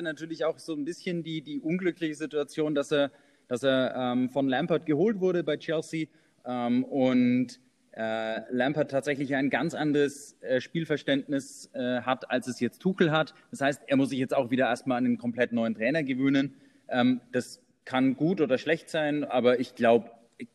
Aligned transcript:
hatte 0.00 0.04
natürlich 0.04 0.44
auch 0.44 0.58
so 0.58 0.74
ein 0.74 0.84
bisschen 0.84 1.22
die, 1.22 1.42
die 1.42 1.60
unglückliche 1.60 2.14
Situation, 2.14 2.74
dass 2.74 2.90
er, 2.90 3.10
dass 3.48 3.62
er 3.62 3.94
ähm, 3.94 4.30
von 4.30 4.48
Lampard 4.48 4.86
geholt 4.86 5.20
wurde 5.20 5.44
bei 5.44 5.58
Chelsea 5.58 6.06
ähm, 6.46 6.84
und 6.84 7.60
äh, 7.92 8.40
Lampard 8.50 8.90
tatsächlich 8.90 9.34
ein 9.34 9.50
ganz 9.50 9.74
anderes 9.74 10.40
äh, 10.40 10.60
Spielverständnis 10.60 11.68
äh, 11.74 12.00
hat, 12.00 12.30
als 12.30 12.46
es 12.46 12.60
jetzt 12.60 12.80
Tuchel 12.80 13.10
hat. 13.10 13.34
Das 13.50 13.60
heißt, 13.60 13.82
er 13.88 13.96
muss 13.98 14.08
sich 14.08 14.18
jetzt 14.18 14.34
auch 14.34 14.50
wieder 14.50 14.68
erstmal 14.68 14.98
an 14.98 15.04
einen 15.04 15.18
komplett 15.18 15.52
neuen 15.52 15.74
Trainer 15.74 16.02
gewöhnen. 16.02 16.54
Ähm, 16.88 17.20
das 17.32 17.60
kann 17.84 18.16
gut 18.16 18.40
oder 18.40 18.56
schlecht 18.56 18.88
sein, 18.88 19.24
aber 19.24 19.60
ich 19.60 19.74
glaube, 19.74 20.10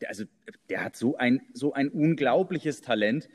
also 0.08 0.24
der 0.70 0.82
hat 0.82 0.96
so 0.96 1.16
ein, 1.18 1.40
so 1.52 1.72
ein 1.72 1.88
unglaubliches 1.88 2.80
Talent. 2.80 3.28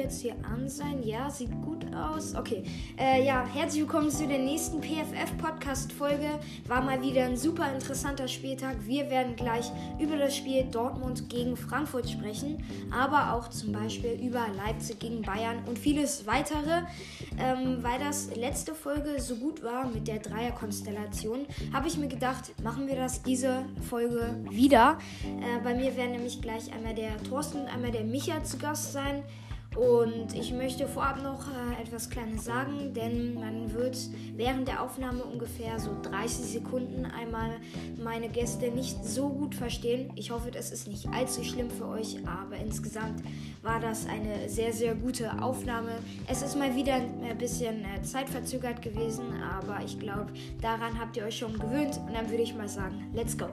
Jetzt 0.00 0.22
hier 0.22 0.34
an 0.50 0.68
sein. 0.68 1.02
Ja, 1.02 1.28
sieht 1.28 1.50
gut 1.62 1.84
aus. 1.94 2.34
Okay. 2.34 2.64
Äh, 2.98 3.24
ja, 3.24 3.44
herzlich 3.44 3.82
willkommen 3.82 4.10
zu 4.10 4.26
der 4.26 4.38
nächsten 4.38 4.80
PFF-Podcast-Folge. 4.80 6.38
War 6.66 6.80
mal 6.80 7.02
wieder 7.02 7.24
ein 7.24 7.36
super 7.36 7.70
interessanter 7.72 8.26
Spieltag. 8.26 8.76
Wir 8.86 9.10
werden 9.10 9.36
gleich 9.36 9.70
über 9.98 10.16
das 10.16 10.34
Spiel 10.34 10.64
Dortmund 10.64 11.28
gegen 11.28 11.54
Frankfurt 11.54 12.08
sprechen, 12.08 12.64
aber 12.90 13.34
auch 13.34 13.48
zum 13.48 13.72
Beispiel 13.72 14.12
über 14.12 14.46
Leipzig 14.56 15.00
gegen 15.00 15.20
Bayern 15.20 15.62
und 15.66 15.78
vieles 15.78 16.26
weitere. 16.26 16.82
Ähm, 17.38 17.82
weil 17.82 17.98
das 17.98 18.34
letzte 18.34 18.74
Folge 18.74 19.20
so 19.20 19.36
gut 19.36 19.62
war 19.62 19.86
mit 19.86 20.08
der 20.08 20.18
Dreierkonstellation, 20.18 21.46
habe 21.74 21.88
ich 21.88 21.98
mir 21.98 22.08
gedacht, 22.08 22.52
machen 22.62 22.86
wir 22.86 22.96
das 22.96 23.22
diese 23.22 23.66
Folge 23.88 24.34
wieder. 24.48 24.98
Äh, 25.24 25.62
bei 25.62 25.74
mir 25.74 25.94
werden 25.96 26.12
nämlich 26.12 26.40
gleich 26.40 26.72
einmal 26.72 26.94
der 26.94 27.22
Thorsten 27.22 27.60
und 27.60 27.66
einmal 27.68 27.90
der 27.90 28.04
Micha 28.04 28.42
zu 28.42 28.56
Gast 28.56 28.92
sein. 28.92 29.22
Und 29.76 30.34
ich 30.34 30.52
möchte 30.52 30.88
vorab 30.88 31.22
noch 31.22 31.46
äh, 31.46 31.80
etwas 31.80 32.10
Kleines 32.10 32.44
sagen, 32.44 32.92
denn 32.92 33.34
man 33.34 33.72
wird 33.72 33.96
während 34.34 34.66
der 34.66 34.82
Aufnahme 34.82 35.22
ungefähr 35.22 35.78
so 35.78 35.90
30 36.02 36.44
Sekunden 36.44 37.04
einmal 37.04 37.50
meine 37.96 38.28
Gäste 38.28 38.70
nicht 38.72 39.04
so 39.04 39.28
gut 39.28 39.54
verstehen. 39.54 40.10
Ich 40.16 40.32
hoffe, 40.32 40.50
das 40.50 40.72
ist 40.72 40.88
nicht 40.88 41.08
allzu 41.10 41.44
schlimm 41.44 41.70
für 41.70 41.86
euch, 41.86 42.16
aber 42.26 42.56
insgesamt 42.56 43.22
war 43.62 43.78
das 43.78 44.06
eine 44.06 44.48
sehr, 44.48 44.72
sehr 44.72 44.96
gute 44.96 45.40
Aufnahme. 45.40 45.92
Es 46.26 46.42
ist 46.42 46.58
mal 46.58 46.74
wieder 46.74 46.94
ein 46.94 47.38
bisschen 47.38 47.84
äh, 47.84 48.02
zeitverzögert 48.02 48.82
gewesen, 48.82 49.40
aber 49.40 49.84
ich 49.84 50.00
glaube, 50.00 50.32
daran 50.60 50.98
habt 50.98 51.16
ihr 51.16 51.24
euch 51.24 51.38
schon 51.38 51.52
gewöhnt. 51.56 51.96
Und 52.06 52.12
dann 52.14 52.28
würde 52.28 52.42
ich 52.42 52.54
mal 52.56 52.68
sagen, 52.68 53.08
let's 53.14 53.38
go. 53.38 53.46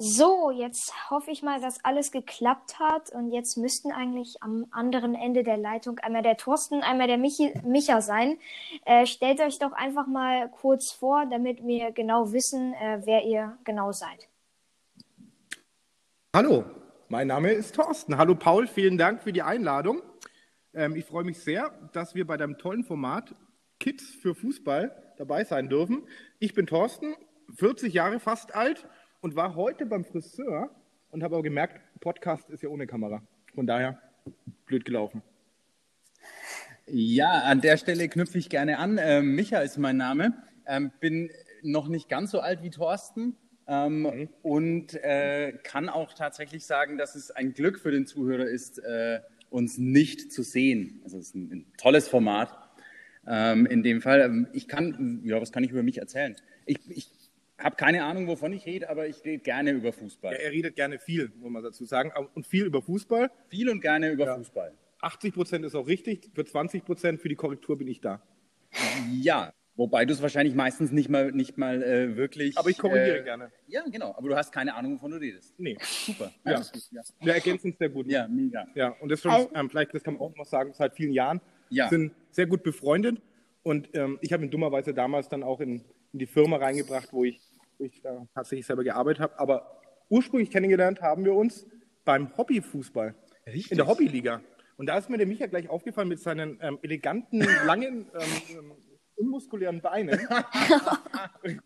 So, 0.00 0.52
jetzt 0.52 1.10
hoffe 1.10 1.32
ich 1.32 1.42
mal, 1.42 1.60
dass 1.60 1.84
alles 1.84 2.12
geklappt 2.12 2.78
hat 2.78 3.10
und 3.10 3.32
jetzt 3.32 3.56
müssten 3.56 3.90
eigentlich 3.90 4.40
am 4.40 4.66
anderen 4.70 5.16
Ende 5.16 5.42
der 5.42 5.56
Leitung 5.56 5.98
einmal 5.98 6.22
der 6.22 6.36
Thorsten, 6.36 6.82
einmal 6.82 7.08
der 7.08 7.18
Michi, 7.18 7.52
Micha 7.64 8.00
sein. 8.00 8.38
Äh, 8.84 9.06
stellt 9.06 9.40
euch 9.40 9.58
doch 9.58 9.72
einfach 9.72 10.06
mal 10.06 10.50
kurz 10.50 10.92
vor, 10.92 11.26
damit 11.28 11.66
wir 11.66 11.90
genau 11.90 12.32
wissen, 12.32 12.74
äh, 12.74 13.00
wer 13.06 13.24
ihr 13.24 13.58
genau 13.64 13.90
seid. 13.90 14.28
Hallo, 16.32 16.64
mein 17.08 17.26
Name 17.26 17.50
ist 17.50 17.74
Thorsten. 17.74 18.18
Hallo 18.18 18.36
Paul, 18.36 18.68
vielen 18.68 18.98
Dank 18.98 19.24
für 19.24 19.32
die 19.32 19.42
Einladung. 19.42 20.00
Ähm, 20.74 20.94
ich 20.94 21.06
freue 21.06 21.24
mich 21.24 21.40
sehr, 21.40 21.72
dass 21.92 22.14
wir 22.14 22.24
bei 22.24 22.36
deinem 22.36 22.56
tollen 22.56 22.84
Format 22.84 23.34
Kids 23.80 24.04
für 24.22 24.36
Fußball 24.36 25.14
dabei 25.16 25.42
sein 25.42 25.68
dürfen. 25.68 26.06
Ich 26.38 26.54
bin 26.54 26.68
Thorsten, 26.68 27.16
40 27.56 27.92
Jahre 27.92 28.20
fast 28.20 28.54
alt 28.54 28.86
und 29.20 29.36
war 29.36 29.54
heute 29.54 29.86
beim 29.86 30.04
Friseur 30.04 30.70
und 31.10 31.22
habe 31.22 31.36
aber 31.36 31.42
gemerkt, 31.42 31.80
Podcast 32.00 32.50
ist 32.50 32.62
ja 32.62 32.68
ohne 32.68 32.86
Kamera. 32.86 33.22
Von 33.54 33.66
daher 33.66 34.00
blöd 34.66 34.84
gelaufen. 34.84 35.22
Ja, 36.86 37.42
an 37.42 37.60
der 37.60 37.76
Stelle 37.76 38.08
knüpfe 38.08 38.38
ich 38.38 38.48
gerne 38.48 38.78
an. 38.78 38.98
Ähm, 39.00 39.34
Micha 39.34 39.58
ist 39.60 39.78
mein 39.78 39.96
Name. 39.96 40.34
Ähm, 40.66 40.90
bin 41.00 41.30
noch 41.62 41.88
nicht 41.88 42.08
ganz 42.08 42.30
so 42.30 42.40
alt 42.40 42.62
wie 42.62 42.70
Thorsten 42.70 43.36
ähm, 43.66 44.02
mhm. 44.02 44.28
und 44.42 44.94
äh, 44.94 45.52
kann 45.62 45.88
auch 45.88 46.14
tatsächlich 46.14 46.64
sagen, 46.64 46.96
dass 46.96 47.14
es 47.14 47.30
ein 47.30 47.52
Glück 47.52 47.78
für 47.78 47.90
den 47.90 48.06
Zuhörer 48.06 48.46
ist, 48.46 48.78
äh, 48.78 49.20
uns 49.50 49.78
nicht 49.78 50.32
zu 50.32 50.42
sehen. 50.42 51.00
Also 51.04 51.18
es 51.18 51.28
ist 51.28 51.34
ein, 51.34 51.50
ein 51.52 51.66
tolles 51.76 52.08
Format. 52.08 52.56
Ähm, 53.26 53.66
in 53.66 53.82
dem 53.82 54.00
Fall, 54.00 54.20
ähm, 54.20 54.46
ich 54.52 54.68
kann, 54.68 55.20
ja, 55.24 55.40
was 55.40 55.52
kann 55.52 55.64
ich 55.64 55.70
über 55.70 55.82
mich 55.82 55.98
erzählen? 55.98 56.36
Ich, 56.64 56.78
ich 56.88 57.10
habe 57.58 57.76
keine 57.76 58.04
Ahnung, 58.04 58.26
wovon 58.28 58.52
ich 58.52 58.66
rede, 58.66 58.88
aber 58.88 59.08
ich 59.08 59.24
rede 59.24 59.42
gerne 59.42 59.72
über 59.72 59.92
Fußball. 59.92 60.32
Ja, 60.32 60.38
er 60.38 60.52
redet 60.52 60.76
gerne 60.76 60.98
viel, 60.98 61.32
muss 61.36 61.50
man 61.50 61.62
dazu 61.62 61.84
sagen. 61.84 62.12
Und 62.34 62.46
viel 62.46 62.66
über 62.66 62.82
Fußball. 62.82 63.30
Viel 63.48 63.68
und 63.68 63.80
gerne 63.80 64.10
über 64.10 64.26
ja. 64.26 64.36
Fußball. 64.36 64.72
80 65.00 65.34
Prozent 65.34 65.64
ist 65.64 65.74
auch 65.74 65.86
richtig. 65.86 66.30
Für 66.34 66.44
20 66.44 66.84
Prozent 66.84 67.20
für 67.20 67.28
die 67.28 67.36
Korrektur 67.36 67.76
bin 67.78 67.88
ich 67.88 68.00
da. 68.00 68.22
Ja, 69.12 69.52
wobei 69.76 70.04
du 70.04 70.12
es 70.12 70.22
wahrscheinlich 70.22 70.54
meistens 70.54 70.92
nicht 70.92 71.08
mal, 71.08 71.32
nicht 71.32 71.56
mal 71.56 71.82
äh, 71.82 72.16
wirklich. 72.16 72.56
Aber 72.58 72.70
ich 72.70 72.78
korrigiere 72.78 73.20
äh, 73.20 73.24
gerne. 73.24 73.52
Ja, 73.66 73.82
genau. 73.90 74.14
Aber 74.16 74.28
du 74.28 74.36
hast 74.36 74.52
keine 74.52 74.74
Ahnung, 74.74 74.94
wovon 74.94 75.12
du 75.12 75.16
redest. 75.18 75.54
Nee. 75.58 75.76
Super. 75.80 76.32
Ja. 76.44 76.52
ja. 76.52 76.62
ja. 76.90 77.02
Wir 77.20 77.34
ergänzen 77.34 77.68
uns 77.68 77.78
sehr 77.78 77.88
gut. 77.88 78.06
Ja, 78.08 78.28
mega. 78.28 78.66
Ja, 78.74 78.88
und 79.00 79.10
das 79.10 79.20
schon, 79.20 79.48
ähm, 79.54 79.70
vielleicht, 79.70 79.94
das 79.94 80.02
kann 80.02 80.14
man 80.14 80.22
auch 80.22 80.36
noch 80.36 80.46
sagen, 80.46 80.72
seit 80.74 80.94
vielen 80.94 81.12
Jahren 81.12 81.40
ja. 81.70 81.88
sind 81.88 82.12
sehr 82.30 82.46
gut 82.46 82.62
befreundet. 82.62 83.20
Und 83.62 83.88
ähm, 83.94 84.18
ich 84.20 84.32
habe 84.32 84.44
ihn 84.44 84.50
dummerweise 84.50 84.94
damals 84.94 85.28
dann 85.28 85.42
auch 85.42 85.60
in, 85.60 85.84
in 86.12 86.18
die 86.18 86.26
Firma 86.26 86.56
reingebracht, 86.56 87.12
wo 87.12 87.24
ich 87.24 87.47
wo 87.78 87.84
ich 87.84 88.00
da 88.02 88.26
tatsächlich 88.34 88.66
selber 88.66 88.84
gearbeitet 88.84 89.22
habe. 89.22 89.38
Aber 89.38 89.80
ursprünglich 90.08 90.50
kennengelernt 90.50 91.00
haben 91.00 91.24
wir 91.24 91.34
uns 91.34 91.66
beim 92.04 92.36
Hobbyfußball. 92.36 93.14
Richtig. 93.46 93.72
In 93.72 93.76
der 93.78 93.86
Hobbyliga. 93.86 94.42
Und 94.76 94.86
da 94.86 94.96
ist 94.96 95.10
mir 95.10 95.18
der 95.18 95.26
Micha 95.26 95.46
gleich 95.46 95.68
aufgefallen 95.68 96.08
mit 96.08 96.20
seinen 96.20 96.58
ähm, 96.62 96.78
eleganten, 96.82 97.40
langen, 97.66 98.10
ähm, 98.14 98.72
unmuskulären 99.16 99.80
Beinen. 99.80 100.20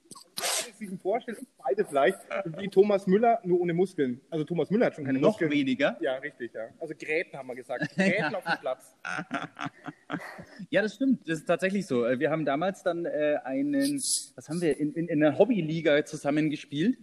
sich 0.87 1.01
vorstellen, 1.01 1.37
beide 1.59 1.85
vielleicht, 1.85 2.19
wie 2.59 2.69
Thomas 2.69 3.07
Müller, 3.07 3.41
nur 3.45 3.61
ohne 3.61 3.75
Muskeln. 3.75 4.21
Also 4.31 4.45
Thomas 4.45 4.71
Müller 4.71 4.87
hat 4.87 4.95
schon 4.95 5.05
keine 5.05 5.19
Noch 5.19 5.31
Muskeln. 5.31 5.51
Noch 5.51 5.57
weniger? 5.57 5.97
Ja, 6.01 6.17
richtig, 6.17 6.53
ja. 6.55 6.69
Also 6.79 6.95
Gräten 6.99 7.37
haben 7.37 7.49
wir 7.49 7.55
gesagt. 7.55 7.89
Gräten 7.97 8.35
auf 8.35 8.45
dem 8.45 8.59
Platz. 8.61 8.95
Ja, 10.71 10.83
das 10.83 10.95
stimmt. 10.95 11.29
Das 11.29 11.39
ist 11.39 11.47
tatsächlich 11.47 11.87
so. 11.87 12.03
Wir 12.03 12.31
haben 12.31 12.45
damals 12.45 12.83
dann 12.83 13.05
äh, 13.05 13.39
einen, 13.45 13.97
was 14.35 14.49
haben 14.49 14.61
wir, 14.61 14.79
in, 14.79 14.93
in, 14.93 15.09
in 15.09 15.23
einer 15.23 15.39
Hobbyliga 15.39 16.05
zusammengespielt, 16.05 16.99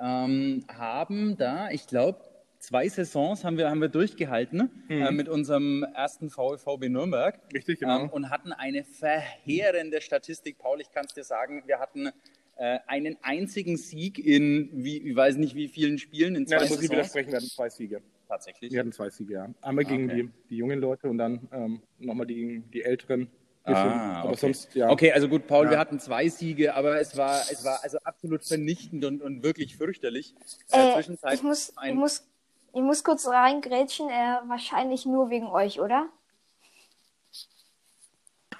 ähm, 0.00 0.64
haben 0.68 1.36
da, 1.36 1.70
ich 1.70 1.86
glaube, 1.86 2.20
zwei 2.64 2.88
Saisons 2.88 3.44
haben 3.44 3.58
wir, 3.58 3.70
haben 3.70 3.80
wir 3.80 3.88
durchgehalten 3.88 4.70
mhm. 4.88 5.02
äh, 5.02 5.10
mit 5.10 5.28
unserem 5.28 5.84
ersten 5.94 6.30
VfB 6.30 6.88
Nürnberg. 6.88 7.38
Richtig, 7.52 7.80
genau. 7.80 8.04
Ähm, 8.04 8.10
und 8.10 8.30
hatten 8.30 8.52
eine 8.52 8.84
verheerende 8.84 10.00
Statistik. 10.00 10.58
Paul, 10.58 10.80
ich 10.80 10.90
kann 10.90 11.04
es 11.06 11.14
dir 11.14 11.24
sagen, 11.24 11.62
wir 11.66 11.78
hatten 11.78 12.10
äh, 12.56 12.78
einen 12.86 13.16
einzigen 13.22 13.76
Sieg 13.76 14.18
in, 14.18 14.70
wie, 14.72 14.98
ich 14.98 15.16
weiß 15.16 15.36
nicht 15.36 15.54
wie 15.54 15.68
vielen 15.68 15.98
Spielen, 15.98 16.36
in 16.36 16.46
zwei 16.46 16.56
ja, 16.56 16.62
da 16.62 16.68
muss 16.68 16.82
ich 16.82 16.90
widersprechen, 16.90 17.30
wir 17.30 17.38
hatten 17.38 17.50
zwei 17.50 17.68
Siege. 17.68 18.02
Tatsächlich? 18.28 18.72
Wir 18.72 18.80
hatten 18.80 18.92
zwei 18.92 19.10
Siege, 19.10 19.34
ja. 19.34 19.48
Einmal 19.60 19.84
gegen 19.84 20.10
okay. 20.10 20.22
die, 20.22 20.48
die 20.50 20.56
jungen 20.56 20.80
Leute 20.80 21.08
und 21.08 21.18
dann 21.18 21.48
ähm, 21.52 21.82
nochmal 21.98 22.26
gegen 22.26 22.70
die 22.70 22.82
Älteren. 22.82 23.28
Ah, 23.64 24.20
aber 24.20 24.30
okay. 24.30 24.38
sonst, 24.38 24.74
ja. 24.74 24.90
Okay, 24.90 25.10
also 25.12 25.26
gut, 25.26 25.46
Paul, 25.46 25.64
ja. 25.66 25.72
wir 25.72 25.78
hatten 25.78 25.98
zwei 25.98 26.28
Siege, 26.28 26.74
aber 26.74 27.00
es 27.00 27.16
war, 27.16 27.40
es 27.50 27.64
war 27.64 27.82
also 27.82 27.98
absolut 28.04 28.44
vernichtend 28.44 29.04
und, 29.04 29.22
und 29.22 29.42
wirklich 29.42 29.76
fürchterlich. 29.76 30.34
Äh, 30.70 31.00
ich, 31.00 31.08
muss, 31.42 31.72
ich, 31.82 31.94
muss, 31.94 32.28
ich 32.74 32.82
muss 32.82 33.04
kurz 33.04 33.26
reingrätschen, 33.26 34.08
äh, 34.10 34.36
wahrscheinlich 34.48 35.06
nur 35.06 35.30
wegen 35.30 35.46
euch, 35.46 35.80
oder? 35.80 36.10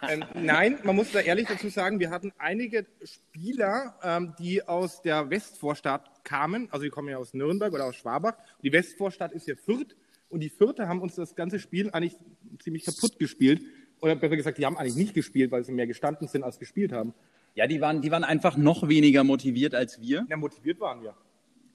Ähm, 0.09 0.25
nein, 0.35 0.79
man 0.85 0.97
muss 0.97 1.13
da 1.13 1.21
ehrlich 1.21 1.49
dazu 1.49 1.69
sagen, 1.69 2.01
wir 2.01 2.11
hatten 2.11 2.33
einige 2.39 2.87
Spieler, 3.03 3.99
ähm, 4.03 4.35
die 4.39 4.67
aus 4.67 5.03
der 5.03 5.31
Westvorstadt 5.31 6.25
kamen. 6.25 6.69
Also 6.71 6.85
die 6.85 6.91
kommen 6.91 7.09
ja 7.09 7.19
aus 7.19 7.35
Nürnberg 7.35 7.73
oder 7.73 7.87
aus 7.87 7.97
Schwabach. 7.97 8.35
Die 8.63 8.73
Westvorstadt 8.73 9.33
ist 9.33 9.47
ja 9.47 9.55
Fürth. 9.57 9.97
Und 10.29 10.41
die 10.41 10.49
Fürther 10.49 10.89
haben 10.89 11.01
uns 11.01 11.15
das 11.15 11.35
ganze 11.35 11.59
Spiel 11.59 11.91
eigentlich 11.91 12.17
ziemlich 12.59 12.85
kaputt 12.85 13.19
gespielt. 13.19 13.63
Oder 14.01 14.17
besser 14.17 14.37
gesagt, 14.37 14.59
die 14.59 14.67
haben 14.67 14.77
eigentlich 14.77 14.97
nicht 14.97 15.15
gespielt, 15.15 15.51
weil 15.51 15.65
sie 15.65 15.73
mehr 15.73 15.87
gestanden 15.87 16.29
sind 16.29 16.43
als 16.43 16.59
gespielt 16.59 16.93
haben. 16.93 17.15
Ja, 17.55 17.67
die 17.67 17.81
waren, 17.81 18.03
die 18.03 18.11
waren 18.11 18.25
einfach 18.25 18.57
noch 18.57 18.89
weniger 18.89 19.23
motiviert 19.23 19.75
als 19.75 20.01
wir. 20.01 20.27
Ja, 20.29 20.37
motiviert 20.37 20.81
waren 20.81 21.03
wir. 21.03 21.15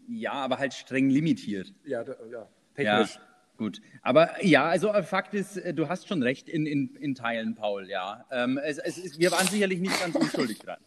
Ja, 0.09 0.33
aber 0.33 0.57
halt 0.57 0.73
streng 0.73 1.09
limitiert. 1.09 1.73
Ja, 1.85 2.03
da, 2.03 2.15
ja 2.29 2.47
technisch. 2.79 3.15
Ja. 3.15 3.21
Gut, 3.59 3.81
aber 4.01 4.41
ja, 4.41 4.69
also 4.69 4.87
äh, 4.93 5.03
Fakt 5.03 5.33
ist, 5.33 5.57
äh, 5.57 5.73
du 5.73 5.89
hast 5.89 6.07
schon 6.07 6.23
recht 6.23 6.47
in, 6.47 6.65
in, 6.65 6.95
in 6.95 7.13
Teilen, 7.13 7.55
Paul, 7.55 7.89
ja. 7.89 8.25
Ähm, 8.31 8.57
es, 8.57 8.77
es 8.77 8.97
ist, 8.97 9.19
wir 9.19 9.33
waren 9.33 9.45
sicherlich 9.47 9.81
nicht 9.81 9.99
ganz 9.99 10.15
unschuldig 10.15 10.59
dran. 10.59 10.79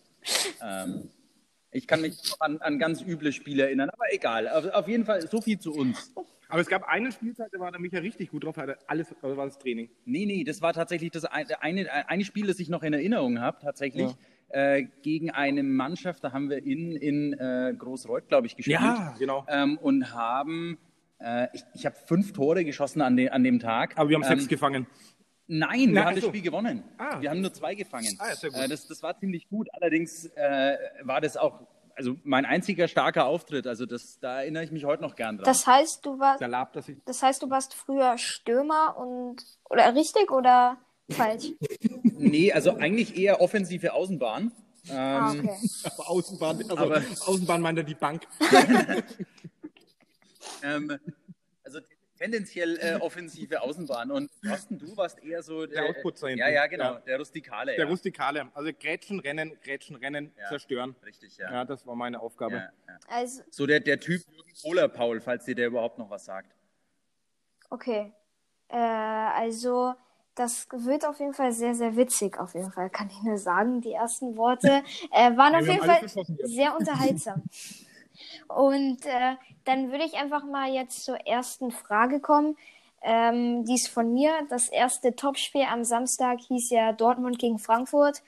Ähm, 0.62 1.10
ich 1.70 1.86
kann 1.86 2.00
mich 2.00 2.16
an, 2.40 2.62
an 2.62 2.78
ganz 2.78 3.02
üble 3.02 3.30
Spiele 3.30 3.64
erinnern, 3.64 3.90
aber 3.90 4.04
egal. 4.10 4.48
Auf, 4.48 4.64
auf, 4.66 4.88
jeden 4.88 5.04
Fall 5.04 5.28
so 5.28 5.42
viel 5.42 5.58
zu 5.58 5.74
uns. 5.74 6.14
Aber 6.48 6.62
es 6.62 6.66
gab 6.66 6.84
einen 6.84 7.12
Spieltag, 7.12 7.50
da 7.52 7.60
war 7.60 7.70
der 7.72 7.80
Micha 7.80 7.98
richtig 7.98 8.30
gut 8.30 8.44
drauf, 8.44 8.56
hatte 8.56 8.78
alles, 8.86 9.14
war 9.20 9.44
das 9.44 9.58
Training? 9.58 9.90
Nee, 10.06 10.24
nee, 10.24 10.42
das 10.42 10.62
war 10.62 10.72
tatsächlich 10.72 11.10
das 11.10 11.26
eine, 11.26 11.92
eine 12.08 12.24
Spiel, 12.24 12.46
das 12.46 12.58
ich 12.58 12.70
noch 12.70 12.82
in 12.84 12.94
Erinnerung 12.94 13.40
habe, 13.40 13.58
tatsächlich. 13.60 14.12
Ja. 14.50 14.76
äh, 14.76 14.86
gegen 15.02 15.30
eine 15.30 15.62
Mannschaft, 15.62 16.24
da 16.24 16.32
haben 16.32 16.48
wir 16.48 16.64
in, 16.64 16.96
in 16.96 17.34
äh, 17.34 17.74
Großreuth, 17.76 18.28
glaube 18.28 18.46
ich, 18.46 18.56
gespielt. 18.56 18.80
Ja, 18.80 19.14
genau. 19.18 19.44
Ähm, 19.48 19.76
und 19.76 20.14
haben, 20.14 20.78
äh, 21.22 21.48
ich, 21.52 21.62
ich 21.74 21.86
habe 21.86 21.96
fünf 22.06 22.32
Tore 22.32 22.64
geschossen 22.64 23.00
an, 23.02 23.16
de, 23.16 23.28
an 23.30 23.44
dem 23.44 23.60
Tag. 23.60 23.98
Aber 23.98 24.08
wir 24.08 24.16
haben 24.16 24.24
ähm, 24.24 24.38
sechs 24.38 24.48
gefangen. 24.48 24.86
Nein, 25.46 25.88
wir 25.88 25.88
Na, 25.88 26.00
haben 26.04 26.14
das 26.14 26.24
also. 26.24 26.28
Spiel 26.28 26.42
gewonnen. 26.42 26.84
Ah. 26.98 27.20
Wir 27.20 27.30
haben 27.30 27.40
nur 27.40 27.52
zwei 27.52 27.74
gefangen. 27.74 28.16
Ah. 28.18 28.30
Äh, 28.30 28.68
das, 28.68 28.86
das 28.86 29.02
war 29.02 29.18
ziemlich 29.18 29.48
gut. 29.48 29.68
Allerdings 29.74 30.26
äh, 30.36 30.76
war 31.02 31.20
das 31.20 31.36
auch 31.36 31.66
also 31.94 32.16
mein 32.24 32.44
einziger 32.44 32.88
starker 32.88 33.26
Auftritt. 33.26 33.66
Also 33.66 33.86
das, 33.86 34.18
da 34.20 34.40
erinnere 34.40 34.64
ich 34.64 34.70
mich 34.70 34.84
heute 34.84 35.02
noch 35.02 35.14
gern 35.16 35.36
dran. 35.36 35.44
Das 35.44 35.66
heißt, 35.66 36.04
du 36.04 36.18
warst, 36.18 36.42
dass 36.74 36.88
ich. 36.88 36.96
das 37.04 37.22
heißt, 37.22 37.42
du 37.42 37.50
warst 37.50 37.74
früher 37.74 38.16
Stürmer 38.18 38.96
und 38.96 39.42
oder 39.68 39.94
richtig 39.94 40.30
oder 40.30 40.78
falsch? 41.10 41.52
nee, 42.02 42.52
also 42.52 42.76
eigentlich 42.76 43.16
eher 43.16 43.40
offensive 43.40 43.92
Außenbahn. 43.92 44.52
Ähm, 44.88 44.96
Ah, 44.96 45.30
okay. 45.30 45.50
Aber 45.84 46.10
Außenbahn, 46.10 46.56
also 46.62 46.76
Aber- 46.76 47.02
Außenbahn 47.26 47.60
meint 47.60 47.78
er 47.78 47.84
die 47.84 47.94
Bank. 47.94 48.22
ähm, 50.62 50.98
also 51.64 51.80
tendenziell 52.18 52.76
äh, 52.78 52.94
offensive 53.00 53.60
Außenbahn. 53.62 54.10
Und 54.10 54.30
Thorsten, 54.46 54.78
du 54.78 54.96
warst 54.96 55.18
eher 55.22 55.42
so 55.42 55.66
Der 55.66 55.86
Ausputzer 55.86 56.28
hinten. 56.28 56.40
Ja, 56.40 56.48
ja, 56.48 56.66
genau, 56.66 56.94
Ja. 56.94 57.00
der 57.00 57.18
Rustikale. 57.18 57.74
Der 57.74 57.84
ja. 57.84 57.90
Rustikale. 57.90 58.48
Also 58.54 58.70
Grätschen, 58.78 59.18
Rennen, 59.20 59.58
Grätschen, 59.62 59.96
Rennen, 59.96 60.32
Ja. 60.38 60.48
zerstören. 60.48 60.94
Richtig, 61.04 61.36
ja. 61.38 61.50
Ja, 61.50 61.64
das 61.64 61.86
war 61.86 61.96
meine 61.96 62.20
Aufgabe. 62.20 62.54
ja, 62.56 62.70
ja. 62.88 62.98
Also, 63.08 63.42
So 63.50 63.66
der, 63.66 63.80
der 63.80 63.98
Typ 63.98 64.22
Jürgen 64.30 64.52
Kohler, 64.62 64.88
Paul, 64.88 65.20
falls 65.20 65.44
dir 65.46 65.54
der 65.54 65.66
überhaupt 65.66 65.98
noch 65.98 66.10
was 66.10 66.24
sagt. 66.24 66.54
okay. 67.70 68.12
Äh, 68.68 68.76
also, 68.76 69.94
das 70.34 70.66
wird 70.70 71.04
auf 71.04 71.18
jeden 71.18 71.34
Fall 71.34 71.52
sehr, 71.52 71.74
sehr 71.74 71.94
witzig, 71.96 72.38
auf 72.38 72.54
jeden 72.54 72.70
Fall, 72.72 72.88
kann 72.88 73.10
ich 73.10 73.22
nur 73.22 73.36
sagen. 73.36 73.80
Die 73.82 73.92
ersten 73.92 74.36
Worte 74.36 74.82
äh, 75.10 75.36
waren 75.36 75.52
Ja, 75.52 75.58
auf 75.58 75.66
jeden 75.66 75.84
Fall 75.84 76.08
sehr 76.44 76.76
unterhaltsam. 76.76 77.42
Und 78.48 79.04
äh, 79.06 79.36
dann 79.64 79.90
würde 79.90 80.04
ich 80.04 80.14
einfach 80.14 80.44
mal 80.44 80.72
jetzt 80.72 81.04
zur 81.04 81.16
ersten 81.26 81.70
Frage 81.70 82.20
kommen. 82.20 82.56
Ähm, 83.02 83.64
die 83.64 83.74
ist 83.74 83.88
von 83.88 84.12
mir. 84.12 84.32
Das 84.48 84.68
erste 84.68 85.14
Topspiel 85.14 85.66
am 85.70 85.84
Samstag 85.84 86.40
hieß 86.40 86.70
ja 86.70 86.92
Dortmund 86.92 87.38
gegen 87.38 87.58
Frankfurt. 87.58 88.22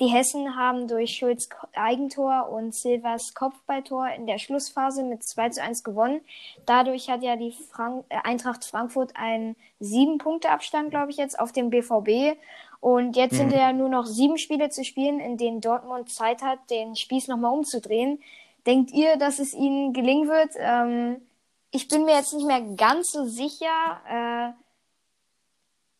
Die 0.00 0.06
Hessen 0.06 0.56
haben 0.56 0.88
durch 0.88 1.10
Schulz 1.10 1.50
Eigentor 1.74 2.48
und 2.48 2.74
Silvers 2.74 3.34
Kopfballtor 3.34 4.08
in 4.16 4.26
der 4.26 4.38
Schlussphase 4.38 5.02
mit 5.02 5.22
2 5.22 5.50
zu 5.50 5.62
1 5.62 5.84
gewonnen. 5.84 6.22
Dadurch 6.64 7.10
hat 7.10 7.22
ja 7.22 7.36
die 7.36 7.52
Frank 7.70 8.06
äh, 8.08 8.16
Eintracht 8.24 8.64
Frankfurt 8.64 9.14
einen 9.14 9.56
sieben 9.78 10.16
Punkte 10.16 10.48
Abstand, 10.48 10.90
glaube 10.90 11.10
ich, 11.10 11.18
jetzt 11.18 11.38
auf 11.38 11.52
dem 11.52 11.68
BVB. 11.68 12.38
Und 12.80 13.14
jetzt 13.14 13.36
sind 13.36 13.52
ja 13.52 13.74
nur 13.74 13.90
noch 13.90 14.06
sieben 14.06 14.38
Spiele 14.38 14.70
zu 14.70 14.84
spielen, 14.84 15.20
in 15.20 15.36
denen 15.36 15.60
Dortmund 15.60 16.08
Zeit 16.08 16.40
hat, 16.40 16.58
den 16.70 16.96
Spieß 16.96 17.28
nochmal 17.28 17.52
umzudrehen. 17.52 18.22
Denkt 18.66 18.92
ihr, 18.92 19.16
dass 19.16 19.38
es 19.38 19.54
ihnen 19.54 19.92
gelingen 19.92 20.28
wird? 20.28 20.50
Ähm, 20.56 21.22
ich 21.70 21.88
bin 21.88 22.04
mir 22.04 22.14
jetzt 22.14 22.34
nicht 22.34 22.46
mehr 22.46 22.60
ganz 22.76 23.10
so 23.12 23.24
sicher. 23.26 24.00
Äh, 24.08 24.52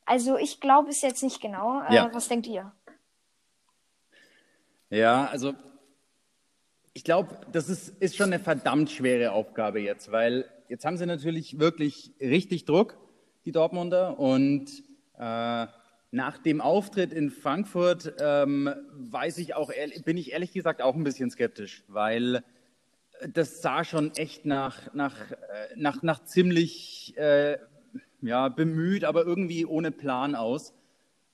also 0.05 0.37
ich 0.37 0.61
glaube 0.61 0.91
es 0.91 1.01
jetzt 1.03 1.23
nicht 1.23 1.41
genau. 1.41 1.81
Äh, 1.83 1.95
Ja. 1.95 2.11
Was 2.13 2.29
denkt 2.29 2.47
ihr? 2.47 2.73
Ja, 4.91 5.27
also 5.27 5.55
ich 6.93 7.05
glaube, 7.05 7.37
das 7.53 7.69
ist, 7.69 7.91
ist 8.01 8.17
schon 8.17 8.33
eine 8.33 8.41
verdammt 8.41 8.91
schwere 8.91 9.33
Aufgabe 9.33 9.81
jetzt, 9.81 10.11
weil 10.11 10.51
jetzt 10.69 10.85
haben 10.85 10.97
sie 10.97 11.07
natürlich 11.07 11.59
wirklich 11.61 12.13
richtig 12.21 12.65
Druck, 12.65 12.99
die 13.45 13.53
Dortmunder. 13.53 14.19
Und 14.19 14.67
äh, 15.17 15.67
nach 16.11 16.39
dem 16.39 16.61
Auftritt 16.61 17.13
in 17.13 17.31
Frankfurt 17.31 18.15
ähm, 18.21 18.73
weiß 18.93 19.39
ich 19.39 19.55
auch, 19.55 19.71
bin 20.05 20.17
ich 20.17 20.33
ehrlich 20.33 20.53
gesagt 20.53 20.83
auch 20.83 20.95
ein 20.95 21.05
bisschen 21.05 21.31
skeptisch, 21.31 21.85
weil 21.89 22.43
das 23.33 23.63
sah 23.63 23.85
schon 23.85 24.13
echt 24.17 24.45
nach, 24.45 24.93
nach, 24.95 25.31
äh, 25.31 25.37
nach, 25.77 26.03
nach 26.03 26.25
ziemlich 26.25 27.15
äh, 27.17 27.59
ja, 28.23 28.49
bemüht, 28.49 29.05
aber 29.05 29.25
irgendwie 29.25 29.67
ohne 29.67 29.91
Plan 29.91 30.35
aus. 30.35 30.75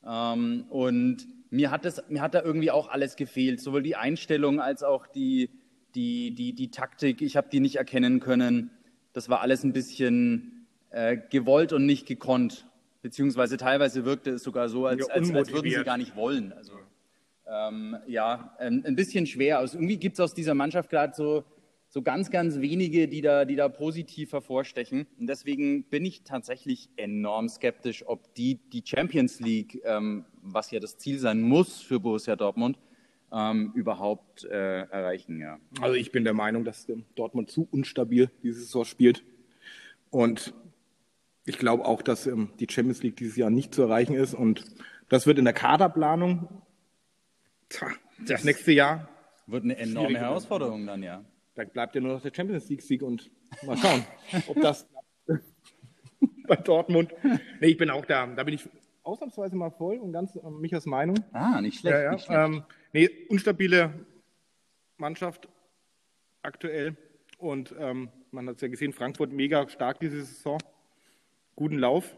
Ähm, 0.04 0.66
und 0.68 1.26
mir 1.50 1.70
hat, 1.70 1.84
das, 1.84 2.02
mir 2.08 2.20
hat 2.20 2.34
da 2.34 2.42
irgendwie 2.42 2.70
auch 2.70 2.88
alles 2.88 3.16
gefehlt, 3.16 3.60
sowohl 3.60 3.82
die 3.82 3.96
Einstellung 3.96 4.60
als 4.60 4.82
auch 4.82 5.06
die, 5.06 5.50
die, 5.94 6.34
die, 6.34 6.54
die 6.54 6.70
Taktik. 6.70 7.22
Ich 7.22 7.36
habe 7.36 7.48
die 7.50 7.60
nicht 7.60 7.76
erkennen 7.76 8.20
können. 8.20 8.70
Das 9.12 9.28
war 9.28 9.40
alles 9.40 9.64
ein 9.64 9.72
bisschen 9.72 10.66
äh, 10.90 11.16
gewollt 11.30 11.72
und 11.72 11.86
nicht 11.86 12.06
gekonnt. 12.06 12.66
Beziehungsweise 13.06 13.56
teilweise 13.56 14.04
wirkte 14.04 14.30
es 14.30 14.42
sogar 14.42 14.68
so, 14.68 14.84
als, 14.84 15.08
als, 15.08 15.32
als 15.32 15.52
würden 15.52 15.70
sie 15.70 15.84
gar 15.84 15.96
nicht 15.96 16.16
wollen. 16.16 16.52
Also 16.52 16.72
ähm, 17.46 17.96
ja, 18.08 18.56
ein, 18.58 18.84
ein 18.84 18.96
bisschen 18.96 19.28
schwer. 19.28 19.60
Also 19.60 19.78
irgendwie 19.78 19.96
gibt 19.96 20.14
es 20.14 20.20
aus 20.20 20.34
dieser 20.34 20.54
Mannschaft 20.54 20.90
gerade 20.90 21.14
so, 21.14 21.44
so 21.88 22.02
ganz, 22.02 22.32
ganz 22.32 22.58
wenige, 22.58 23.06
die 23.06 23.20
da, 23.20 23.44
die 23.44 23.54
da 23.54 23.68
positiv 23.68 24.32
hervorstechen. 24.32 25.06
Und 25.20 25.28
deswegen 25.28 25.84
bin 25.84 26.04
ich 26.04 26.24
tatsächlich 26.24 26.88
enorm 26.96 27.48
skeptisch, 27.48 28.04
ob 28.04 28.34
die 28.34 28.58
die 28.72 28.82
Champions 28.84 29.38
League, 29.38 29.80
ähm, 29.84 30.24
was 30.42 30.72
ja 30.72 30.80
das 30.80 30.98
Ziel 30.98 31.20
sein 31.20 31.40
muss 31.40 31.80
für 31.80 32.00
Borussia 32.00 32.34
Dortmund, 32.34 32.76
ähm, 33.32 33.70
überhaupt 33.76 34.42
äh, 34.46 34.80
erreichen. 34.80 35.38
Ja. 35.38 35.60
Also 35.80 35.94
ich 35.94 36.10
bin 36.10 36.24
der 36.24 36.34
Meinung, 36.34 36.64
dass 36.64 36.88
Dortmund 37.14 37.52
zu 37.52 37.68
unstabil 37.70 38.32
diese 38.42 38.58
Saison 38.58 38.84
spielt. 38.84 39.22
Und 40.10 40.54
ich 41.46 41.58
glaube 41.58 41.84
auch, 41.84 42.02
dass 42.02 42.26
ähm, 42.26 42.50
die 42.58 42.66
Champions 42.68 43.02
League 43.02 43.16
dieses 43.16 43.36
Jahr 43.36 43.50
nicht 43.50 43.72
zu 43.72 43.82
erreichen 43.82 44.14
ist. 44.14 44.34
Und 44.34 44.64
das 45.08 45.26
wird 45.26 45.38
in 45.38 45.44
der 45.44 45.54
Kaderplanung 45.54 46.48
tja, 47.68 47.88
das 48.26 48.44
nächste 48.44 48.72
Jahr, 48.72 49.08
Wird 49.46 49.62
eine 49.62 49.76
enorme 49.76 50.18
Herausforderung 50.18 50.86
dann, 50.86 51.02
ja. 51.02 51.24
da 51.54 51.64
bleibt 51.64 51.94
ja 51.94 52.00
nur 52.00 52.14
noch 52.14 52.22
der 52.22 52.32
Champions 52.34 52.68
League-Sieg 52.68 53.02
und 53.02 53.30
mal 53.62 53.76
schauen, 53.76 54.04
ob 54.48 54.60
das 54.60 54.88
bei 56.48 56.56
Dortmund. 56.56 57.14
Nee, 57.60 57.68
ich 57.68 57.76
bin 57.76 57.90
auch 57.90 58.04
da. 58.04 58.26
Da 58.26 58.42
bin 58.42 58.54
ich 58.54 58.68
ausnahmsweise 59.04 59.54
mal 59.54 59.70
voll 59.70 59.98
und 59.98 60.12
ganz 60.12 60.36
ähm, 60.36 60.60
Michas 60.60 60.84
Meinung. 60.84 61.16
Ah, 61.32 61.60
nicht 61.60 61.78
schlecht. 61.78 61.94
Ja, 61.94 62.02
ja. 62.02 62.12
Nicht 62.12 62.24
schlecht. 62.24 62.40
Ähm, 62.40 62.64
nee, 62.92 63.08
unstabile 63.28 63.94
Mannschaft 64.96 65.48
aktuell. 66.42 66.96
Und 67.38 67.72
ähm, 67.78 68.08
man 68.32 68.48
hat 68.48 68.56
es 68.56 68.62
ja 68.62 68.68
gesehen, 68.68 68.92
Frankfurt 68.92 69.32
mega 69.32 69.68
stark 69.68 70.00
diese 70.00 70.24
Saison. 70.24 70.58
Guten 71.56 71.78
Lauf. 71.78 72.14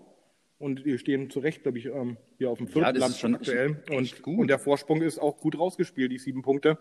Und 0.58 0.84
die 0.84 0.98
stehen 0.98 1.30
zu 1.30 1.38
Recht, 1.38 1.62
glaube 1.62 1.78
ich, 1.78 1.86
ähm, 1.86 2.16
hier 2.36 2.50
auf 2.50 2.58
dem 2.58 2.66
vierten 2.66 2.96
ist 2.96 3.00
Land 3.00 3.16
schon 3.16 3.34
aktuell. 3.36 3.80
echt 3.88 4.16
Und, 4.16 4.22
gut. 4.22 4.38
und 4.40 4.48
der 4.48 4.58
Vorsprung 4.58 5.02
ist 5.02 5.20
auch 5.20 5.38
gut 5.38 5.56
rausgespielt, 5.56 6.10
die 6.10 6.18
sieben 6.18 6.42
Punkte. 6.42 6.78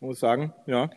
Muss 0.00 0.18
sagen, 0.18 0.52
ja, 0.66 0.90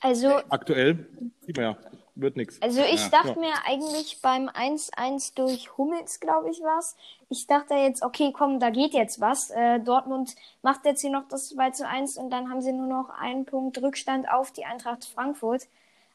Also 0.00 0.40
aktuell 0.48 1.06
sieht 1.46 1.56
man 1.56 1.64
ja, 1.66 1.78
wird 2.16 2.36
nichts. 2.36 2.60
Also 2.60 2.80
ich 2.82 3.00
Ja. 3.00 3.08
dachte 3.10 3.28
Ja. 3.28 3.46
mir 3.46 3.52
eigentlich 3.64 4.18
beim 4.20 4.48
1-1 4.48 5.34
durch 5.36 5.78
Hummels, 5.78 6.18
glaube 6.18 6.50
ich, 6.50 6.60
was. 6.60 6.96
Ich 7.28 7.46
dachte 7.46 7.74
jetzt, 7.74 8.02
okay, 8.02 8.32
komm, 8.36 8.58
da 8.58 8.70
geht 8.70 8.92
jetzt 8.92 9.20
was. 9.20 9.50
Äh, 9.50 9.78
Dortmund 9.78 10.34
macht 10.62 10.84
jetzt 10.84 11.02
hier 11.02 11.10
noch 11.12 11.28
das 11.28 11.50
2 11.50 11.70
zu 11.70 11.86
1 11.86 12.16
und 12.16 12.30
dann 12.30 12.50
haben 12.50 12.62
sie 12.62 12.72
nur 12.72 12.88
noch 12.88 13.10
einen 13.10 13.44
Punkt 13.44 13.80
Rückstand 13.80 14.28
auf 14.28 14.50
die 14.50 14.64
Eintracht 14.64 15.04
Frankfurt. 15.04 15.68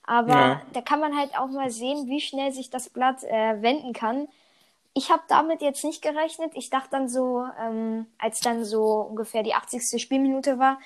Aber 0.08 0.34
Ja. 0.34 0.62
da 0.74 0.82
kann 0.82 1.00
man 1.00 1.18
halt 1.18 1.38
auch 1.38 1.48
mal 1.48 1.70
sehen, 1.72 2.08
wie 2.08 2.22
schnell 2.22 2.52
sich 2.52 2.70
das 2.70 2.90
Blatt 2.90 3.24
äh, 3.24 3.62
wenden 3.62 3.94
kann. 3.94 4.28
Ich 4.94 5.10
habe 5.12 5.24
damit 5.28 5.62
jetzt 5.62 5.84
nicht 5.84 6.02
gerechnet. 6.02 6.52
Ich 6.56 6.70
dachte 6.70 6.90
dann 6.92 7.10
so, 7.10 7.44
ähm, 7.60 8.06
als 8.18 8.40
dann 8.40 8.64
so 8.64 9.02
ungefähr 9.10 9.44
die 9.44 9.54
80. 9.54 10.02
Spielminute 10.02 10.58
war, 10.60 10.80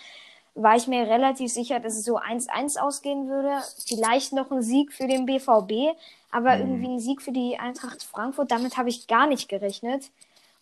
war 0.55 0.75
ich 0.75 0.87
mir 0.87 1.07
relativ 1.07 1.51
sicher, 1.51 1.79
dass 1.79 1.93
es 1.95 2.05
so 2.05 2.17
1-1 2.17 2.77
ausgehen 2.77 3.27
würde. 3.29 3.61
Vielleicht 3.87 4.33
noch 4.33 4.51
ein 4.51 4.61
Sieg 4.61 4.91
für 4.93 5.07
den 5.07 5.25
BVB, 5.25 5.95
aber 6.31 6.57
irgendwie 6.57 6.87
ein 6.87 6.99
Sieg 6.99 7.21
für 7.21 7.31
die 7.31 7.59
Eintracht 7.59 8.03
Frankfurt. 8.03 8.51
Damit 8.51 8.77
habe 8.77 8.89
ich 8.89 9.07
gar 9.07 9.27
nicht 9.27 9.47
gerechnet. 9.47 10.09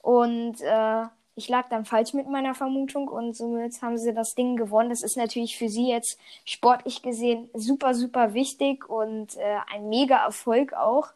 Und 0.02 0.62
äh, 0.62 1.04
ich 1.38 1.48
lag 1.50 1.70
dann 1.70 1.86
falsch 1.86 2.14
mit 2.14 2.28
meiner 2.28 2.56
Vermutung 2.56 3.08
und 3.08 3.38
somit 3.38 3.80
haben 3.84 4.00
sie 4.00 4.12
das 4.12 4.34
Ding 4.34 4.56
gewonnen. 4.56 4.90
Das 4.90 5.04
ist 5.04 5.18
natürlich 5.18 5.56
für 5.56 5.70
sie 5.70 5.88
jetzt 5.88 6.20
sportlich 6.46 7.04
gesehen 7.04 7.48
super, 7.54 7.94
super 7.94 8.34
wichtig 8.34 8.90
und 8.90 9.38
äh, 9.38 9.60
ein 9.72 9.88
mega 9.88 10.18
Erfolg 10.18 10.74
auch. 10.74 11.10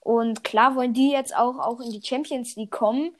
Und 0.00 0.42
klar 0.42 0.74
wollen 0.74 0.94
die 0.94 1.12
jetzt 1.12 1.36
auch, 1.36 1.60
auch 1.60 1.78
in 1.78 1.92
die 1.92 2.02
Champions 2.02 2.56
League 2.56 2.72
kommen. 2.72 3.14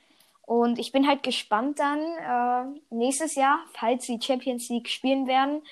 Und 0.44 0.80
ich 0.80 0.90
bin 0.90 1.06
halt 1.06 1.22
gespannt 1.22 1.78
dann 1.78 2.00
äh, 2.00 2.80
nächstes 2.90 3.36
Jahr, 3.36 3.60
falls 3.72 4.04
sie 4.04 4.20
Champions 4.20 4.68
League 4.68 4.88
spielen 4.88 5.28
werden, 5.28 5.62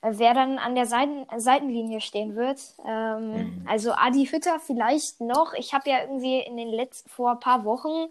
äh, 0.00 0.12
wer 0.14 0.32
dann 0.32 0.56
an 0.56 0.74
der 0.74 0.86
Seiten 0.86 1.26
Seitenlinie 1.38 2.00
stehen 2.00 2.36
wird. 2.36 2.58
Ähm, 2.86 3.66
Also 3.66 3.92
Adi 3.92 4.24
Hütter 4.24 4.60
vielleicht 4.60 5.20
noch. 5.20 5.52
Ich 5.52 5.74
habe 5.74 5.90
ja 5.90 6.00
irgendwie 6.00 6.38
in 6.40 6.56
den 6.56 6.70
letzten 6.70 7.10
vor 7.10 7.32
ein 7.32 7.40
paar 7.40 7.66
Wochen 7.66 8.08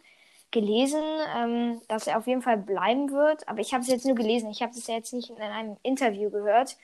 gelesen, 0.55 1.03
ähm, 1.38 1.81
dass 1.89 2.07
er 2.07 2.17
auf 2.17 2.27
jeden 2.27 2.41
Fall 2.41 2.57
bleiben 2.57 3.12
wird. 3.12 3.47
Aber 3.47 3.59
ich 3.59 3.74
habe 3.74 3.83
es 3.83 3.89
jetzt 3.89 4.05
nur 4.05 4.15
gelesen. 4.15 4.50
Ich 4.50 4.62
habe 4.62 4.71
es 4.71 4.88
jetzt 4.88 5.13
nicht 5.13 5.29
in 5.29 5.38
einem 5.41 5.75
Interview 5.83 6.29
gehört. 6.31 6.77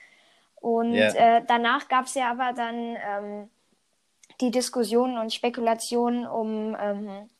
Und 0.56 0.92
Ja. 0.94 1.08
äh, 1.38 1.42
danach 1.48 1.88
gab 1.88 2.04
es 2.04 2.14
ja 2.14 2.30
aber 2.30 2.52
dann 2.52 2.96
ähm, 3.04 3.50
die 4.40 4.50
Diskussionen 4.50 5.16
und 5.16 5.32
Spekulationen 5.32 6.26
um, 6.26 6.76
ähm, 6.78 7.30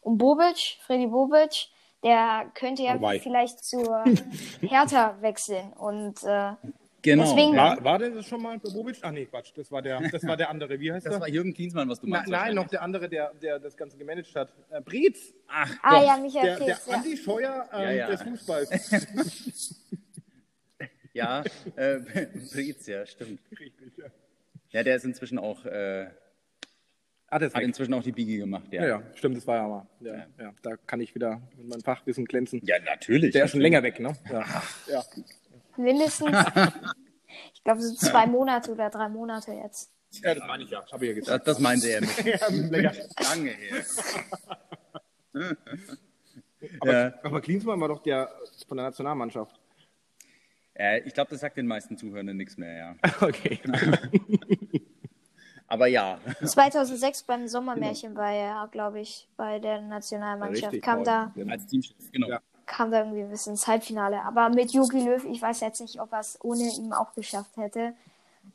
um 0.00 0.16
Bobic, 0.16 0.78
Freddy 0.86 1.08
Bobic, 1.08 1.68
der 2.04 2.50
könnte 2.54 2.82
ja 2.84 2.94
Wobei. 2.94 3.18
vielleicht 3.18 3.64
zur 3.64 4.04
Hertha 4.62 5.16
wechseln. 5.20 5.72
Und 5.72 6.22
äh, 6.22 6.52
Genau. 7.02 7.24
Deswegen, 7.24 7.56
war, 7.56 7.82
war 7.82 7.98
der 7.98 8.10
das 8.10 8.26
schon 8.26 8.42
mal 8.42 8.58
Bobic? 8.58 8.98
Ach 9.00 9.10
nee, 9.10 9.24
Quatsch, 9.24 9.52
das 9.54 9.72
war 9.72 9.80
der, 9.80 10.00
das 10.10 10.26
war 10.26 10.36
der 10.36 10.50
andere. 10.50 10.78
Wie 10.78 10.92
heißt 10.92 11.06
das? 11.06 11.14
Das 11.14 11.20
war 11.20 11.28
Jürgen 11.28 11.54
Klinsmann, 11.54 11.88
was 11.88 12.00
du 12.00 12.06
meinst. 12.06 12.30
Na, 12.30 12.42
nein, 12.42 12.54
noch 12.54 12.68
der 12.68 12.82
andere, 12.82 13.08
der, 13.08 13.32
der 13.34 13.58
das 13.58 13.76
Ganze 13.76 13.96
gemanagt 13.96 14.34
hat. 14.34 14.52
Äh, 14.70 14.82
Breetz. 14.82 15.32
Ach, 15.48 15.74
ah, 15.82 15.98
Gott. 15.98 16.06
ja, 16.06 16.16
Michael 16.18 16.58
Der, 16.58 16.66
der 16.66 16.94
Andi 16.94 17.16
Scheuer 17.16 17.68
ähm, 17.72 17.80
ja, 17.80 17.90
ja. 17.90 18.06
des 18.08 18.22
Fußballs. 18.22 18.70
ja, 21.14 21.42
äh, 21.76 21.98
Breetz, 22.52 22.86
ja, 22.86 23.06
stimmt. 23.06 23.40
Richtig, 23.58 23.96
ja. 23.96 24.06
Ja, 24.70 24.82
der 24.82 24.96
ist 24.96 25.04
inzwischen 25.04 25.38
auch... 25.38 25.64
Äh, 25.64 26.08
Ah, 27.32 27.38
das 27.38 27.54
hat 27.54 27.62
inzwischen 27.62 27.94
auch 27.94 28.02
die 28.02 28.10
Biege 28.10 28.38
gemacht, 28.38 28.72
ja. 28.72 28.82
Ja, 28.82 28.88
ja 28.88 29.02
stimmt, 29.14 29.36
das 29.36 29.46
war 29.46 29.56
ja 29.58 29.68
mal. 29.68 29.86
Ja, 30.00 30.14
ja. 30.14 30.26
ja, 30.40 30.54
da 30.62 30.76
kann 30.76 31.00
ich 31.00 31.14
wieder 31.14 31.40
mit 31.56 31.68
meinem 31.68 31.82
Fachwissen 31.82 32.24
glänzen. 32.24 32.60
Ja, 32.64 32.80
natürlich. 32.80 33.32
Der 33.32 33.44
ist 33.44 33.52
schon 33.52 33.60
länger 33.60 33.84
weg, 33.84 34.00
ne? 34.00 34.16
Ja. 34.28 34.44
ja. 34.88 35.04
Mindestens, 35.82 36.36
ich 37.54 37.64
glaube, 37.64 37.80
so 37.80 37.94
zwei 37.94 38.26
Monate 38.26 38.72
oder 38.72 38.90
drei 38.90 39.08
Monate 39.08 39.52
jetzt. 39.52 39.90
Ja, 40.22 40.34
das 40.34 40.46
meine 40.46 40.64
ich 40.64 40.70
ja. 40.70 40.84
Habe 40.90 41.04
ich 41.04 41.10
ja 41.10 41.14
gesagt. 41.14 41.46
Das, 41.46 41.56
das 41.56 41.62
meinte 41.62 41.88
er 41.88 42.00
mit. 42.00 42.24
ja, 42.24 42.92
Lange 43.22 43.50
her. 43.50 43.84
aber, 46.80 46.92
ja. 46.92 47.14
aber 47.22 47.40
Klinsmann 47.40 47.80
war 47.80 47.88
doch 47.88 48.02
der 48.02 48.28
von 48.66 48.76
der 48.76 48.86
Nationalmannschaft. 48.86 49.60
Äh, 50.74 51.00
ich 51.00 51.14
glaube, 51.14 51.30
das 51.30 51.40
sagt 51.40 51.56
den 51.56 51.66
meisten 51.66 51.96
Zuhörern 51.96 52.36
nichts 52.36 52.56
mehr, 52.56 52.76
ja. 52.76 52.96
Okay. 53.20 53.60
Aber 55.68 55.86
ja. 55.86 56.18
2006 56.44 57.22
beim 57.22 57.46
Sommermärchen 57.46 58.16
war 58.16 58.32
er, 58.32 58.68
glaube 58.72 59.00
ich, 59.00 59.28
bei 59.36 59.60
der 59.60 59.80
Nationalmannschaft. 59.80 60.72
Richtig, 60.72 60.82
kam 60.82 61.04
da 61.04 61.32
als 61.48 61.66
Teamchef, 61.66 62.10
genau. 62.10 62.28
Ja. 62.28 62.40
Kam 62.70 62.92
da 62.92 62.98
irgendwie 62.98 63.24
bis 63.24 63.48
ins 63.48 63.66
Halbfinale. 63.66 64.22
Aber 64.22 64.48
mit 64.48 64.70
Jogi 64.70 65.00
Löw, 65.00 65.24
ich 65.24 65.42
weiß 65.42 65.58
jetzt 65.60 65.80
nicht, 65.80 66.00
ob 66.00 66.12
er 66.12 66.20
es 66.20 66.38
ohne 66.40 66.62
ihn 66.62 66.92
auch 66.92 67.12
geschafft 67.14 67.56
hätte. 67.56 67.94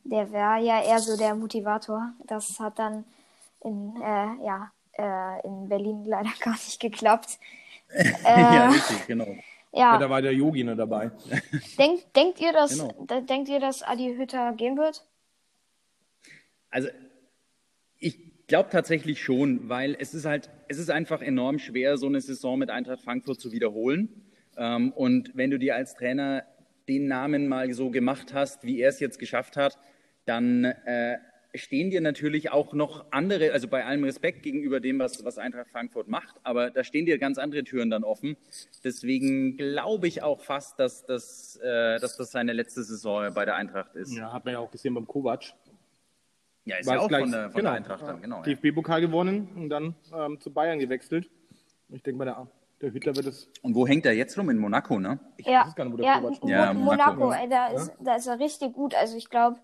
Der 0.05 0.31
wäre 0.31 0.59
ja 0.59 0.81
eher 0.81 0.99
so 0.99 1.17
der 1.17 1.35
Motivator. 1.35 2.13
Das 2.25 2.57
hat 2.61 2.79
dann 2.79 3.03
in, 3.59 3.93
äh, 4.01 4.45
ja, 4.45 4.71
äh, 4.97 5.45
in 5.45 5.67
Berlin 5.67 6.05
leider 6.05 6.29
gar 6.39 6.53
nicht 6.53 6.79
geklappt. 6.79 7.37
Äh, 7.87 8.41
ja, 8.41 8.69
richtig, 8.69 9.05
genau. 9.05 9.27
Ja. 9.71 9.93
ja. 9.93 9.97
da 9.99 10.09
war 10.09 10.21
der 10.21 10.33
Yogi 10.33 10.63
noch 10.63 10.75
dabei. 10.75 11.11
Denk, 11.77 12.11
denkt, 12.13 12.41
ihr, 12.41 12.51
dass, 12.51 12.79
genau. 12.79 13.21
denkt 13.21 13.47
ihr, 13.47 13.59
dass 13.59 13.83
Adi 13.83 14.15
Hütter 14.15 14.53
gehen 14.53 14.75
wird? 14.75 15.05
Also 16.71 16.89
glaube 18.47 18.69
tatsächlich 18.71 19.21
schon, 19.21 19.69
weil 19.69 19.95
es 19.99 20.13
ist 20.13 20.25
halt, 20.25 20.49
es 20.67 20.77
ist 20.77 20.89
einfach 20.89 21.21
enorm 21.21 21.59
schwer, 21.59 21.97
so 21.97 22.07
eine 22.07 22.21
Saison 22.21 22.59
mit 22.59 22.69
Eintracht 22.69 23.01
Frankfurt 23.01 23.39
zu 23.39 23.51
wiederholen. 23.51 24.09
Ähm, 24.57 24.91
und 24.91 25.31
wenn 25.35 25.51
du 25.51 25.59
dir 25.59 25.75
als 25.75 25.95
Trainer 25.95 26.43
den 26.87 27.07
Namen 27.07 27.47
mal 27.47 27.73
so 27.73 27.89
gemacht 27.89 28.33
hast, 28.33 28.63
wie 28.63 28.79
er 28.79 28.89
es 28.89 28.99
jetzt 28.99 29.19
geschafft 29.19 29.57
hat, 29.57 29.79
dann 30.25 30.65
äh, 30.65 31.17
stehen 31.57 31.89
dir 31.89 32.01
natürlich 32.01 32.51
auch 32.51 32.73
noch 32.73 33.05
andere, 33.11 33.51
also 33.53 33.67
bei 33.67 33.85
allem 33.85 34.03
Respekt 34.03 34.43
gegenüber 34.43 34.79
dem, 34.79 34.99
was, 34.99 35.23
was 35.23 35.37
Eintracht 35.37 35.69
Frankfurt 35.69 36.07
macht, 36.07 36.35
aber 36.43 36.69
da 36.69 36.83
stehen 36.83 37.05
dir 37.05 37.17
ganz 37.17 37.37
andere 37.37 37.63
Türen 37.63 37.89
dann 37.89 38.03
offen. 38.03 38.37
Deswegen 38.83 39.57
glaube 39.57 40.07
ich 40.07 40.21
auch 40.21 40.41
fast, 40.41 40.79
dass 40.79 41.05
das, 41.05 41.57
äh, 41.57 41.99
dass 41.99 42.17
das 42.17 42.31
seine 42.31 42.53
letzte 42.53 42.83
Saison 42.83 43.33
bei 43.33 43.45
der 43.45 43.55
Eintracht 43.55 43.95
ist. 43.95 44.15
Ja, 44.15 44.33
hat 44.33 44.45
man 44.45 44.53
ja 44.53 44.59
auch 44.59 44.71
gesehen 44.71 44.93
beim 44.93 45.07
Kovac. 45.07 45.53
Ja, 46.65 46.77
ist 46.77 46.89
ja 46.89 46.99
auch 46.99 47.07
gleich, 47.07 47.21
von 47.21 47.31
der, 47.31 47.49
von 47.51 47.59
genau, 47.59 47.69
der 47.69 47.77
Eintracht 47.77 48.01
dann, 48.07 48.21
genau. 48.21 48.41
DFB-Pokal 48.41 49.01
ja. 49.01 49.07
gewonnen 49.07 49.49
und 49.55 49.69
dann 49.69 49.95
ähm, 50.13 50.39
zu 50.39 50.51
Bayern 50.51 50.79
gewechselt. 50.79 51.29
Ich 51.89 52.01
denke 52.01 52.17
mal, 52.17 52.25
der, 52.25 52.47
der 52.81 52.91
Hitler 52.91 53.15
wird 53.15 53.27
es. 53.27 53.47
Und 53.61 53.75
wo 53.75 53.85
hängt 53.85 54.05
er 54.05 54.13
jetzt 54.13 54.37
rum? 54.37 54.49
In 54.49 54.57
Monaco, 54.57 54.99
ne? 54.99 55.19
Ich 55.37 55.45
ja, 55.45 55.65
weiß 55.67 55.75
gar 55.75 55.85
nicht, 55.85 55.93
wo 55.93 55.97
der 55.97 56.05
ja, 56.05 56.19
Kovac 56.19 56.49
ja, 56.49 56.73
Monaco, 56.73 57.19
Monaco 57.19 57.31
ey, 57.33 57.49
da, 57.49 57.67
ist, 57.67 57.93
da 57.99 58.15
ist 58.15 58.25
er 58.25 58.39
richtig 58.39 58.73
gut. 58.73 58.95
Also 58.95 59.15
ich 59.15 59.29
glaube, 59.29 59.57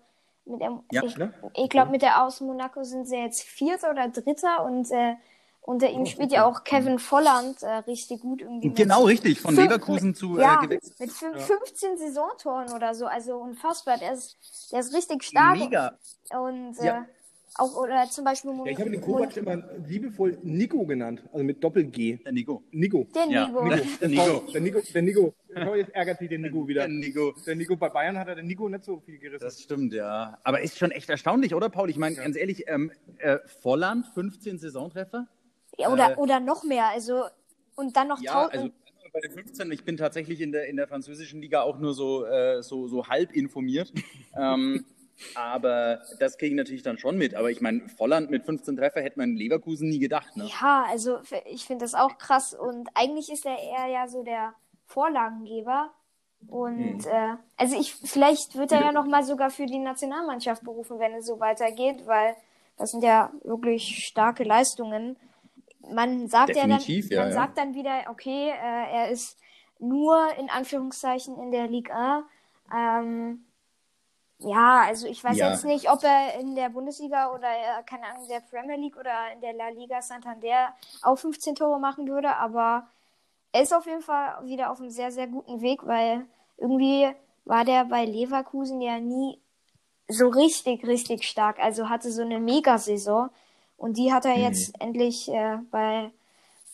mit 0.44 0.60
der, 0.60 0.80
ja, 0.92 1.02
ich, 1.02 1.16
ich 1.54 1.68
glaube, 1.68 1.90
mit 1.90 2.02
der 2.02 2.24
aus 2.24 2.40
Monaco 2.40 2.84
sind 2.84 3.06
sie 3.06 3.16
jetzt 3.16 3.42
Vierter 3.42 3.90
oder 3.90 4.08
Dritter 4.08 4.64
und 4.64 4.90
äh, 4.92 5.14
unter 5.64 5.88
ihm 5.88 6.02
oh, 6.02 6.06
spielt 6.06 6.32
ja 6.32 6.44
auch 6.44 6.64
Kevin 6.64 6.98
Volland 6.98 7.62
äh, 7.62 7.68
richtig 7.86 8.20
gut. 8.20 8.40
Irgendwie 8.40 8.70
genau, 8.70 9.04
richtig. 9.04 9.40
Von 9.40 9.54
Leverkusen 9.54 10.12
zu 10.14 10.36
äh, 10.36 10.42
ja, 10.42 10.56
gewechselt. 10.56 10.98
Mit 10.98 11.12
15 11.12 11.90
ja. 11.90 11.96
Saisontoren 11.96 12.72
oder 12.72 12.94
so. 12.94 13.06
Also 13.06 13.36
unfassbar. 13.36 13.96
Der 13.98 14.12
ist, 14.12 14.36
der 14.72 14.80
ist 14.80 14.92
richtig 14.92 15.22
stark. 15.22 15.58
Mega. 15.58 15.96
Und 16.36 16.80
äh, 16.80 16.86
ja. 16.86 17.06
auch, 17.54 17.76
oder 17.76 18.10
zum 18.10 18.24
Beispiel. 18.24 18.50
Ja, 18.64 18.72
ich 18.72 18.80
habe 18.80 18.90
den 18.90 19.00
Kovac 19.00 19.36
immer 19.36 19.62
liebevoll 19.86 20.36
Nico 20.42 20.84
genannt. 20.84 21.22
Also 21.32 21.44
mit 21.44 21.62
Doppel-G. 21.62 22.16
Der 22.16 22.32
Nico. 22.32 22.64
Nico. 22.72 23.06
Der 23.14 23.26
Nico. 23.26 23.62
Nico. 23.62 23.84
Der 24.00 24.08
Nico. 24.08 24.44
Der 24.52 24.60
Nico. 24.60 24.80
Der 24.92 25.02
Nico. 25.02 25.34
Jetzt 25.76 25.94
ärgert 25.94 26.18
sich 26.18 26.28
der 26.28 26.40
Nico 26.40 26.66
wieder. 26.66 26.80
Der 26.80 26.88
Nico. 26.88 27.34
Der 27.46 27.54
Nico. 27.54 27.76
Bei 27.76 27.88
Bayern 27.88 28.18
hat 28.18 28.26
er 28.26 28.34
den 28.34 28.48
Nico 28.48 28.68
nicht 28.68 28.82
so 28.82 28.98
viel 28.98 29.18
gerissen. 29.18 29.44
Das 29.44 29.62
stimmt, 29.62 29.94
ja. 29.94 30.38
Aber 30.42 30.60
ist 30.60 30.76
schon 30.76 30.90
echt 30.90 31.08
erstaunlich, 31.08 31.54
oder, 31.54 31.68
Paul? 31.68 31.88
Ich 31.88 31.98
meine, 31.98 32.16
ganz 32.16 32.34
ehrlich, 32.34 32.64
ähm, 32.66 32.90
äh, 33.18 33.38
Volland, 33.60 34.06
15 34.06 34.58
Saisontreffer? 34.58 35.28
Ja, 35.78 35.90
oder, 35.90 36.12
äh, 36.12 36.16
oder 36.16 36.40
noch 36.40 36.64
mehr. 36.64 36.88
Also, 36.88 37.24
und 37.76 37.96
dann 37.96 38.08
noch 38.08 38.20
ja, 38.20 38.46
also 38.46 38.70
bei 39.12 39.20
den 39.20 39.32
15, 39.32 39.70
ich 39.72 39.84
bin 39.84 39.96
tatsächlich 39.96 40.40
in 40.40 40.52
der, 40.52 40.68
in 40.68 40.76
der 40.76 40.88
französischen 40.88 41.40
Liga 41.40 41.62
auch 41.62 41.78
nur 41.78 41.94
so, 41.94 42.24
äh, 42.24 42.62
so, 42.62 42.88
so 42.88 43.06
halb 43.08 43.32
informiert. 43.32 43.92
ähm, 44.36 44.84
aber 45.34 46.00
das 46.18 46.38
kriege 46.38 46.54
ich 46.54 46.56
natürlich 46.56 46.82
dann 46.82 46.98
schon 46.98 47.18
mit. 47.18 47.34
Aber 47.34 47.50
ich 47.50 47.60
meine, 47.60 47.88
Volland 47.88 48.30
mit 48.30 48.44
15 48.44 48.76
Treffer 48.76 49.02
hätte 49.02 49.18
man 49.18 49.30
in 49.30 49.36
Leverkusen 49.36 49.88
nie 49.88 49.98
gedacht. 49.98 50.36
Ne? 50.36 50.48
Ja, 50.60 50.86
also 50.88 51.18
ich 51.46 51.64
finde 51.64 51.84
das 51.84 51.94
auch 51.94 52.18
krass. 52.18 52.54
Und 52.54 52.88
eigentlich 52.94 53.30
ist 53.30 53.44
er 53.44 53.58
eher 53.58 53.86
ja 53.88 54.08
so 54.08 54.22
der 54.22 54.54
Vorlagengeber. 54.86 55.90
Und 56.48 57.04
hm. 57.04 57.12
äh, 57.12 57.36
also 57.56 57.78
ich 57.78 57.94
vielleicht 57.94 58.56
wird 58.56 58.72
er 58.72 58.80
ja 58.80 58.92
noch 58.92 59.06
mal 59.06 59.22
sogar 59.22 59.50
für 59.50 59.66
die 59.66 59.78
Nationalmannschaft 59.78 60.64
berufen, 60.64 60.98
wenn 60.98 61.14
es 61.14 61.26
so 61.26 61.38
weitergeht, 61.38 62.06
weil 62.06 62.34
das 62.78 62.90
sind 62.90 63.04
ja 63.04 63.30
wirklich 63.44 64.06
starke 64.06 64.42
Leistungen 64.42 65.16
man 65.90 66.28
sagt 66.28 66.50
Definitiv, 66.50 67.10
ja 67.10 67.16
dann, 67.16 67.24
man 67.26 67.34
ja. 67.34 67.42
sagt 67.42 67.58
dann 67.58 67.74
wieder, 67.74 68.04
okay, 68.10 68.50
äh, 68.50 68.92
er 68.92 69.10
ist 69.10 69.38
nur 69.78 70.28
in 70.38 70.50
Anführungszeichen 70.50 71.36
in 71.38 71.50
der 71.50 71.66
Liga 71.66 72.24
Ähm, 72.74 73.44
ja, 74.38 74.82
also 74.86 75.06
ich 75.06 75.22
weiß 75.22 75.36
ja. 75.36 75.50
jetzt 75.50 75.64
nicht, 75.64 75.90
ob 75.90 76.02
er 76.02 76.38
in 76.40 76.54
der 76.56 76.68
Bundesliga 76.70 77.32
oder 77.32 77.48
äh, 77.48 77.82
keine 77.86 78.06
Ahnung, 78.06 78.26
der 78.28 78.40
Premier 78.40 78.76
League 78.76 78.96
oder 78.96 79.32
in 79.32 79.40
der 79.40 79.52
La 79.52 79.68
Liga 79.68 80.02
Santander 80.02 80.74
auch 81.02 81.16
15 81.16 81.54
Tore 81.54 81.78
machen 81.78 82.08
würde, 82.08 82.34
aber 82.36 82.88
er 83.52 83.62
ist 83.62 83.72
auf 83.72 83.86
jeden 83.86 84.02
Fall 84.02 84.44
wieder 84.44 84.70
auf 84.70 84.80
einem 84.80 84.90
sehr, 84.90 85.12
sehr 85.12 85.26
guten 85.28 85.60
Weg, 85.60 85.86
weil 85.86 86.24
irgendwie 86.56 87.12
war 87.44 87.64
der 87.64 87.84
bei 87.84 88.04
Leverkusen 88.04 88.80
ja 88.80 88.98
nie 88.98 89.38
so 90.08 90.28
richtig, 90.28 90.86
richtig 90.86 91.24
stark. 91.24 91.58
Also 91.58 91.88
hatte 91.88 92.10
so 92.10 92.22
eine 92.22 92.40
Megasaison. 92.40 93.30
Und 93.82 93.96
die 93.96 94.12
hat 94.12 94.24
er 94.24 94.36
mhm. 94.36 94.42
jetzt 94.42 94.80
endlich 94.80 95.28
äh, 95.28 95.58
bei, 95.72 96.12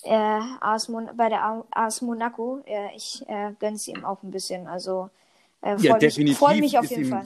äh, 0.03 0.41
AS 0.61 0.91
Mon 0.91 1.09
bei 1.17 1.31
der 1.31 1.65
AS 1.71 2.03
Monaco. 2.03 2.62
Äh, 2.67 2.95
ich 2.95 3.27
äh, 3.27 3.55
gönne 3.59 3.79
sie 3.79 3.93
ihm 3.93 4.05
auch 4.05 4.23
ein 4.23 4.31
bisschen. 4.31 4.67
Also 4.67 5.09
äh, 5.62 5.79
freue 5.79 6.07
ja, 6.07 6.23
mich, 6.23 6.37
freu 6.37 6.57
mich 6.59 6.79
auf 6.79 6.85
jeden 6.85 7.05
ihm, 7.05 7.11
Fall. 7.11 7.25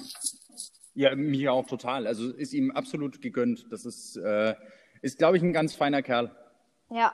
Ja, 0.95 1.17
mich 1.17 1.49
auch 1.49 1.67
total. 1.67 2.07
Also 2.07 2.31
ist 2.31 2.53
ihm 2.53 2.71
absolut 2.71 3.21
gegönnt. 3.21 3.67
Das 3.73 3.85
ist, 3.85 4.17
äh, 4.19 4.55
ist 5.01 5.19
glaube 5.19 5.37
ich, 5.37 5.43
ein 5.43 5.53
ganz 5.53 5.75
feiner 5.75 6.01
Kerl. 6.01 6.31
Ja, 6.89 7.13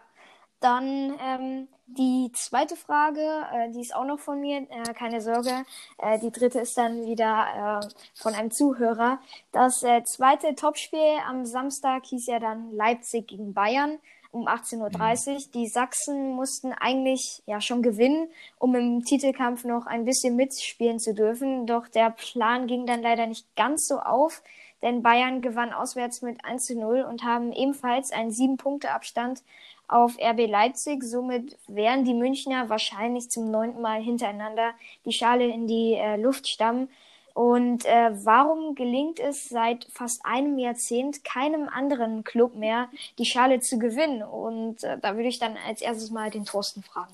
dann 0.61 1.15
ähm, 1.25 1.69
die 1.89 2.31
zweite 2.35 2.77
Frage, 2.77 3.21
äh, 3.53 3.71
die 3.71 3.81
ist 3.81 3.95
auch 3.95 4.05
noch 4.05 4.19
von 4.19 4.41
mir, 4.41 4.67
äh, 4.71 4.93
keine 4.95 5.21
Sorge. 5.21 5.65
Äh, 5.99 6.19
die 6.19 6.31
dritte 6.31 6.61
ist 6.61 6.77
dann 6.77 7.07
wieder 7.07 7.81
äh, 7.83 7.89
von 8.15 8.35
einem 8.35 8.51
Zuhörer. 8.51 9.21
Das 9.53 9.83
äh, 9.83 10.03
zweite 10.05 10.55
Topspiel 10.55 11.19
am 11.27 11.47
Samstag 11.47 12.05
hieß 12.07 12.27
ja 12.27 12.39
dann 12.39 12.73
Leipzig 12.73 13.29
gegen 13.29 13.55
Bayern 13.55 13.99
um 14.31 14.47
18.30 14.47 14.79
Uhr. 14.79 15.35
Mhm. 15.35 15.53
Die 15.55 15.67
Sachsen 15.67 16.33
mussten 16.35 16.73
eigentlich 16.73 17.43
ja 17.47 17.61
schon 17.61 17.83
gewinnen, 17.83 18.29
um 18.59 18.75
im 18.75 19.05
Titelkampf 19.05 19.65
noch 19.65 19.87
ein 19.87 20.05
bisschen 20.05 20.37
mitspielen 20.37 20.99
zu 20.99 21.15
dürfen. 21.15 21.67
Doch 21.67 21.89
der 21.89 22.11
Plan 22.11 22.67
ging 22.67 22.87
dann 22.87 23.03
leider 23.03 23.27
nicht 23.27 23.47
ganz 23.57 23.87
so 23.87 23.99
auf, 23.99 24.43
denn 24.83 25.03
Bayern 25.03 25.41
gewann 25.41 25.73
auswärts 25.73 26.23
mit 26.23 26.45
1 26.45 26.67
zu 26.67 26.79
0 26.79 27.03
und 27.03 27.25
haben 27.25 27.53
ebenfalls 27.53 28.13
einen 28.13 28.31
sieben 28.31 28.57
Punkte 28.57 28.91
Abstand 28.91 29.43
auf 29.89 30.17
RB 30.19 30.49
Leipzig. 30.49 31.03
Somit 31.03 31.57
werden 31.67 32.05
die 32.05 32.15
Münchner 32.15 32.69
wahrscheinlich 32.69 33.31
zum 33.31 33.51
neunten 33.51 33.81
Mal 33.81 34.01
hintereinander 34.01 34.73
die 35.05 35.13
Schale 35.13 35.47
in 35.47 35.67
die 35.67 35.95
äh, 35.95 36.17
Luft 36.17 36.47
stammen. 36.49 36.89
Und 37.35 37.85
äh, 37.85 38.11
warum 38.25 38.75
gelingt 38.75 39.21
es 39.21 39.49
seit 39.49 39.87
fast 39.93 40.25
einem 40.25 40.59
Jahrzehnt 40.59 41.23
keinem 41.23 41.69
anderen 41.69 42.25
Club 42.25 42.57
mehr, 42.57 42.89
die 43.19 43.27
Schale 43.27 43.61
zu 43.61 43.79
gewinnen? 43.79 44.23
Und 44.23 44.83
äh, 44.83 44.99
da 44.99 45.15
würde 45.15 45.29
ich 45.29 45.39
dann 45.39 45.57
als 45.67 45.81
erstes 45.81 46.11
mal 46.11 46.31
den 46.31 46.45
Thorsten 46.45 46.83
fragen. 46.83 47.13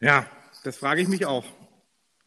Ja, 0.00 0.26
das 0.62 0.76
frage 0.76 1.02
ich 1.02 1.08
mich 1.08 1.26
auch. 1.26 1.44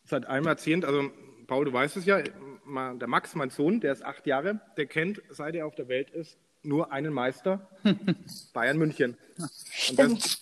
Seit 0.04 0.28
einem 0.28 0.46
Jahrzehnt, 0.46 0.84
also 0.84 1.10
Paul, 1.48 1.64
du 1.64 1.72
weißt 1.72 1.96
es 1.96 2.06
ja, 2.06 2.22
der 2.66 3.08
Max, 3.08 3.36
mein 3.36 3.50
Sohn, 3.50 3.80
der 3.80 3.92
ist 3.94 4.04
acht 4.04 4.26
Jahre, 4.28 4.62
der 4.78 4.86
kennt, 4.86 5.22
seit 5.30 5.56
er 5.56 5.66
auf 5.66 5.76
der 5.76 5.88
Welt 5.88 6.10
ist, 6.10 6.38
nur 6.64 6.92
einen 6.92 7.14
Meister, 7.14 7.68
Bayern 8.54 8.78
München. 8.78 9.18
Und 9.98 10.00
das, 10.00 10.42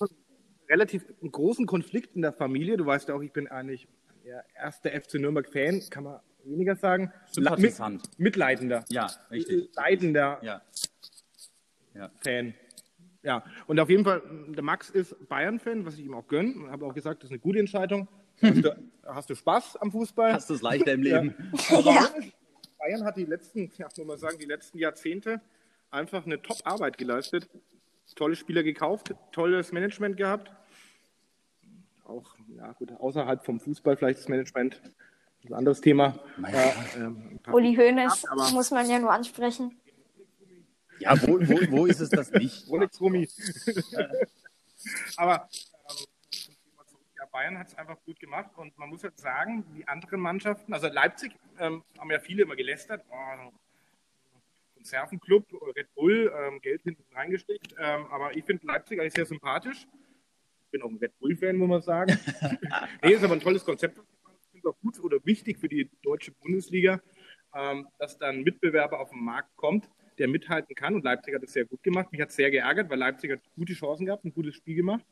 relativ 0.69 1.05
großen 1.21 1.65
Konflikt 1.65 2.15
in 2.15 2.21
der 2.21 2.33
Familie. 2.33 2.77
Du 2.77 2.85
weißt 2.85 3.09
ja 3.09 3.15
auch, 3.15 3.21
ich 3.21 3.33
bin 3.33 3.47
eigentlich 3.47 3.87
der 4.23 4.45
erste 4.55 4.91
FC 4.91 5.15
Nürnberg-Fan, 5.15 5.81
kann 5.89 6.03
man 6.03 6.19
weniger 6.43 6.75
sagen. 6.75 7.11
Sympathisant. 7.31 8.03
Mit, 8.11 8.19
mitleidender. 8.19 8.85
Ja, 8.89 9.09
richtig. 9.31 9.69
Leidender 9.75 10.39
ja. 10.43 10.61
Ja. 11.95 12.11
Fan. 12.23 12.53
Ja, 13.23 13.43
und 13.67 13.79
auf 13.79 13.89
jeden 13.89 14.05
Fall, 14.05 14.21
der 14.47 14.63
Max 14.63 14.89
ist 14.89 15.15
Bayern-Fan, 15.27 15.85
was 15.85 15.95
ich 15.95 16.05
ihm 16.05 16.13
auch 16.13 16.27
gönne. 16.27 16.51
Ich 16.51 16.71
habe 16.71 16.85
auch 16.85 16.93
gesagt, 16.93 17.23
das 17.23 17.29
ist 17.29 17.33
eine 17.33 17.39
gute 17.39 17.59
Entscheidung. 17.59 18.07
Hast 18.41 18.63
du, 18.63 18.75
hast 19.05 19.29
du 19.29 19.35
Spaß 19.35 19.77
am 19.77 19.91
Fußball? 19.91 20.33
Hast 20.33 20.49
du 20.49 20.53
es 20.53 20.61
leichter 20.61 20.93
im 20.93 21.03
Leben? 21.03 21.35
Ja. 21.69 21.79
ja. 21.79 22.09
Bayern 22.77 23.03
hat 23.03 23.17
die 23.17 23.25
letzten, 23.25 23.71
ja, 23.77 23.87
muss 23.97 24.07
man 24.07 24.17
sagen, 24.17 24.37
die 24.39 24.45
letzten 24.45 24.77
Jahrzehnte 24.77 25.41
einfach 25.91 26.25
eine 26.25 26.41
Top-Arbeit 26.41 26.97
geleistet. 26.97 27.49
Tolle 28.15 28.35
Spieler 28.35 28.63
gekauft, 28.63 29.13
tolles 29.31 29.71
Management 29.71 30.17
gehabt. 30.17 30.51
Auch, 32.05 32.35
ja 32.57 32.71
gut, 32.71 32.91
außerhalb 32.99 33.45
vom 33.45 33.59
Fußball 33.59 33.97
vielleicht 33.97 34.19
das 34.19 34.27
Management. 34.27 34.81
Ein 35.45 35.53
anderes 35.53 35.79
Thema. 35.79 36.17
Ja, 36.51 36.73
ähm, 36.97 37.39
Uli 37.51 37.75
Hoeneß 37.75 38.25
muss 38.51 38.71
man 38.71 38.89
ja 38.89 38.99
nur 38.99 39.11
ansprechen. 39.11 39.77
Ja, 40.99 41.15
wo, 41.21 41.39
wo, 41.39 41.71
wo 41.71 41.85
ist 41.85 42.01
es 42.01 42.09
das 42.09 42.31
nicht? 42.31 42.67
Rolex 42.67 42.99
Rumi. 42.99 43.29
Aber 45.17 45.47
Bayern 47.31 47.57
hat 47.57 47.67
es 47.67 47.75
einfach 47.75 47.97
gut 48.05 48.19
gemacht 48.19 48.51
und 48.57 48.77
man 48.77 48.89
muss 48.89 49.03
jetzt 49.03 49.21
sagen, 49.21 49.65
die 49.75 49.87
anderen 49.87 50.19
Mannschaften, 50.19 50.73
also 50.73 50.87
Leipzig 50.87 51.33
ähm, 51.59 51.83
haben 51.97 52.11
ja 52.11 52.19
viele 52.19 52.43
immer 52.43 52.55
gelästert, 52.55 53.05
oh, 53.09 53.51
Konservenclub, 54.75 55.45
Red 55.75 55.93
Bull, 55.93 56.33
ähm, 56.35 56.61
Geld 56.61 56.81
hinten 56.83 57.03
reingesteckt, 57.13 57.75
ähm, 57.77 58.05
aber 58.07 58.35
ich 58.35 58.45
finde 58.45 58.65
Leipzig 58.65 58.99
eigentlich 58.99 59.13
sehr 59.13 59.25
sympathisch. 59.25 59.87
Ich 60.65 60.71
bin 60.71 60.81
auch 60.81 60.89
ein 60.89 60.97
Red 60.97 61.17
Bull-Fan, 61.19 61.57
muss 61.57 61.69
man 61.69 61.81
sagen. 61.81 62.17
nee, 63.03 63.13
ist 63.13 63.23
aber 63.23 63.33
ein 63.33 63.39
tolles 63.39 63.65
Konzept. 63.65 63.97
Ich 63.97 64.49
finde 64.51 64.67
es 64.69 64.73
auch 64.73 64.79
gut 64.79 64.99
oder 64.99 65.17
wichtig 65.25 65.57
für 65.57 65.67
die 65.67 65.89
deutsche 66.03 66.31
Bundesliga, 66.31 67.01
ähm, 67.53 67.87
dass 67.97 68.17
dann 68.17 68.37
ein 68.37 68.43
Mitbewerber 68.43 68.99
auf 68.99 69.09
den 69.09 69.23
Markt 69.23 69.55
kommt, 69.55 69.89
der 70.17 70.27
mithalten 70.27 70.75
kann. 70.75 70.95
Und 70.95 71.03
Leipzig 71.03 71.33
hat 71.33 71.43
es 71.43 71.53
sehr 71.53 71.65
gut 71.65 71.83
gemacht. 71.83 72.11
Mich 72.11 72.21
hat 72.21 72.29
es 72.29 72.35
sehr 72.35 72.51
geärgert, 72.51 72.89
weil 72.89 72.99
Leipzig 72.99 73.31
hat 73.31 73.41
gute 73.55 73.73
Chancen 73.73 74.05
gehabt, 74.05 74.25
ein 74.25 74.33
gutes 74.33 74.55
Spiel 74.55 74.75
gemacht. 74.75 75.03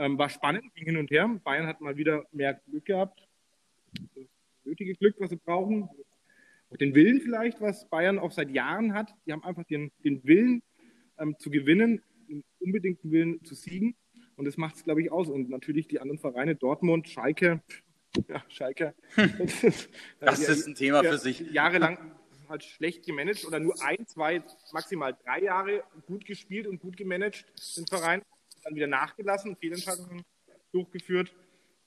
Ähm, 0.00 0.16
war 0.16 0.30
spannend, 0.30 0.74
ging 0.74 0.86
hin 0.86 0.96
und 0.96 1.10
her. 1.10 1.28
Bayern 1.44 1.66
hat 1.66 1.82
mal 1.82 1.94
wieder 1.94 2.24
mehr 2.32 2.54
Glück 2.54 2.86
gehabt. 2.86 3.28
Das 4.14 4.24
nötige 4.64 4.94
Glück, 4.94 5.16
was 5.18 5.28
sie 5.28 5.36
brauchen. 5.36 5.90
Auch 6.70 6.76
den 6.78 6.94
Willen 6.94 7.20
vielleicht, 7.20 7.60
was 7.60 7.86
Bayern 7.90 8.18
auch 8.18 8.32
seit 8.32 8.48
Jahren 8.48 8.94
hat. 8.94 9.14
Die 9.26 9.32
haben 9.32 9.44
einfach 9.44 9.64
den, 9.64 9.92
den 10.02 10.24
Willen 10.24 10.62
ähm, 11.18 11.36
zu 11.38 11.50
gewinnen, 11.50 12.02
den 12.30 12.42
unbedingten 12.60 13.10
Willen 13.10 13.44
zu 13.44 13.54
siegen. 13.54 13.94
Und 14.36 14.46
das 14.46 14.56
macht 14.56 14.76
es, 14.76 14.84
glaube 14.84 15.02
ich, 15.02 15.12
aus. 15.12 15.28
Und 15.28 15.50
natürlich 15.50 15.86
die 15.86 16.00
anderen 16.00 16.18
Vereine, 16.18 16.56
Dortmund, 16.56 17.06
Schalke, 17.06 17.62
ja, 18.26 18.42
Schalke. 18.48 18.94
das 20.18 20.48
ist 20.48 20.66
ein 20.66 20.76
Thema 20.76 21.04
für 21.04 21.18
sich. 21.18 21.40
Jahrelang 21.52 21.98
halt 22.48 22.64
schlecht 22.64 23.04
gemanagt 23.04 23.44
oder 23.44 23.60
nur 23.60 23.74
ein, 23.82 24.06
zwei, 24.06 24.42
maximal 24.72 25.14
drei 25.26 25.42
Jahre 25.42 25.84
gut 26.06 26.24
gespielt 26.24 26.66
und 26.66 26.80
gut 26.80 26.96
gemanagt, 26.96 27.44
den 27.76 27.86
Verein. 27.86 28.22
Dann 28.62 28.74
wieder 28.74 28.86
nachgelassen, 28.86 29.56
Fehlentscheidungen 29.56 30.22
durchgeführt. 30.72 31.32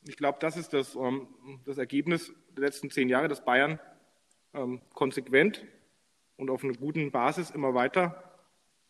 Ich 0.08 0.18
glaube, 0.18 0.38
das 0.42 0.58
ist 0.58 0.74
das, 0.74 0.96
ähm, 0.96 1.28
das 1.66 1.78
Ergebnis 1.78 2.34
der 2.56 2.66
letzten 2.66 2.90
zehn 2.90 3.10
Jahre, 3.10 3.28
dass 3.28 3.46
Bayern 3.46 3.80
ähm, 4.54 4.82
konsequent 4.94 5.66
und 6.38 6.50
auf 6.50 6.64
einer 6.64 6.74
guten 6.74 7.12
Basis 7.12 7.52
immer 7.52 7.74
weiter 7.74 8.34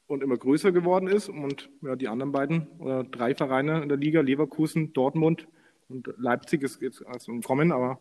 und 0.07 0.23
immer 0.23 0.37
größer 0.37 0.71
geworden 0.71 1.07
ist. 1.07 1.29
Und 1.29 1.69
ja, 1.81 1.95
die 1.95 2.07
anderen 2.07 2.31
beiden 2.31 2.67
oder 2.79 3.03
drei 3.03 3.35
Vereine 3.35 3.81
in 3.83 3.89
der 3.89 3.97
Liga, 3.97 4.21
Leverkusen, 4.21 4.93
Dortmund 4.93 5.47
und 5.89 6.09
Leipzig 6.17 6.63
ist 6.63 6.81
jetzt 6.81 7.05
also 7.05 7.31
im 7.31 7.41
Kommen, 7.41 7.71
aber 7.71 7.99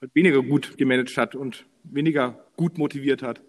halt 0.00 0.14
weniger 0.14 0.42
gut 0.42 0.76
gemanagt 0.78 1.16
hat 1.16 1.34
und 1.34 1.66
weniger 1.82 2.46
gut 2.56 2.78
motiviert 2.78 3.22
hat. 3.22 3.42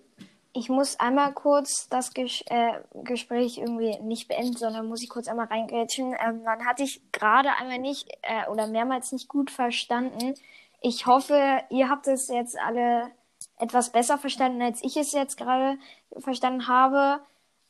Ich 0.58 0.70
muss 0.70 0.98
einmal 1.02 1.34
kurz 1.34 1.90
das 1.90 2.14
Ges 2.14 2.42
äh, 2.48 2.72
Gespräch 3.04 3.58
irgendwie 3.58 4.00
nicht 4.00 4.30
beenden, 4.30 4.56
sondern 4.56 4.88
muss 4.88 5.04
ich 5.04 5.10
kurz 5.10 5.28
einmal 5.28 5.48
reingrätschen. 5.48 6.16
Ähm, 6.26 6.46
dann 6.46 6.66
hatte 6.66 6.84
ich 6.84 7.02
gerade 7.12 7.50
einmal 7.60 7.78
nicht 7.78 8.08
äh, 8.22 8.50
oder 8.50 8.66
mehrmals 8.68 9.12
nicht 9.12 9.28
gut 9.28 9.52
verstanden. 9.52 10.34
Ich 10.82 11.08
hoffe, 11.08 11.62
ihr 11.70 11.90
habt 11.90 12.08
es 12.08 12.30
jetzt 12.30 12.58
alle 12.58 13.12
etwas 13.60 13.92
besser 13.92 14.18
verstanden, 14.18 14.62
als 14.62 14.82
ich 14.82 14.96
es 14.96 15.12
jetzt 15.12 15.36
gerade 15.36 15.78
verstanden 16.20 16.70
habe. 16.70 17.20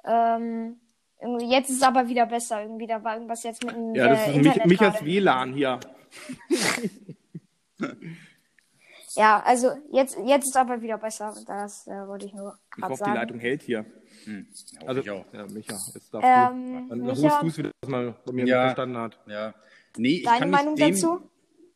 Ähm, 0.03 0.79
jetzt 1.39 1.71
ist 1.71 1.77
es 1.77 1.83
aber 1.83 2.07
wieder 2.07 2.27
besser. 2.27 2.61
Irgendwie, 2.61 2.85
da 2.85 3.03
war 3.03 3.15
irgendwas 3.15 3.41
jetzt 3.41 3.63
mit 3.63 3.75
dem 3.75 3.95
Ja, 3.95 4.09
das 4.09 4.27
äh, 4.27 4.29
ist 4.29 4.35
Internet 4.35 4.65
mich, 4.67 4.79
Michas 4.79 5.03
WLAN 5.03 5.53
hier. 5.53 5.79
Ja, 9.15 9.41
also 9.45 9.71
jetzt, 9.91 10.17
jetzt 10.25 10.47
ist 10.47 10.57
aber 10.57 10.81
wieder 10.81 10.97
besser. 10.97 11.33
Das 11.47 11.87
äh, 11.87 12.07
wollte 12.07 12.25
ich 12.25 12.33
nur 12.33 12.57
gerade 12.71 12.95
sagen. 12.95 13.11
die 13.11 13.17
Leitung 13.17 13.39
hält 13.39 13.61
hier. 13.61 13.85
Hm. 14.25 14.47
Ja, 14.71 14.87
also, 14.87 15.01
ich 15.01 15.09
auch. 15.11 15.25
Ja, 15.33 15.45
Micha, 15.47 15.77
jetzt 15.93 16.13
darfst 16.13 16.27
ähm, 16.27 16.87
du. 16.87 16.89
Dann 16.89 16.99
Micha, 16.99 17.41
hust 17.41 17.57
du 17.57 17.63
wieder, 17.63 17.71
was 17.81 17.89
man 17.89 18.15
bei 18.25 18.31
mir 18.33 18.45
ja, 18.45 18.61
verstanden 18.63 18.97
hat. 18.97 19.19
Ja. 19.27 19.53
Nee, 19.97 20.23
Deine 20.23 20.47
Meinung 20.47 20.75
dem, 20.75 20.91
dazu? 20.91 21.29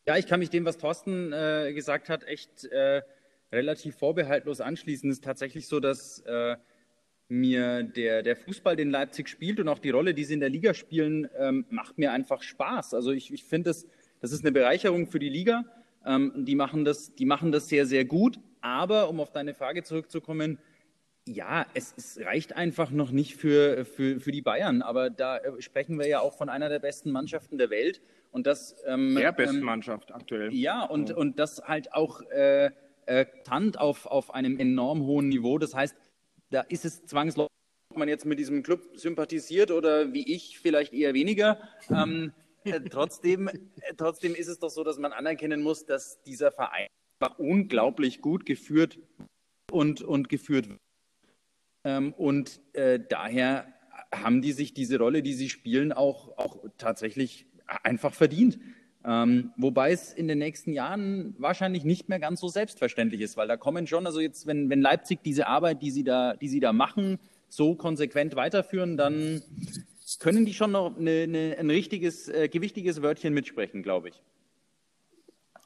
Ja, 0.06 0.17
ich 0.17 0.28
kann 0.28 0.39
mich 0.39 0.49
dem, 0.49 0.65
was 0.65 0.78
Thorsten 0.78 1.32
äh, 1.34 1.71
gesagt 1.73 2.10
hat, 2.10 2.23
echt 2.23 2.65
äh, 2.65 3.02
relativ 3.52 3.95
vorbehaltlos 3.95 4.62
anschließen. 4.62 5.10
Es 5.10 5.17
ist 5.17 5.23
tatsächlich 5.23 5.67
so, 5.67 5.80
dass 5.80 6.19
äh, 6.25 6.56
mir 7.28 7.84
der, 7.84 8.23
der 8.23 8.36
Fußball, 8.36 8.75
den 8.75 8.89
Leipzig 8.89 9.30
spielt 9.30 9.60
und 9.60 9.67
auch 9.67 9.80
die 9.80 9.91
Rolle, 9.91 10.13
die 10.13 10.23
sie 10.23 10.34
in 10.34 10.39
der 10.39 10.49
Liga 10.49 10.73
spielen, 10.73 11.30
ähm, 11.38 11.65
macht 11.69 11.97
mir 11.97 12.12
einfach 12.12 12.41
Spaß. 12.41 12.93
Also 12.93 13.12
ich, 13.12 13.32
ich 13.32 13.43
finde, 13.43 13.69
das, 13.69 13.86
das 14.19 14.32
ist 14.32 14.43
eine 14.43 14.52
Bereicherung 14.52 15.08
für 15.08 15.19
die 15.19 15.30
Liga. 15.30 15.63
Ähm, 16.06 16.34
die, 16.36 16.56
machen 16.56 16.86
das, 16.86 17.14
die 17.16 17.26
machen 17.26 17.52
das 17.52 17.68
sehr, 17.68 17.86
sehr 17.86 18.06
gut. 18.06 18.40
Aber 18.62 19.10
um 19.10 19.20
auf 19.20 19.32
deine 19.32 19.54
Frage 19.54 19.84
zurückzukommen, 19.84 20.60
ja, 21.26 21.66
es, 21.74 21.94
es, 21.98 22.20
reicht 22.24 22.56
einfach 22.56 22.92
noch 22.92 23.12
nicht 23.12 23.36
für, 23.36 23.86
für, 23.86 24.20
für 24.20 24.32
die 24.32 24.42
Bayern. 24.42 24.82
Aber 24.82 25.10
da 25.10 25.38
äh, 25.38 25.62
sprechen 25.62 25.98
wir 26.00 26.08
ja 26.08 26.20
auch 26.22 26.36
von 26.36 26.50
einer 26.50 26.70
der 26.70 26.80
besten 26.80 27.12
Mannschaften 27.12 27.58
der 27.58 27.70
Welt. 27.70 28.02
Und 28.32 28.48
das, 28.48 28.76
ähm, 28.86 29.16
der 29.16 29.32
besten 29.32 29.58
ähm, 29.58 29.64
Mannschaft 29.64 30.14
aktuell. 30.14 30.54
Ja, 30.54 30.84
und, 30.84 31.12
und 31.12 31.40
das 31.40 31.64
halt 31.64 31.94
auch 31.94 32.22
äh, 32.32 32.72
äh, 33.06 33.26
tant 33.44 33.80
auf, 33.80 34.06
auf 34.06 34.34
einem 34.34 34.60
enorm 34.60 35.02
hohen 35.02 35.30
Niveau. 35.30 35.58
Das 35.58 35.74
heißt, 35.74 35.96
da 36.52 36.62
ist 36.62 36.86
es 36.86 37.06
zwangsläufig, 37.06 37.50
ob 37.92 37.98
man 37.98 38.08
jetzt 38.08 38.26
mit 38.26 38.40
diesem 38.40 38.64
Club 38.64 38.82
sympathisiert 38.96 39.72
oder 39.72 40.14
wie 40.14 40.32
ich 40.32 40.60
vielleicht 40.60 40.94
eher 40.94 41.14
weniger. 41.14 41.60
Ähm, 41.90 42.34
äh, 42.63 42.82
trotzdem, 42.82 43.48
äh, 43.48 43.60
trotzdem 43.98 44.36
ist 44.36 44.48
es 44.48 44.60
doch 44.60 44.69
so, 44.69 44.84
dass 44.84 44.98
man 44.98 45.13
anerkennen 45.13 45.62
muss, 45.62 45.86
dass 45.86 46.22
dieser 46.24 46.52
Verein 46.52 46.88
unglaublich 47.38 48.22
gut 48.22 48.45
geführt 48.45 49.00
und, 49.72 50.02
und 50.02 50.30
geführt 50.30 50.69
wird. 50.69 50.80
Ähm, 51.84 52.13
und 52.13 52.62
äh, 52.74 53.00
daher 53.00 53.74
haben 54.13 54.41
die 54.41 54.52
sich 54.52 54.74
diese 54.74 54.98
Rolle, 54.98 55.22
die 55.22 55.34
sie 55.34 55.50
spielen, 55.50 55.91
auch, 55.91 56.38
auch 56.38 56.58
tatsächlich 56.78 57.45
einfach 57.84 58.13
verdient. 58.13 58.60
Ähm, 59.06 59.54
wobei 59.56 59.91
es 59.91 60.13
in 60.13 60.28
den 60.28 60.39
nächsten 60.39 60.74
Jahren 60.74 61.34
wahrscheinlich 61.38 61.86
nicht 61.86 62.10
mehr 62.10 62.19
ganz 62.19 62.41
so 62.41 62.50
selbstverständlich 62.50 63.22
ist, 63.22 63.38
weil 63.38 63.48
da 63.48 63.56
kommen 63.56 63.88
schon, 63.88 64.06
also 64.06 64.19
jetzt, 64.19 64.45
wenn, 64.45 64.69
wenn 64.69 64.82
Leipzig 64.82 65.19
diese 65.24 65.48
Arbeit, 65.48 65.82
die 65.82 65.91
sie 65.91 66.04
da, 66.04 66.36
die 66.36 66.50
sie 66.50 66.60
da 66.60 66.74
machen, 66.74 67.17
so 67.48 67.76
konsequent 67.76 68.36
weiterführen, 68.36 68.98
dann 68.98 69.41
können 70.20 70.46
die 70.46 70.54
schon 70.54 70.72
noch 70.72 70.96
eine, 70.98 71.24
eine, 71.24 71.56
ein 71.58 71.70
richtiges, 71.70 72.28
äh, 72.28 72.50
gewichtiges 72.50 73.02
Wörtchen 73.02 73.34
mitsprechen, 73.34 73.82
glaube 73.84 74.10
ich. 74.10 74.22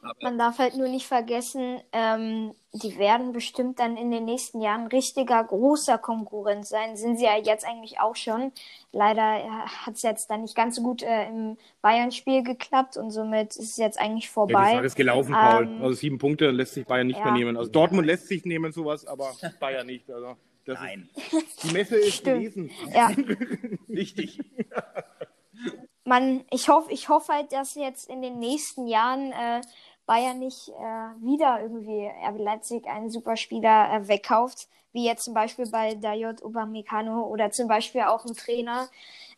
Aber 0.03 0.15
Man 0.21 0.37
darf 0.37 0.59
halt 0.59 0.75
nur 0.75 0.89
nicht 0.89 1.07
vergessen, 1.07 1.79
ähm, 1.93 2.53
die 2.73 2.97
werden 2.97 3.31
bestimmt 3.31 3.79
dann 3.79 3.95
in 3.95 4.11
den 4.11 4.25
nächsten 4.25 4.59
Jahren 4.59 4.87
richtiger 4.87 5.41
großer 5.43 5.97
Konkurrent 5.97 6.65
sein. 6.65 6.97
Sind 6.97 7.17
sie 7.17 7.23
ja 7.23 7.37
jetzt 7.37 7.65
eigentlich 7.65 8.01
auch 8.01 8.15
schon. 8.15 8.51
Leider 8.91 9.37
äh, 9.37 9.47
hat 9.47 9.95
es 9.95 10.01
jetzt 10.01 10.29
dann 10.29 10.41
nicht 10.41 10.55
ganz 10.55 10.75
so 10.75 10.83
gut 10.83 11.03
äh, 11.03 11.27
im 11.29 11.57
Bayern-Spiel 11.81 12.43
geklappt 12.43 12.97
und 12.97 13.11
somit 13.11 13.55
ist 13.55 13.71
es 13.71 13.77
jetzt 13.77 13.97
eigentlich 13.97 14.29
vorbei. 14.29 14.53
Ja, 14.53 14.69
die 14.69 14.75
Sache 14.75 14.85
ist 14.87 14.95
gelaufen, 14.95 15.33
Paul. 15.33 15.63
Ähm, 15.63 15.81
also 15.81 15.93
sieben 15.93 16.17
Punkte 16.17 16.51
lässt 16.51 16.73
sich 16.73 16.85
Bayern 16.85 17.07
nicht 17.07 17.19
ja. 17.19 17.25
mehr 17.25 17.33
nehmen. 17.33 17.55
Also 17.55 17.71
Dortmund 17.71 18.05
lässt 18.05 18.27
sich 18.27 18.43
nehmen 18.43 18.73
sowas, 18.73 19.05
aber 19.05 19.31
Bayern 19.61 19.87
nicht. 19.87 20.11
Also. 20.11 20.35
Das 20.65 20.79
Nein. 20.79 21.09
Ist, 21.15 21.63
die 21.63 21.71
Messe 21.71 21.97
ist 21.97 22.15
Stimmt. 22.15 22.39
gewesen. 22.39 22.71
Ja. 22.93 23.07
Richtig. 23.89 24.39
Man, 26.05 26.45
ich 26.51 26.69
hoffe, 26.69 26.91
ich 26.91 27.09
hoffe 27.09 27.33
halt, 27.33 27.51
dass 27.51 27.75
jetzt 27.75 28.09
in 28.09 28.21
den 28.21 28.39
nächsten 28.39 28.87
Jahren 28.87 29.31
äh, 29.31 29.61
Bayern 30.05 30.39
nicht 30.39 30.69
äh, 30.69 31.25
wieder 31.25 31.61
irgendwie 31.61 32.07
RB 32.07 32.39
Leipzig 32.39 32.87
einen 32.87 33.09
Superspieler 33.09 33.93
äh, 33.93 34.07
wegkauft, 34.07 34.67
wie 34.91 35.05
jetzt 35.05 35.23
zum 35.23 35.33
Beispiel 35.33 35.69
bei 35.69 35.95
Dayot 35.95 36.43
Upamecano 36.43 37.23
oder 37.23 37.51
zum 37.51 37.67
Beispiel 37.67 38.01
auch 38.01 38.25
ein 38.25 38.35
Trainer, 38.35 38.87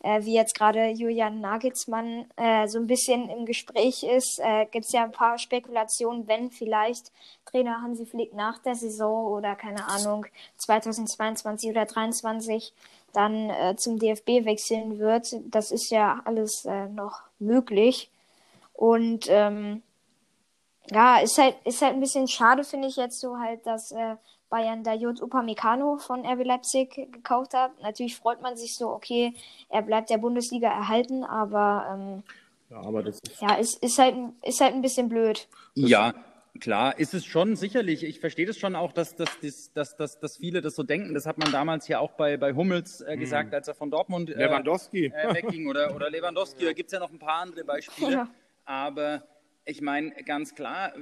äh, 0.04 0.24
wie 0.24 0.34
jetzt 0.34 0.56
gerade 0.56 0.90
Julian 0.90 1.40
Nagelsmann 1.40 2.26
äh, 2.36 2.68
so 2.68 2.80
ein 2.80 2.88
bisschen 2.88 3.30
im 3.30 3.46
Gespräch 3.46 4.04
ist, 4.04 4.40
äh, 4.44 4.66
gibt 4.66 4.86
es 4.86 4.92
ja 4.92 5.04
ein 5.04 5.12
paar 5.12 5.38
Spekulationen, 5.38 6.28
wenn 6.28 6.52
vielleicht 6.52 7.12
Trainer 7.46 7.82
Hansi 7.82 8.06
Flick 8.06 8.34
nach 8.34 8.60
der 8.60 8.76
Saison 8.76 9.28
oder 9.28 9.56
keine 9.56 9.88
Ahnung 9.88 10.26
2022 10.58 11.70
oder 11.70 11.88
2023 11.88 12.74
dann 13.14 13.50
äh, 13.50 13.76
zum 13.78 13.98
DFB 13.98 14.46
wechseln 14.46 15.00
wird. 15.00 15.28
Das 15.46 15.72
ist 15.72 15.90
ja 15.90 16.22
alles 16.26 16.66
äh, 16.66 16.88
noch 16.88 17.22
möglich. 17.40 18.10
Und 18.74 19.28
ähm, 19.30 19.82
ja, 20.92 21.20
ist 21.20 21.38
halt, 21.38 21.56
ist 21.66 21.82
halt 21.82 21.94
ein 21.94 22.00
bisschen 22.00 22.28
schade, 22.28 22.64
finde 22.64 22.88
ich 22.88 22.96
jetzt 22.96 23.20
so 23.20 23.38
halt, 23.38 23.66
dass 23.66 23.92
äh, 23.92 24.16
Bayern 24.50 24.84
Dayot 24.84 25.22
Upamecano 25.22 25.98
von 25.98 26.26
RB 26.26 26.46
Leipzig 26.46 26.94
gekauft 27.12 27.54
hat. 27.54 27.72
Natürlich 27.82 28.16
freut 28.16 28.42
man 28.42 28.56
sich 28.56 28.76
so, 28.76 28.90
okay, 28.90 29.34
er 29.70 29.82
bleibt 29.82 30.10
der 30.10 30.18
Bundesliga 30.18 30.70
erhalten, 30.70 31.24
aber 31.24 31.88
ähm, 31.92 32.24
ja, 32.70 32.78
aber 32.78 33.04
das 33.04 33.20
ist, 33.20 33.42
ja, 33.42 33.56
ist, 33.56 33.84
ist, 33.84 34.00
halt, 34.00 34.16
ist 34.44 34.62
halt 34.62 34.74
ein 34.74 34.82
bisschen 34.82 35.10
blöd. 35.10 35.48
Ja, 35.76 36.14
Klar, 36.60 36.98
ist 36.98 37.14
es 37.14 37.26
schon, 37.26 37.58
sicherlich. 37.58 38.04
Ich 38.04 38.22
verstehe 38.22 38.46
das 38.46 38.58
schon 38.58 38.76
auch, 38.78 38.94
dass, 38.94 39.16
dass, 39.16 39.30
dass, 39.42 39.74
dass, 39.74 39.98
dass, 39.98 40.20
dass 40.20 40.38
viele 40.38 40.62
das 40.62 40.76
so 40.76 40.84
denken. 40.84 41.14
Das 41.14 41.26
hat 41.26 41.38
man 41.38 41.52
damals 41.52 41.88
ja 41.90 42.00
auch 42.00 42.12
bei, 42.12 42.38
bei 42.38 42.54
Hummels 42.54 43.02
äh, 43.02 43.18
gesagt, 43.18 43.50
mhm. 43.50 43.56
als 43.56 43.68
er 43.68 43.74
von 43.74 43.92
Dortmund 43.92 44.30
äh, 44.30 44.38
Lewandowski. 44.38 45.08
Äh, 45.08 45.34
wegging 45.34 45.68
oder, 45.68 45.94
oder 45.94 46.10
Lewandowski. 46.10 46.64
Da 46.64 46.72
gibt 46.72 46.88
es 46.88 46.94
ja 46.94 47.00
noch 47.00 47.12
ein 47.12 47.20
paar 47.20 47.42
andere 47.42 47.64
Beispiele. 47.64 48.12
Ja. 48.16 48.30
Aber 48.64 49.22
ich 49.66 49.82
meine, 49.82 50.12
ganz 50.26 50.56
klar, 50.56 50.94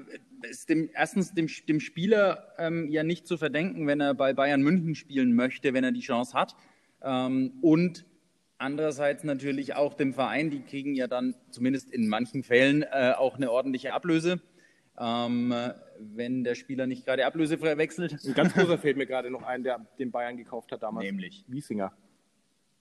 ist 0.49 0.69
dem, 0.69 0.89
erstens 0.93 1.33
dem, 1.33 1.47
dem 1.67 1.79
Spieler 1.79 2.53
ähm, 2.57 2.89
ja 2.89 3.03
nicht 3.03 3.27
zu 3.27 3.37
verdenken, 3.37 3.87
wenn 3.87 3.99
er 3.99 4.13
bei 4.13 4.33
Bayern 4.33 4.61
München 4.61 4.95
spielen 4.95 5.33
möchte, 5.33 5.73
wenn 5.73 5.83
er 5.83 5.91
die 5.91 6.01
Chance 6.01 6.33
hat. 6.33 6.55
Ähm, 7.01 7.53
und 7.61 8.05
andererseits 8.57 9.23
natürlich 9.23 9.75
auch 9.75 9.93
dem 9.93 10.13
Verein, 10.13 10.49
die 10.49 10.61
kriegen 10.61 10.95
ja 10.95 11.07
dann 11.07 11.35
zumindest 11.51 11.91
in 11.91 12.07
manchen 12.07 12.43
Fällen 12.43 12.83
äh, 12.83 13.13
auch 13.17 13.35
eine 13.35 13.51
ordentliche 13.51 13.93
Ablöse 13.93 14.41
ähm, 14.99 15.53
wenn 15.99 16.43
der 16.43 16.55
Spieler 16.55 16.87
nicht 16.87 17.05
gerade 17.05 17.25
ablösefrei 17.25 17.77
wechselt. 17.77 18.17
Ein 18.25 18.33
ganz 18.33 18.53
großer 18.53 18.77
fällt 18.77 18.97
mir 18.97 19.05
gerade 19.05 19.31
noch 19.31 19.43
ein, 19.43 19.63
der 19.63 19.85
den 19.99 20.11
Bayern 20.11 20.37
gekauft 20.37 20.71
hat 20.71 20.83
damals. 20.83 21.05
Nämlich 21.05 21.45
Wiesinger. 21.47 21.93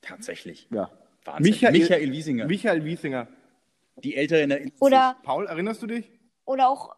Tatsächlich. 0.01 0.67
Ja. 0.71 0.91
Wahnsinn. 1.25 1.53
Michael, 1.53 1.73
Michael 1.73 2.13
Wiesinger. 2.13 2.47
Michael 2.47 2.85
Wiesinger. 2.85 3.29
Die 3.97 4.17
Ältere 4.17 4.43
in 4.43 4.49
der 4.51 4.63
Oder 4.81 5.17
Paul, 5.23 5.47
erinnerst 5.47 5.83
du 5.83 5.87
dich? 5.87 6.11
Oder 6.45 6.69
auch 6.69 6.97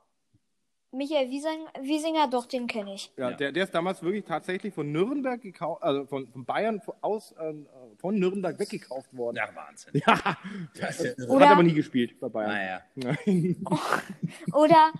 Michael 0.94 1.28
Wiesinger, 1.28 2.28
doch, 2.28 2.46
den 2.46 2.66
kenne 2.66 2.94
ich. 2.94 3.10
Ja, 3.16 3.30
ja, 3.30 3.36
Der, 3.36 3.52
der 3.52 3.64
ist 3.64 3.74
damals 3.74 4.02
wirklich 4.02 4.24
tatsächlich 4.24 4.72
von 4.72 4.92
Nürnberg 4.92 5.40
gekauft, 5.40 5.82
also 5.82 6.06
von, 6.06 6.28
von 6.28 6.44
Bayern 6.44 6.80
aus 7.00 7.32
äh, 7.32 7.52
von 7.98 8.18
Nürnberg 8.18 8.58
weggekauft 8.58 9.14
worden. 9.16 9.36
Ja, 9.36 9.48
Wahnsinn. 9.54 10.02
Ja, 10.06 10.36
das, 10.78 10.98
das 11.16 11.28
Oder, 11.28 11.46
hat 11.46 11.52
aber 11.54 11.62
nie 11.64 11.74
gespielt 11.74 12.18
bei 12.20 12.28
Bayern. 12.28 12.82
Naja. 12.94 13.16
Oder 14.52 14.92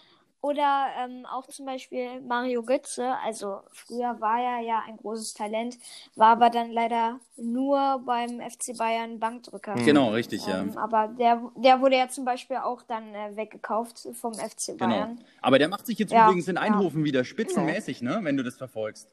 oder 0.44 0.88
ähm, 0.98 1.24
auch 1.24 1.46
zum 1.46 1.64
Beispiel 1.64 2.20
Mario 2.20 2.62
Götze. 2.62 3.14
Also 3.24 3.60
früher 3.72 4.20
war 4.20 4.38
er 4.38 4.60
ja 4.60 4.82
ein 4.86 4.98
großes 4.98 5.32
Talent, 5.32 5.78
war 6.16 6.32
aber 6.32 6.50
dann 6.50 6.70
leider 6.70 7.18
nur 7.38 8.02
beim 8.04 8.42
FC 8.42 8.76
Bayern 8.76 9.18
Bankdrücker. 9.18 9.74
Mhm. 9.74 9.86
Genau, 9.86 10.10
richtig, 10.10 10.46
ähm, 10.46 10.72
ja. 10.74 10.82
Aber 10.82 11.08
der, 11.08 11.50
der 11.56 11.80
wurde 11.80 11.96
ja 11.96 12.10
zum 12.10 12.26
Beispiel 12.26 12.58
auch 12.58 12.82
dann 12.82 13.14
äh, 13.14 13.34
weggekauft 13.34 14.06
vom 14.12 14.34
FC 14.34 14.66
genau. 14.66 14.86
Bayern. 14.86 15.16
Genau. 15.16 15.28
Aber 15.40 15.58
der 15.58 15.68
macht 15.68 15.86
sich 15.86 15.98
jetzt 15.98 16.12
ja, 16.12 16.26
übrigens 16.26 16.46
in 16.46 16.58
Eindhoven 16.58 17.00
ja. 17.00 17.06
wieder 17.06 17.24
spitzenmäßig, 17.24 18.02
ne? 18.02 18.18
Wenn 18.20 18.36
du 18.36 18.42
das 18.42 18.56
verfolgst. 18.58 19.08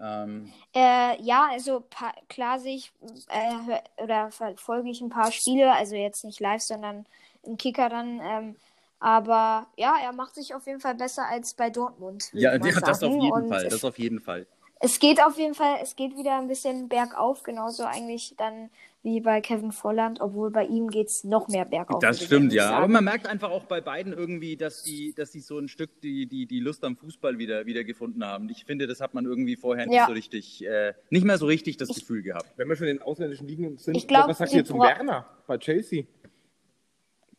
Ähm. 0.00 0.52
Äh, 0.74 1.22
ja, 1.22 1.50
also 1.52 1.84
klar 2.28 2.58
sehe 2.58 2.74
ich 2.74 2.92
äh, 3.28 4.02
oder 4.02 4.32
verfolge 4.32 4.90
ich 4.90 5.00
ein 5.02 5.08
paar 5.08 5.30
Spiele, 5.30 5.72
also 5.72 5.94
jetzt 5.94 6.24
nicht 6.24 6.40
live, 6.40 6.62
sondern 6.62 7.06
im 7.44 7.56
Kicker 7.56 7.88
dann. 7.88 8.20
Ähm, 8.20 8.56
aber 9.02 9.66
ja, 9.76 9.96
er 10.00 10.12
macht 10.12 10.36
sich 10.36 10.54
auf 10.54 10.64
jeden 10.64 10.78
Fall 10.78 10.94
besser 10.94 11.24
als 11.28 11.54
bei 11.54 11.70
Dortmund. 11.70 12.30
Ja, 12.32 12.54
ja 12.54 12.58
das 12.80 13.02
auf 13.02 13.12
jeden 13.12 13.32
Und 13.32 13.48
Fall. 13.48 13.68
Das 13.68 13.84
auf 13.84 13.98
jeden 13.98 14.20
Fall. 14.20 14.46
Es 14.78 15.00
geht 15.00 15.20
auf 15.20 15.36
jeden 15.38 15.54
Fall, 15.54 15.78
es 15.82 15.96
geht 15.96 16.16
wieder 16.16 16.38
ein 16.38 16.46
bisschen 16.46 16.88
bergauf, 16.88 17.42
genauso 17.42 17.82
eigentlich 17.82 18.34
dann 18.36 18.70
wie 19.02 19.20
bei 19.20 19.40
Kevin 19.40 19.72
Volland, 19.72 20.20
obwohl 20.20 20.52
bei 20.52 20.64
ihm 20.64 20.88
geht 20.88 21.08
es 21.08 21.24
noch 21.24 21.48
mehr 21.48 21.64
bergauf. 21.64 21.98
Das 21.98 22.22
stimmt, 22.22 22.52
ja. 22.52 22.70
Aber 22.70 22.86
man 22.86 23.02
merkt 23.02 23.26
einfach 23.26 23.50
auch 23.50 23.64
bei 23.64 23.80
beiden 23.80 24.12
irgendwie, 24.12 24.56
dass 24.56 24.84
die, 24.84 25.12
dass 25.14 25.32
die 25.32 25.40
so 25.40 25.58
ein 25.58 25.66
Stück 25.66 26.00
die, 26.00 26.26
die, 26.26 26.46
die 26.46 26.60
Lust 26.60 26.84
am 26.84 26.96
Fußball 26.96 27.38
wieder, 27.38 27.66
wieder 27.66 27.82
gefunden 27.82 28.24
haben. 28.24 28.48
Ich 28.50 28.64
finde, 28.64 28.86
das 28.86 29.00
hat 29.00 29.14
man 29.14 29.24
irgendwie 29.24 29.56
vorher 29.56 29.86
nicht 29.86 29.96
ja. 29.96 30.06
so 30.06 30.12
richtig, 30.12 30.64
äh, 30.64 30.94
nicht 31.10 31.24
mehr 31.24 31.38
so 31.38 31.46
richtig 31.46 31.76
das 31.76 31.90
ich, 31.90 31.96
Gefühl 31.96 32.22
gehabt. 32.22 32.52
Wenn 32.56 32.68
wir 32.68 32.76
schon 32.76 32.86
in 32.86 32.98
den 32.98 33.02
ausländischen 33.02 33.48
Ligen 33.48 33.78
sind, 33.78 33.96
ich 33.96 34.06
glaub, 34.06 34.28
was 34.28 34.38
sagt 34.38 34.52
ihr 34.52 34.64
zum 34.64 34.78
Werner 34.78 35.26
bei 35.48 35.58
Chelsea? 35.58 36.04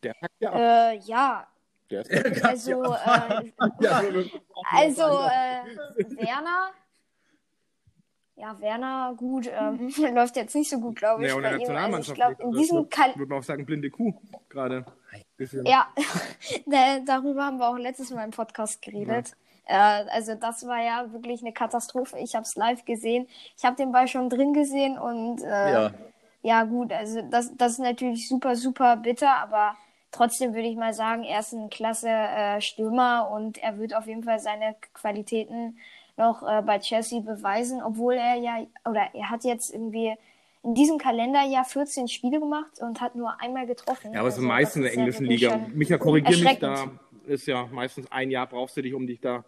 Der 0.02 0.12
packt 0.12 0.34
ja 0.40 0.52
ab. 0.52 0.58
Äh, 0.58 0.98
ja, 1.06 1.46
der 2.02 2.26
ist 2.26 2.44
also, 2.44 2.82
äh, 2.82 3.50
also 4.70 5.02
äh, 5.02 6.16
Werner. 6.16 6.72
Ja, 8.36 8.60
Werner, 8.60 9.14
gut, 9.16 9.48
ähm, 9.52 9.92
läuft 10.14 10.36
jetzt 10.36 10.54
nicht 10.54 10.68
so 10.68 10.80
gut, 10.80 10.96
glaube 10.96 11.22
ich. 11.22 11.30
Ja, 11.30 11.36
und 11.36 11.42
der 11.42 11.52
Nationalmannschaft. 11.52 12.20
Also 12.20 12.32
ich 12.32 12.38
glaube, 12.38 12.56
in 12.56 12.60
diesem 12.60 12.88
Kal 12.88 13.14
Würde 13.14 13.30
man 13.30 13.38
auch 13.38 13.44
sagen, 13.44 13.64
blinde 13.64 13.90
Kuh 13.90 14.12
gerade. 14.48 14.84
Ja, 15.64 15.88
darüber 17.06 17.44
haben 17.44 17.58
wir 17.58 17.68
auch 17.68 17.78
letztes 17.78 18.10
Mal 18.10 18.24
im 18.24 18.30
Podcast 18.30 18.82
geredet. 18.82 19.32
Ja. 19.68 20.00
Äh, 20.00 20.08
also 20.10 20.34
das 20.34 20.66
war 20.66 20.82
ja 20.82 21.12
wirklich 21.12 21.42
eine 21.42 21.52
Katastrophe. 21.52 22.18
Ich 22.18 22.34
habe 22.34 22.44
es 22.44 22.56
live 22.56 22.84
gesehen. 22.84 23.28
Ich 23.56 23.64
habe 23.64 23.76
den 23.76 23.92
Ball 23.92 24.08
schon 24.08 24.28
drin 24.28 24.52
gesehen 24.52 24.98
und 24.98 25.42
äh, 25.42 25.72
ja. 25.72 25.90
ja 26.42 26.64
gut, 26.64 26.92
also 26.92 27.22
das, 27.22 27.56
das 27.56 27.72
ist 27.72 27.78
natürlich 27.78 28.28
super, 28.28 28.56
super 28.56 28.96
bitter, 28.96 29.36
aber 29.36 29.76
Trotzdem 30.14 30.54
würde 30.54 30.68
ich 30.68 30.76
mal 30.76 30.94
sagen, 30.94 31.24
er 31.24 31.40
ist 31.40 31.52
ein 31.52 31.70
klasse 31.70 32.08
äh, 32.08 32.60
Stürmer 32.60 33.30
und 33.32 33.58
er 33.58 33.78
wird 33.78 33.96
auf 33.96 34.06
jeden 34.06 34.22
Fall 34.22 34.38
seine 34.38 34.76
Qualitäten 34.92 35.76
noch 36.16 36.44
äh, 36.44 36.62
bei 36.62 36.78
Chelsea 36.78 37.18
beweisen, 37.18 37.82
obwohl 37.82 38.14
er 38.14 38.36
ja, 38.36 38.64
oder 38.88 39.08
er 39.12 39.30
hat 39.30 39.42
jetzt 39.42 39.74
irgendwie 39.74 40.14
in 40.62 40.74
diesem 40.74 40.98
Kalenderjahr 40.98 41.64
14 41.64 42.06
Spiele 42.06 42.38
gemacht 42.38 42.78
und 42.80 43.00
hat 43.00 43.16
nur 43.16 43.40
einmal 43.40 43.66
getroffen. 43.66 44.12
Ja, 44.12 44.20
aber 44.20 44.26
also, 44.26 44.40
so 44.40 44.46
meistens 44.46 44.76
in 44.76 44.82
der 44.82 44.92
englischen 44.92 45.26
Liga. 45.26 45.66
Micha, 45.74 45.98
korrigiere 45.98 46.44
mich, 46.44 46.58
da 46.60 46.92
ist 47.26 47.46
ja 47.48 47.66
meistens 47.72 48.06
ein 48.12 48.30
Jahr 48.30 48.46
brauchst 48.46 48.76
du 48.76 48.82
dich, 48.82 48.94
um 48.94 49.08
dich 49.08 49.20
da 49.20 49.44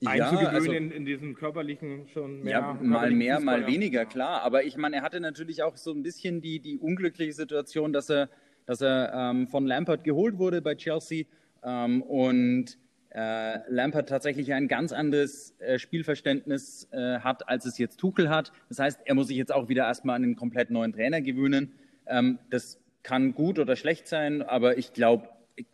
ja, 0.00 0.10
einzugewöhnen 0.10 0.54
also, 0.54 0.72
in, 0.72 0.90
in 0.90 1.04
diesem 1.04 1.36
körperlichen 1.36 2.08
schon 2.08 2.42
mehr. 2.42 2.58
Ja, 2.58 2.78
mal 2.82 3.12
mehr, 3.12 3.36
Fußball, 3.36 3.60
mal 3.60 3.66
weniger, 3.68 4.04
klar. 4.04 4.42
Aber 4.42 4.64
ich 4.64 4.76
meine, 4.76 4.96
er 4.96 5.02
hatte 5.02 5.20
natürlich 5.20 5.62
auch 5.62 5.76
so 5.76 5.92
ein 5.92 6.02
bisschen 6.02 6.40
die, 6.40 6.58
die 6.58 6.76
unglückliche 6.78 7.32
Situation, 7.32 7.92
dass 7.92 8.10
er 8.10 8.28
dass 8.68 8.82
er 8.82 9.14
ähm, 9.14 9.48
von 9.48 9.66
Lampard 9.66 10.04
geholt 10.04 10.36
wurde 10.36 10.60
bei 10.60 10.74
Chelsea 10.74 11.24
ähm, 11.64 12.02
und 12.02 12.76
äh, 13.08 13.60
Lampard 13.70 14.10
tatsächlich 14.10 14.52
ein 14.52 14.68
ganz 14.68 14.92
anderes 14.92 15.58
äh, 15.58 15.78
Spielverständnis 15.78 16.86
äh, 16.92 17.20
hat, 17.20 17.48
als 17.48 17.64
es 17.64 17.78
jetzt 17.78 17.96
Tuchel 17.96 18.28
hat. 18.28 18.52
Das 18.68 18.78
heißt, 18.78 19.00
er 19.06 19.14
muss 19.14 19.28
sich 19.28 19.38
jetzt 19.38 19.52
auch 19.52 19.70
wieder 19.70 19.84
erstmal 19.84 20.16
an 20.16 20.22
einen 20.22 20.36
komplett 20.36 20.70
neuen 20.70 20.92
Trainer 20.92 21.22
gewöhnen. 21.22 21.72
Ähm, 22.06 22.38
das 22.50 22.78
kann 23.02 23.32
gut 23.32 23.58
oder 23.58 23.74
schlecht 23.74 24.06
sein, 24.06 24.42
aber 24.42 24.76
ich 24.76 24.92
glaube, 24.92 25.30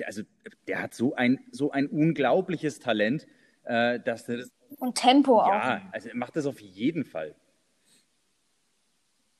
also 0.07 0.23
der 0.69 0.81
hat 0.81 0.95
so 0.95 1.17
ein, 1.17 1.41
so 1.51 1.73
ein 1.73 1.89
unglaubliches 1.89 2.79
Talent, 2.79 3.27
äh, 3.65 3.99
dass 3.99 4.29
er 4.29 4.37
das. 4.37 4.53
Und 4.79 4.95
Tempo 4.95 5.39
ja, 5.39 5.43
auch. 5.43 5.49
Ja, 5.51 5.83
also 5.91 6.11
er 6.11 6.17
macht 6.17 6.37
das 6.37 6.47
auf 6.47 6.61
jeden 6.61 7.05
Fall. 7.05 7.35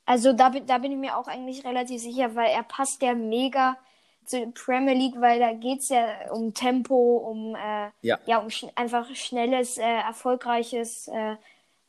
Also 0.05 0.33
da, 0.33 0.49
da 0.49 0.77
bin 0.77 0.91
ich 0.91 0.97
mir 0.97 1.17
auch 1.17 1.27
eigentlich 1.27 1.65
relativ 1.65 2.01
sicher, 2.01 2.35
weil 2.35 2.49
er 2.49 2.63
passt 2.63 3.01
ja 3.01 3.15
mega 3.15 3.77
zur 4.25 4.51
Premier 4.53 4.93
League, 4.93 5.19
weil 5.19 5.39
da 5.39 5.53
geht 5.53 5.79
es 5.79 5.89
ja 5.89 6.31
um 6.31 6.53
Tempo, 6.53 7.17
um, 7.17 7.55
äh, 7.55 7.89
ja. 8.01 8.19
ja. 8.25 8.37
um 8.39 8.49
sch 8.49 8.65
einfach 8.75 9.13
schnelles, 9.15 9.77
äh, 9.77 9.83
erfolgreiches, 9.83 11.07
äh, 11.07 11.33
äh, 11.33 11.35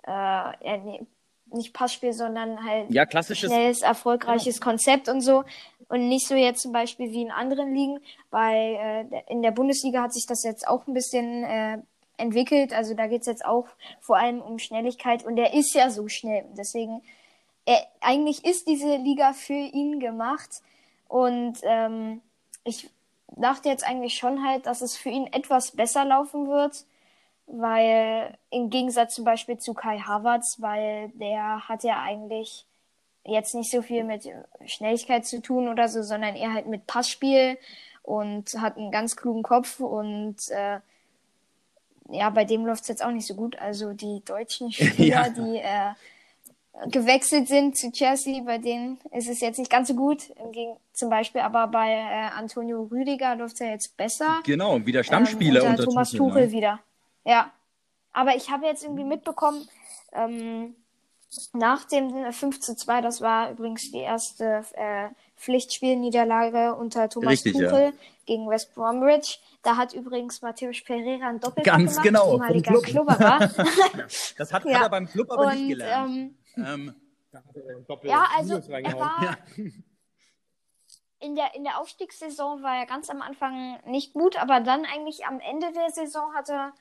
ja, 0.07 0.77
nee, 0.85 1.01
nicht 1.53 1.73
Passspiel, 1.73 2.13
sondern 2.13 2.65
halt 2.65 2.91
ja, 2.91 3.07
klassisches, 3.07 3.51
schnelles, 3.51 3.83
erfolgreiches 3.83 4.61
Konzept 4.61 5.09
und 5.09 5.21
so. 5.21 5.45
Und 5.89 6.09
nicht 6.09 6.27
so 6.27 6.35
jetzt 6.35 6.63
zum 6.63 6.73
Beispiel 6.73 7.13
wie 7.13 7.23
in 7.23 7.31
anderen 7.31 7.73
Ligen. 7.73 8.01
Bei, 8.31 9.07
äh, 9.09 9.33
in 9.33 9.43
der 9.43 9.53
Bundesliga 9.53 10.03
hat 10.03 10.13
sich 10.13 10.27
das 10.27 10.43
jetzt 10.43 10.67
auch 10.67 10.87
ein 10.87 10.95
bisschen 10.95 11.45
äh, 11.45 11.79
entwickelt. 12.17 12.73
Also 12.73 12.95
da 12.95 13.07
geht 13.07 13.21
es 13.21 13.27
jetzt 13.29 13.45
auch 13.45 13.69
vor 14.01 14.17
allem 14.17 14.41
um 14.41 14.59
Schnelligkeit 14.59 15.25
und 15.25 15.39
er 15.39 15.55
ist 15.55 15.75
ja 15.75 15.91
so 15.91 16.09
schnell. 16.09 16.45
Deswegen 16.59 17.03
er, 17.67 17.87
eigentlich 18.01 18.45
ist 18.45 18.67
diese 18.67 18.97
Liga 18.97 19.33
für 19.33 19.53
ihn 19.53 20.01
gemacht. 20.01 20.63
Und 21.09 21.59
ähm, 21.63 22.23
ich 22.65 22.89
dachte 23.29 23.69
jetzt 23.69 23.87
eigentlich 23.87 24.15
schon 24.15 24.43
halt, 24.47 24.67
dass 24.67 24.81
es 24.81 24.97
für 24.97 25.11
ihn 25.11 25.27
etwas 25.33 25.73
besser 25.73 26.05
laufen 26.05 26.49
wird, 26.49 26.85
weil 27.47 28.37
im 28.51 28.71
Gegensatz 28.71 29.15
zum 29.15 29.25
Beispiel 29.25 29.59
zu 29.59 29.75
Kai 29.75 29.99
Havertz, 29.99 30.61
weil 30.61 31.11
der 31.11 31.69
hat 31.69 31.85
ja 31.85 32.01
eigentlich 32.03 32.65
jetzt 33.25 33.55
nicht 33.55 33.71
so 33.71 33.83
viel 33.83 34.05
mit 34.05 34.29
Schnelligkeit 34.67 35.27
zu 35.27 35.43
tun 35.43 35.69
oder 35.69 35.89
so, 35.89 36.03
sondern 36.03 36.37
eher 36.37 36.53
halt 36.53 36.67
mit 36.67 36.87
Passspiel 36.87 37.59
und 38.03 38.55
hat 38.61 38.77
einen 38.77 38.93
ganz 38.93 39.17
klugen 39.17 39.43
Kopf 39.43 39.81
und 39.81 40.37
äh, 40.51 40.79
ja, 42.09 42.31
bei 42.31 42.45
dem 42.45 42.65
läuft 42.65 42.83
es 42.83 42.89
jetzt 42.89 43.05
auch 43.05 43.11
nicht 43.11 43.27
so 43.27 43.35
gut. 43.35 43.59
Also 43.59 43.93
die 43.93 44.23
deutschen 44.25 44.71
Spieler, 44.73 45.27
ja. 45.27 45.29
die 45.29 45.59
äh, 45.59 45.93
gewechselt 46.91 47.49
sind 47.49 47.77
zu 47.77 47.91
Chelsea, 47.91 48.43
bei 48.43 48.59
denen 48.59 48.99
ist 49.13 49.29
es 49.29 49.41
jetzt 49.41 49.59
nicht 49.59 49.71
ganz 49.71 49.89
so 49.89 49.95
gut. 49.95 50.23
zum 50.93 51.11
Beispiel 51.11 51.41
aber 51.41 51.67
bei 51.69 51.91
äh, 51.91 52.31
Antonio 52.37 52.83
Rüdiger 52.85 53.35
läuft 53.37 53.55
es 53.55 53.61
ja 53.61 53.67
jetzt 53.67 53.97
besser. 53.97 54.41
Genau, 54.45 54.85
wieder 54.85 55.03
Stammspieler 55.03 55.63
ähm, 55.63 55.71
unter, 55.71 55.83
unter 55.83 55.85
Thomas 55.85 56.11
Tuchel, 56.11 56.47
ne? 56.47 56.53
wieder. 56.53 56.81
Ja. 57.25 57.51
Aber 58.13 58.35
ich 58.35 58.51
habe 58.51 58.67
jetzt 58.67 58.83
irgendwie 58.83 59.05
mitbekommen, 59.05 59.69
ähm, 60.13 60.75
nach 61.53 61.85
dem 61.85 62.33
5 62.33 62.61
zu 62.61 62.77
2, 62.77 63.01
das 63.01 63.21
war 63.21 63.51
übrigens 63.51 63.91
die 63.91 63.99
erste 63.99 64.65
äh, 64.75 65.09
Pflichtspielniederlage 65.37 66.75
unter 66.75 67.09
Thomas 67.09 67.33
Richtig, 67.33 67.53
Tuchel 67.53 67.85
ja. 67.87 67.93
gegen 68.25 68.49
West 68.49 68.75
Bromwich. 68.75 69.41
Da 69.63 69.77
hat 69.77 69.93
übrigens 69.93 70.41
Matthäus 70.41 70.83
Pereira 70.83 71.29
ein 71.29 71.41
Doppelpack 71.41 71.65
Ganz 71.65 71.91
gemacht, 71.91 72.05
genau, 72.05 72.35
ehemaliger. 72.35 72.81
Klubberer. 72.81 73.39
das 74.39 74.53
hat, 74.53 74.65
ja. 74.65 74.75
hat 74.77 74.83
er 74.83 74.89
beim 74.89 75.09
Club 75.09 75.31
aber 75.31 75.49
Und, 75.49 75.55
nicht 75.55 75.69
gelernt. 75.69 76.17
Ähm, 76.17 76.35
ähm, 76.57 76.95
ja, 78.03 78.29
also 78.37 78.57
er 78.71 78.99
war 78.99 79.23
ja. 79.23 79.37
in 81.21 81.35
der, 81.35 81.55
in 81.55 81.65
der 81.65 81.81
Aufstiegssaison 81.81 82.63
war 82.63 82.77
er 82.77 82.87
ganz 82.87 83.11
am 83.11 83.23
Anfang 83.23 83.79
nicht 83.87 84.13
gut, 84.13 84.37
aber 84.41 84.61
dann 84.61 84.85
eigentlich 84.85 85.27
am 85.27 85.41
Ende 85.41 85.73
der 85.73 85.91
Saison 85.91 86.35
hat 86.35 86.49
er 86.49 86.73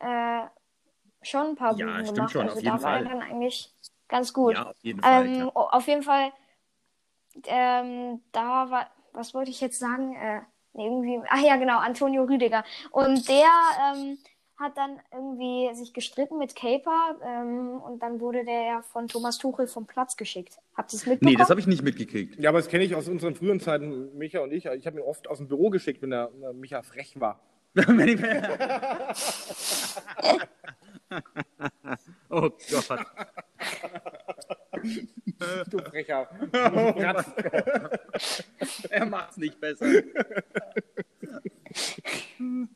äh, 0.00 0.48
schon 1.22 1.48
ein 1.48 1.56
paar 1.56 1.76
ja, 1.76 1.86
Buden 1.86 2.14
gemacht. 2.14 2.32
Schon, 2.32 2.48
also 2.48 2.60
da 2.60 2.72
war 2.72 2.78
Fall. 2.80 3.04
er 3.04 3.10
dann 3.10 3.22
eigentlich 3.22 3.74
ganz 4.08 4.32
gut. 4.32 4.54
Ja, 4.54 4.70
auf 4.70 4.76
jeden 4.82 5.00
Fall. 5.00 5.26
Ähm, 5.26 5.50
auf 5.50 5.86
jeden 5.86 6.02
Fall, 6.02 6.32
ähm, 7.46 8.22
da 8.32 8.70
war, 8.70 8.90
was 9.12 9.34
wollte 9.34 9.50
ich 9.50 9.60
jetzt 9.60 9.78
sagen? 9.78 10.14
Äh, 10.14 10.40
irgendwie, 10.74 11.20
ach 11.28 11.40
ja, 11.40 11.56
genau, 11.56 11.78
Antonio 11.78 12.24
Rüdiger. 12.24 12.64
Und 12.90 13.28
der 13.28 13.50
ähm, 13.92 14.18
hat 14.58 14.76
dann 14.76 14.98
irgendwie 15.12 15.72
sich 15.74 15.92
gestritten 15.92 16.38
mit 16.38 16.56
Caper 16.56 17.16
ähm, 17.24 17.80
und 17.80 18.02
dann 18.02 18.20
wurde 18.20 18.44
der 18.44 18.62
ja 18.62 18.82
von 18.82 19.06
Thomas 19.06 19.38
Tuchel 19.38 19.68
vom 19.68 19.86
Platz 19.86 20.16
geschickt. 20.16 20.58
Habt 20.76 20.92
ihr 20.92 20.96
es 20.96 21.06
mitbekommen? 21.06 21.32
Nee, 21.32 21.38
das 21.38 21.48
habe 21.50 21.60
ich 21.60 21.68
nicht 21.68 21.82
mitgekriegt. 21.82 22.40
Ja, 22.40 22.50
aber 22.50 22.58
das 22.58 22.68
kenne 22.68 22.82
ich 22.82 22.96
aus 22.96 23.08
unseren 23.08 23.36
früheren 23.36 23.60
Zeiten, 23.60 24.18
Micha 24.18 24.40
und 24.40 24.52
ich. 24.52 24.66
Ich 24.66 24.86
habe 24.86 24.98
ihn 24.98 25.04
oft 25.04 25.28
aus 25.28 25.38
dem 25.38 25.46
Büro 25.46 25.70
geschickt, 25.70 26.02
wenn 26.02 26.10
der, 26.10 26.30
der 26.40 26.52
Micha 26.52 26.82
frech 26.82 27.20
war. 27.20 27.40
oh 32.30 32.50
Gott. 32.50 33.06
du 35.70 35.78
Frecher. 35.78 36.28
er 38.90 39.06
macht's 39.06 39.36
nicht 39.36 39.60
besser. 39.60 39.86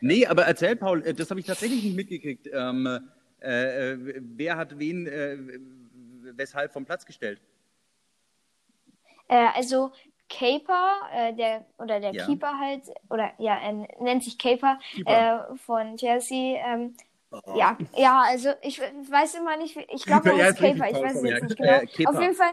nee, 0.00 0.26
aber 0.26 0.44
erzähl, 0.44 0.76
Paul, 0.76 1.04
äh, 1.04 1.14
das 1.14 1.30
habe 1.30 1.40
ich 1.40 1.46
tatsächlich 1.46 1.82
nicht 1.84 1.96
mitgekriegt. 1.96 2.48
Ähm, 2.52 3.10
äh, 3.40 3.92
äh, 3.92 4.14
wer 4.20 4.56
hat 4.56 4.78
wen 4.78 5.06
äh, 5.06 5.36
weshalb 6.36 6.72
vom 6.72 6.84
Platz 6.84 7.04
gestellt? 7.06 7.40
Äh, 9.28 9.48
also 9.54 9.92
Caper, 10.28 11.00
äh, 11.12 11.34
der 11.34 11.66
oder 11.78 12.00
der 12.00 12.12
ja. 12.12 12.26
Keeper 12.26 12.58
halt, 12.58 12.82
oder 13.10 13.32
ja, 13.38 13.56
er 13.56 13.72
nennt 14.00 14.24
sich 14.24 14.38
Caper 14.38 14.78
von 15.64 15.96
Chelsea. 15.96 16.58
Ähm, 16.66 16.96
Oh. 17.30 17.56
Ja, 17.56 17.76
ja, 17.96 18.22
also 18.22 18.50
ich 18.62 18.80
weiß 18.80 19.34
immer 19.34 19.56
nicht, 19.56 19.76
ich 19.76 20.04
glaube, 20.04 20.30
er 20.38 20.50
ist 20.50 20.58
Caper, 20.58 20.88
ich 20.88 20.96
weiß 20.96 21.16
es 21.16 21.22
jetzt 21.28 21.42
nicht 21.42 21.56
genau. 21.56 22.10
Auf 22.10 22.20
jeden 22.20 22.34
Fall, 22.34 22.52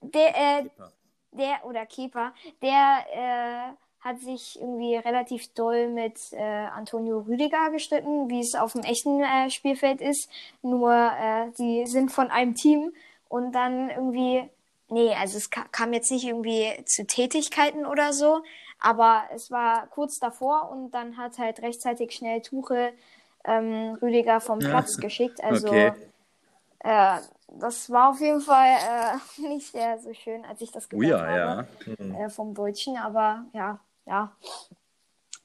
der, 0.00 0.28
äh, 0.36 0.64
der 1.32 1.64
oder 1.64 1.84
Keeper, 1.86 2.32
der 2.62 3.76
hat 4.04 4.20
sich 4.20 4.60
irgendwie 4.60 4.96
relativ 4.96 5.48
doll 5.54 5.88
mit 5.88 6.18
äh, 6.32 6.42
Antonio 6.42 7.20
Rüdiger 7.20 7.70
gestritten, 7.70 8.28
wie 8.28 8.40
es 8.40 8.54
auf 8.54 8.72
dem 8.72 8.82
echten 8.82 9.22
äh, 9.22 9.48
Spielfeld 9.48 10.02
ist. 10.02 10.28
Nur 10.60 10.92
äh, 10.92 11.50
die 11.58 11.86
sind 11.86 12.12
von 12.12 12.30
einem 12.30 12.54
Team 12.54 12.92
und 13.30 13.52
dann 13.52 13.88
irgendwie, 13.88 14.46
nee, 14.90 15.14
also 15.14 15.38
es 15.38 15.48
kam 15.48 15.94
jetzt 15.94 16.12
nicht 16.12 16.26
irgendwie 16.26 16.70
zu 16.84 17.06
Tätigkeiten 17.06 17.86
oder 17.86 18.12
so, 18.12 18.42
aber 18.78 19.24
es 19.34 19.50
war 19.50 19.86
kurz 19.86 20.18
davor 20.18 20.70
und 20.70 20.90
dann 20.90 21.16
hat 21.16 21.38
halt 21.38 21.62
rechtzeitig 21.62 22.12
schnell 22.12 22.42
Tuche 22.42 22.92
ähm, 23.46 23.96
Rüdiger 24.02 24.40
vom 24.40 24.58
Platz 24.58 24.98
geschickt. 24.98 25.42
Also 25.42 25.68
okay. 25.68 25.92
äh, 26.80 27.20
das 27.58 27.88
war 27.88 28.10
auf 28.10 28.20
jeden 28.20 28.42
Fall 28.42 28.76
äh, 28.76 29.40
nicht 29.48 29.72
sehr 29.72 29.98
so 29.98 30.12
schön, 30.12 30.44
als 30.44 30.60
ich 30.60 30.70
das 30.70 30.90
gehört 30.90 31.06
oh 31.06 31.08
ja, 31.08 31.20
habe 31.26 31.66
ja. 31.86 31.94
Mhm. 31.98 32.14
Äh, 32.14 32.28
vom 32.28 32.52
Deutschen, 32.52 32.98
aber 32.98 33.46
ja, 33.54 33.80
ja, 34.06 34.36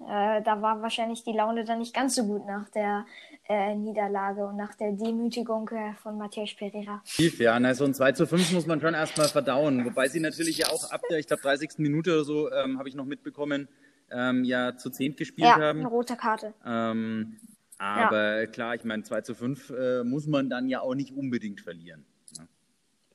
äh, 0.02 0.41
da 0.43 0.62
war 0.62 0.82
wahrscheinlich 0.82 1.24
die 1.24 1.34
Laune 1.34 1.65
dann 1.65 1.80
nicht 1.80 1.93
ganz 1.93 2.15
so 2.15 2.24
gut 2.26 2.45
nach 2.45 2.69
der 2.69 3.06
äh, 3.50 3.76
Niederlage 3.76 4.45
und 4.45 4.56
nach 4.56 4.74
der 4.76 4.93
Demütigung 4.93 5.67
äh, 5.69 5.93
von 6.02 6.17
Matthias 6.17 6.54
Pereira. 6.56 7.02
Tief, 7.06 7.39
ja, 7.39 7.60
na, 7.60 7.74
so 7.74 7.84
ein 7.84 7.93
2 7.93 8.13
zu 8.13 8.26
5 8.26 8.54
muss 8.54 8.65
man 8.65 8.80
schon 8.80 8.93
erstmal 8.93 9.28
verdauen. 9.28 9.84
Wobei 9.84 10.08
sie 10.08 10.22
natürlich 10.22 10.60
ja 10.60 10.67
auch 10.67 10.89
ab 10.91 11.02
der, 11.10 11.19
ich 11.19 11.28
glaube, 11.28 11.41
30. 11.41 11.80
Minute 11.80 12.13
oder 12.13 12.24
so, 12.24 12.50
ähm, 12.52 12.80
habe 12.80 12.88
ich 12.88 12.95
noch 12.95 13.06
mitbekommen, 13.06 13.67
ähm, 14.10 14.45
ja 14.45 14.78
zu 14.78 14.89
10 14.89 15.17
gespielt 15.17 15.48
ja, 15.48 15.60
haben. 15.60 15.80
eine 15.80 15.89
rote 15.89 16.15
Karte. 16.15 16.54
Ähm, 16.65 17.38
aber 17.78 18.41
ja. 18.41 18.45
klar, 18.48 18.76
ich 18.76 18.86
meine, 18.86 19.04
2 19.04 19.22
zu 19.22 19.36
5 19.36 19.69
äh, 19.69 20.04
muss 20.06 20.28
man 20.28 20.50
dann 20.50 20.69
ja 20.69 20.80
auch 20.80 20.95
nicht 20.95 21.13
unbedingt 21.13 21.60
verlieren. 21.60 22.06
Ne? 22.38 22.48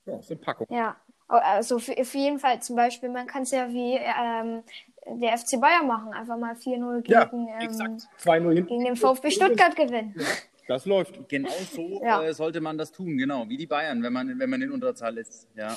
Ja, 0.05 0.19
ist 0.19 0.31
eine 0.31 0.41
Packung. 0.41 0.67
Ja, 0.69 0.97
also 1.29 1.79
für, 1.79 2.05
für 2.05 2.19
jeden 2.19 2.39
Fall 2.39 2.61
zum 2.61 2.77
Beispiel, 2.77 3.09
man 3.09 3.27
kann 3.27 3.43
es 3.43 3.51
ja 3.51 3.69
wie 3.71 3.95
ähm, 3.95 4.63
der 5.07 5.39
FC 5.39 5.61
Bayern 5.61 5.87
machen. 5.87 6.13
Einfach 6.13 6.37
mal 6.37 6.55
4-0 6.55 7.03
gegen, 7.03 7.13
ja, 7.13 7.31
ähm, 7.33 8.67
gegen 8.67 8.85
den 8.85 8.97
VfB 8.97 9.31
Stuttgart 9.31 9.77
gewinnen. 9.77 10.15
Das 10.67 10.87
läuft. 10.87 11.29
Genau 11.29 11.51
so 11.71 12.01
ja. 12.03 12.23
äh, 12.23 12.33
sollte 12.33 12.59
man 12.63 12.79
das 12.79 12.91
tun, 12.91 13.19
genau, 13.19 13.47
wie 13.51 13.59
die 13.59 13.67
Bayern, 13.67 14.03
wenn 14.03 14.15
man, 14.15 14.39
wenn 14.39 14.49
man 14.49 14.63
in 14.63 14.73
Unterzahl 14.73 15.19
ist. 15.19 15.47
Ja. 15.55 15.77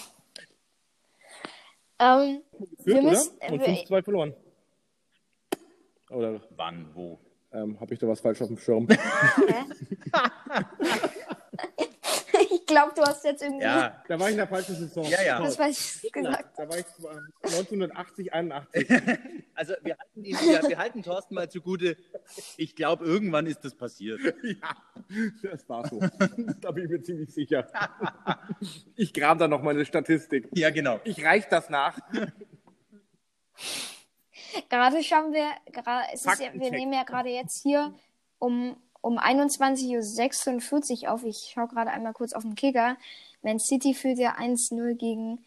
Ähm, 1.99 2.41
wir 2.85 3.01
müssen, 3.01 3.37
Und 3.49 3.63
5-2 3.63 4.01
verloren. 4.01 4.33
Oder? 6.09 6.39
Wann, 6.55 6.89
wo? 6.93 7.19
Ähm, 7.51 7.77
Habe 7.81 7.93
ich 7.93 7.99
da 7.99 8.07
was 8.07 8.21
falsch 8.21 8.41
auf 8.41 8.47
dem 8.47 8.57
Schirm? 8.57 8.87
glaube, 12.67 12.91
du 12.95 13.01
hast 13.01 13.23
jetzt 13.23 13.41
irgendwie. 13.41 13.63
Ja, 13.63 14.03
da 14.07 14.19
war 14.19 14.27
ich 14.27 14.33
in 14.33 14.37
der 14.37 14.47
falschen 14.47 14.75
Saison. 14.75 15.05
Ja, 15.05 15.23
ja. 15.23 15.39
Das 15.39 15.57
weiß 15.57 16.03
ich 16.03 16.11
gesagt. 16.11 16.57
Da 16.57 16.69
war 16.69 16.77
ich 16.77 16.85
1980, 17.43 18.33
81. 18.33 18.89
also, 19.55 19.73
wir 19.81 19.97
halten, 19.97 20.23
ihn, 20.23 20.35
wir, 20.35 20.69
wir 20.69 20.77
halten 20.77 21.01
Thorsten 21.01 21.33
mal 21.35 21.49
zugute. 21.49 21.97
Ich 22.57 22.75
glaube, 22.75 23.05
irgendwann 23.05 23.47
ist 23.47 23.63
das 23.63 23.73
passiert. 23.73 24.19
ja, 24.43 24.75
das 25.41 25.67
war 25.67 25.87
so. 25.87 25.99
da 26.61 26.71
bin 26.71 26.85
ich 26.85 26.89
mir 26.91 27.01
ziemlich 27.01 27.33
sicher. 27.33 27.67
ich 28.95 29.13
grabe 29.13 29.39
da 29.39 29.47
noch 29.47 29.63
mal 29.63 29.71
eine 29.71 29.85
Statistik. 29.85 30.49
Ja, 30.53 30.69
genau. 30.69 30.99
Ich 31.05 31.23
reiche 31.23 31.47
das 31.49 31.69
nach. 31.69 31.97
Gerade 34.69 35.03
schauen 35.03 35.33
wir, 35.33 35.49
gerade, 35.71 36.05
es 36.13 36.25
ist 36.25 36.39
ja, 36.39 36.53
wir 36.53 36.71
nehmen 36.71 36.93
ja 36.93 37.03
gerade 37.03 37.29
jetzt 37.29 37.61
hier 37.61 37.93
um 38.39 38.77
um 39.07 39.17
21.46 39.17 41.03
Uhr 41.03 41.11
auf. 41.11 41.23
Ich 41.23 41.51
schaue 41.53 41.67
gerade 41.67 41.91
einmal 41.91 42.13
kurz 42.13 42.33
auf 42.33 42.43
den 42.43 42.55
Kicker. 42.55 42.97
Man 43.41 43.59
City 43.59 43.93
führt 43.93 44.19
ja 44.19 44.35
1-0 44.35 44.95
gegen 44.95 45.39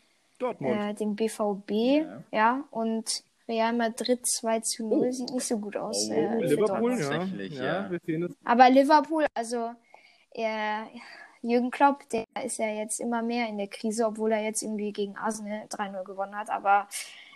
äh, 0.60 0.94
den 0.94 1.14
BVB. 1.16 1.70
Ja. 1.70 2.22
ja. 2.32 2.64
und 2.70 3.22
Real 3.46 3.74
Madrid 3.74 4.26
2 4.26 4.60
zu 4.60 4.88
0 4.88 4.98
oh. 4.98 5.12
sieht 5.12 5.30
nicht 5.30 5.46
so 5.46 5.58
gut 5.58 5.76
aus. 5.76 6.08
Oh, 6.08 6.14
äh, 6.14 6.46
Liverpool, 6.46 6.98
ja. 6.98 7.24
ja. 7.48 7.90
ja. 8.06 8.28
Aber 8.44 8.70
Liverpool, 8.70 9.26
also 9.34 9.72
äh, 10.32 10.84
Jürgen 11.42 11.70
Klopp, 11.70 12.08
der 12.10 12.24
ist 12.44 12.58
ja 12.58 12.68
jetzt 12.68 13.00
immer 13.00 13.22
mehr 13.22 13.48
in 13.48 13.58
der 13.58 13.66
Krise, 13.66 14.06
obwohl 14.06 14.32
er 14.32 14.42
jetzt 14.42 14.62
irgendwie 14.62 14.92
gegen 14.92 15.16
Arsenal 15.16 15.66
3-0 15.66 16.04
gewonnen 16.04 16.36
hat. 16.36 16.48
Aber 16.48 16.88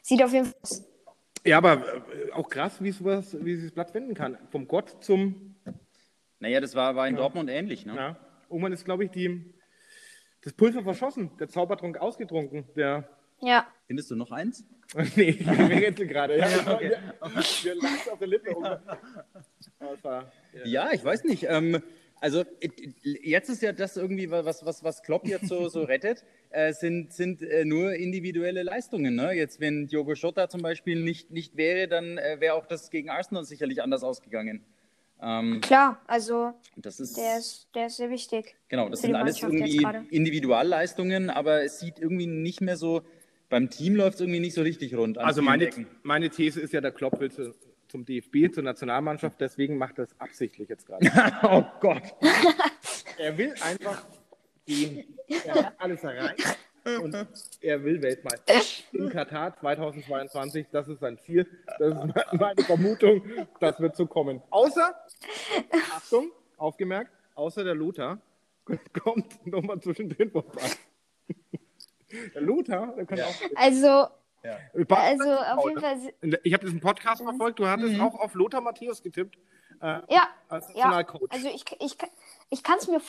sieht 0.02 0.22
auf 0.22 0.32
jeden 0.32 0.46
Fall 0.46 0.54
aus. 0.62 0.84
Ja, 1.44 1.58
aber 1.58 1.74
äh, 1.74 2.32
auch 2.32 2.48
krass, 2.48 2.82
wie 2.82 2.92
sowas, 2.92 3.36
wie 3.40 3.56
sich 3.56 3.66
das 3.66 3.74
Blatt 3.74 3.92
wenden 3.92 4.14
kann. 4.14 4.38
Vom 4.50 4.66
Gott 4.66 5.04
zum 5.04 5.53
naja, 6.44 6.60
das 6.60 6.74
war, 6.74 6.94
war 6.94 7.08
in 7.08 7.14
ja. 7.14 7.20
Dortmund 7.22 7.48
ähnlich. 7.48 7.86
Ne? 7.86 7.96
Ja. 7.96 8.16
Irgendwann 8.50 8.74
ist, 8.74 8.84
glaube 8.84 9.04
ich, 9.04 9.10
die, 9.10 9.54
das 10.42 10.52
Pulver 10.52 10.82
verschossen, 10.82 11.30
der 11.38 11.48
Zaubertrunk 11.48 11.96
ausgetrunken. 11.96 12.66
Der 12.76 13.08
ja. 13.40 13.66
Findest 13.86 14.10
du 14.10 14.16
noch 14.16 14.30
eins? 14.30 14.62
nee, 15.16 15.30
ich 15.30 15.48
rätsel 15.48 16.06
gerade. 16.06 16.38
Ja, 16.38 16.46
okay. 16.74 16.96
Wir 17.62 17.74
lagen 17.76 18.10
auf 18.12 18.18
der 18.18 18.28
Lippe. 18.28 18.54
War, 20.02 20.32
ja. 20.52 20.66
ja. 20.66 20.92
ich 20.92 21.02
weiß 21.02 21.24
nicht. 21.24 21.46
Ähm, 21.48 21.82
also 22.20 22.44
jetzt 23.02 23.48
ist 23.48 23.62
ja 23.62 23.72
das 23.72 23.96
irgendwie, 23.96 24.30
was, 24.30 24.66
was, 24.66 24.84
was 24.84 25.02
Klopp 25.02 25.26
jetzt 25.26 25.48
so, 25.48 25.68
so 25.70 25.82
rettet, 25.84 26.24
äh, 26.50 26.74
sind, 26.74 27.14
sind 27.14 27.40
äh, 27.40 27.64
nur 27.64 27.94
individuelle 27.94 28.62
Leistungen. 28.62 29.14
Ne? 29.14 29.32
Jetzt, 29.32 29.60
wenn 29.60 29.86
Diogo 29.86 30.12
Jota 30.12 30.50
zum 30.50 30.60
Beispiel 30.60 31.00
nicht, 31.02 31.30
nicht 31.30 31.56
wäre, 31.56 31.88
dann 31.88 32.18
äh, 32.18 32.36
wäre 32.40 32.54
auch 32.54 32.66
das 32.66 32.90
gegen 32.90 33.08
Arsenal 33.08 33.44
sicherlich 33.44 33.82
anders 33.82 34.04
ausgegangen. 34.04 34.62
Ähm, 35.24 35.60
Klar, 35.62 36.02
also 36.06 36.52
das 36.76 37.00
ist, 37.00 37.16
der, 37.16 37.38
ist, 37.38 37.68
der 37.74 37.86
ist 37.86 37.96
sehr 37.96 38.10
wichtig. 38.10 38.56
Genau, 38.68 38.90
das 38.90 39.00
sind 39.00 39.14
alles 39.14 39.42
irgendwie 39.42 39.86
Individualleistungen, 40.10 41.30
aber 41.30 41.64
es 41.64 41.80
sieht 41.80 41.98
irgendwie 41.98 42.26
nicht 42.26 42.60
mehr 42.60 42.76
so, 42.76 43.02
beim 43.48 43.70
Team 43.70 43.96
läuft 43.96 44.16
es 44.16 44.20
irgendwie 44.20 44.40
nicht 44.40 44.54
so 44.54 44.60
richtig 44.60 44.94
rund. 44.94 45.16
Also 45.16 45.40
meine, 45.40 45.70
meine 46.02 46.28
These 46.28 46.60
ist 46.60 46.74
ja, 46.74 46.82
der 46.82 46.92
Klopp 46.92 47.20
will 47.20 47.30
zu, 47.30 47.54
zum 47.88 48.04
DFB, 48.04 48.52
zur 48.52 48.64
Nationalmannschaft, 48.64 49.40
deswegen 49.40 49.78
macht 49.78 49.98
er 49.98 50.04
es 50.04 50.20
absichtlich 50.20 50.68
jetzt 50.68 50.86
gerade. 50.86 51.10
oh 51.42 51.64
Gott. 51.80 52.02
er 53.18 53.38
will 53.38 53.54
einfach 53.62 54.04
gehen. 54.66 55.04
Er 55.46 55.54
hat 55.54 55.74
alles 55.80 56.04
erreicht 56.04 56.58
und 56.84 57.26
er 57.60 57.82
will 57.84 58.02
Weltmeister. 58.02 58.54
In 58.92 59.08
Katar 59.08 59.56
2022, 59.56 60.66
das 60.70 60.88
ist 60.88 61.00
sein 61.00 61.18
Ziel. 61.18 61.46
Das 61.78 61.94
ist 61.94 62.40
meine 62.40 62.62
Vermutung, 62.62 63.22
das 63.60 63.80
wird 63.80 63.96
so 63.96 64.06
kommen. 64.06 64.42
Außer, 64.50 64.94
Achtung, 65.94 66.30
aufgemerkt, 66.56 67.10
außer 67.34 67.64
der 67.64 67.74
Lothar, 67.74 68.18
kommt 69.02 69.46
nochmal 69.46 69.80
zwischendrin 69.80 70.30
vorbei. 70.30 70.70
Der 72.34 72.42
Lothar, 72.42 72.94
der 72.94 73.06
kann 73.06 73.18
ja. 73.18 73.24
auch. 73.26 73.34
Also, 73.56 73.86
ja. 74.42 74.58
also 74.88 75.32
auf 75.32 75.68
jeden 75.68 75.80
Fall. 75.80 76.14
Ich 76.42 76.52
habe 76.52 76.64
diesen 76.64 76.80
Podcast 76.80 77.22
verfolgt, 77.22 77.58
du 77.58 77.66
hattest 77.66 77.94
mhm. 77.94 78.00
auch 78.00 78.14
auf 78.14 78.34
Lothar 78.34 78.60
Matthäus 78.60 79.02
getippt. 79.02 79.36
Äh, 79.80 80.00
ja, 80.08 80.28
als 80.48 80.72
ja. 80.74 81.04
also 81.30 81.48
ich, 81.48 81.64
ich, 81.80 81.96
ich 82.50 82.62
kann 82.62 82.78
es 82.78 82.86
mir, 82.88 83.00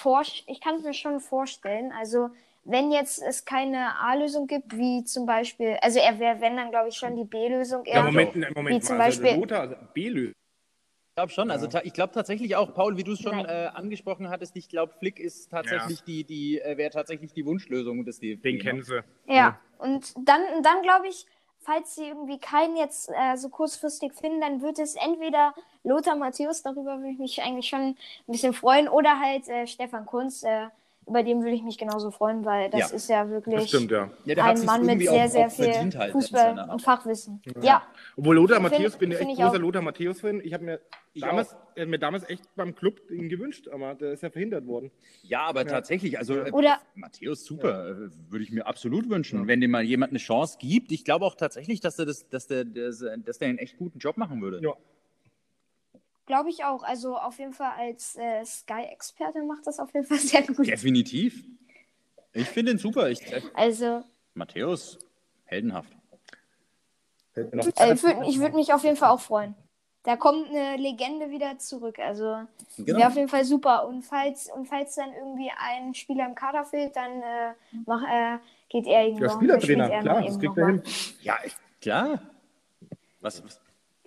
mir 0.83 0.93
schon 0.93 1.19
vorstellen. 1.19 1.91
Also, 1.91 2.31
wenn 2.65 2.91
jetzt 2.91 3.21
es 3.21 3.45
keine 3.45 3.97
A-Lösung 3.99 4.47
gibt, 4.47 4.75
wie 4.75 5.04
zum 5.04 5.25
Beispiel, 5.25 5.78
also 5.82 5.99
er 5.99 6.19
wäre, 6.19 6.41
wenn 6.41 6.58
dann, 6.58 6.71
glaube 6.71 6.89
ich, 6.89 6.97
schon 6.97 7.15
die 7.15 7.23
B-Lösung. 7.23 7.84
Ja, 7.86 8.04
Moment, 8.04 8.36
Moment, 8.56 8.75
wie 8.75 8.80
zum 8.82 8.99
also 8.99 9.21
Beispiel, 9.21 9.39
Lothar, 9.39 9.62
also 9.62 9.75
B-Lösung. 9.93 10.34
Ich 10.34 11.15
glaube 11.15 11.32
schon. 11.32 11.49
Also 11.49 11.69
ich 11.84 11.93
glaube 11.93 12.12
tatsächlich 12.12 12.58
auch, 12.58 12.73
Paul, 12.73 12.97
wie 12.97 13.04
du 13.04 13.13
es 13.13 13.21
schon 13.21 13.45
äh, 13.45 13.69
angesprochen 13.73 14.30
hattest, 14.30 14.58
ich 14.58 14.67
glaube, 14.67 14.93
Flick 14.99 15.19
ist 15.19 15.49
tatsächlich 15.49 15.99
ja. 15.99 16.06
die, 16.06 16.23
die 16.25 16.60
äh, 16.60 16.75
wäre 16.75 16.89
tatsächlich 16.89 17.32
die 17.32 17.45
Wunschlösung 17.45 18.04
des 18.04 18.19
DFB. 18.19 18.43
Den 18.43 18.60
kennen 18.60 18.84
sie. 18.84 18.95
Ja, 19.28 19.34
ja. 19.34 19.60
und 19.78 20.13
dann, 20.17 20.41
dann 20.62 20.82
glaube 20.82 21.08
ich, 21.08 21.25
falls 21.60 21.95
sie 21.95 22.08
irgendwie 22.08 22.39
keinen 22.39 22.75
jetzt 22.75 23.10
äh, 23.10 23.38
so 23.38 23.49
kurzfristig 23.49 24.13
finden, 24.13 24.41
dann 24.41 24.62
wird 24.62 24.78
es 24.78 24.95
entweder 24.95 25.54
Lothar 25.84 26.15
Matthäus, 26.15 26.63
darüber 26.63 26.97
würde 26.97 27.12
ich 27.12 27.19
mich 27.19 27.41
eigentlich 27.41 27.69
schon 27.69 27.82
ein 27.82 27.97
bisschen 28.28 28.54
freuen, 28.54 28.89
oder 28.89 29.19
halt 29.19 29.47
äh, 29.47 29.67
Stefan 29.67 30.06
Kunz, 30.06 30.43
äh, 30.43 30.67
über 31.07 31.23
den 31.23 31.43
würde 31.43 31.55
ich 31.55 31.63
mich 31.63 31.77
genauso 31.77 32.09
freuen, 32.09 32.45
weil 32.45 32.69
das 32.69 32.91
ja. 32.91 32.95
ist 32.95 33.09
ja 33.09 33.29
wirklich 33.29 33.67
stimmt, 33.67 33.91
ja. 33.91 34.09
Ja, 34.25 34.43
ein 34.43 34.65
Mann 34.65 34.85
mit 34.85 35.01
sehr, 35.01 35.29
sehr 35.29 35.49
viel 35.49 35.73
halt 35.73 36.11
Fußball 36.11 36.69
und 36.69 36.81
Fachwissen. 36.81 37.41
Ja. 37.61 37.83
Obwohl 38.17 38.35
Lothar 38.35 38.59
Matthäus, 38.59 38.97
bin 38.97 39.11
ich 39.11 39.19
echt 39.19 39.37
großer 39.37 39.59
Lothar 39.59 39.81
Matthäus-Fan. 39.81 40.41
Ich 40.43 40.53
habe 40.53 40.63
mir, 40.63 40.79
damals, 41.13 41.55
mir 41.75 41.99
damals 41.99 42.27
echt 42.27 42.43
beim 42.55 42.73
Club 42.73 42.99
ihn 43.11 43.29
gewünscht, 43.29 43.67
aber 43.67 43.93
der 43.93 44.13
ist 44.13 44.23
ja 44.23 44.29
verhindert 44.31 44.65
worden. 44.65 44.89
Ja, 45.23 45.41
aber 45.41 45.65
tatsächlich, 45.67 46.17
also 46.17 46.35
äh, 46.35 46.51
Oder, 46.51 46.79
Matthäus, 46.95 47.45
super, 47.45 47.89
äh, 47.89 47.95
würde 48.29 48.43
ich 48.43 48.51
mir 48.51 48.65
absolut 48.65 49.09
wünschen, 49.09 49.47
wenn 49.47 49.61
dem 49.61 49.71
mal 49.71 49.83
jemand 49.83 50.11
eine 50.11 50.19
Chance 50.19 50.57
gibt. 50.59 50.91
Ich 50.91 51.05
glaube 51.05 51.25
auch 51.25 51.35
tatsächlich, 51.35 51.81
dass 51.81 51.97
der, 51.97 52.07
das, 52.07 52.27
dass 52.29 52.47
der, 52.47 52.65
dass 52.65 53.37
der 53.39 53.47
einen 53.47 53.59
echt 53.59 53.77
guten 53.77 53.99
Job 53.99 54.17
machen 54.17 54.41
würde. 54.41 54.59
Ja. 54.63 54.73
Glaube 56.25 56.49
ich 56.49 56.63
auch. 56.63 56.83
Also 56.83 57.17
auf 57.17 57.38
jeden 57.38 57.53
Fall 57.53 57.71
als 57.77 58.15
äh, 58.15 58.43
Sky-Experte 58.43 59.43
macht 59.43 59.67
das 59.67 59.79
auf 59.79 59.93
jeden 59.93 60.05
Fall 60.05 60.17
sehr 60.19 60.43
gut. 60.43 60.67
Definitiv. 60.67 61.43
Ich 62.33 62.47
finde 62.47 62.71
ihn 62.71 62.77
super. 62.77 63.09
Ich, 63.09 63.21
äh, 63.31 63.41
also. 63.53 64.03
Matthäus, 64.33 64.99
heldenhaft. 65.45 65.91
Äh, 67.35 67.43
ich 67.93 68.03
würde 68.03 68.39
würd 68.39 68.55
mich 68.55 68.73
auf 68.73 68.83
jeden 68.83 68.97
Fall 68.97 69.09
auch 69.09 69.19
freuen. 69.19 69.55
Da 70.03 70.15
kommt 70.15 70.49
eine 70.49 70.77
Legende 70.77 71.31
wieder 71.31 71.57
zurück. 71.57 71.97
Also 71.99 72.41
genau. 72.77 72.99
wäre 72.99 73.07
auf 73.07 73.15
jeden 73.15 73.27
Fall 73.27 73.43
super. 73.43 73.88
Und 73.88 74.03
falls, 74.03 74.51
und 74.51 74.67
falls 74.67 74.95
dann 74.95 75.13
irgendwie 75.13 75.51
ein 75.57 75.95
Spieler 75.95 76.27
im 76.27 76.35
Kader 76.35 76.63
fehlt, 76.63 76.95
dann 76.95 77.21
äh, 77.21 77.53
mach, 77.85 78.03
äh, 78.03 78.38
geht 78.69 78.85
er 78.85 79.05
irgendwo. 79.05 79.25
Ja, 79.25 79.31
Spielertrainer, 79.31 80.01
klar, 80.01 80.21
das 80.21 80.39
kriegt 80.39 80.57
er 80.57 80.67
hin. 80.67 80.83
Ja, 81.21 81.38
klar. 81.81 82.21
Was, 83.19 83.43
was? 83.43 83.59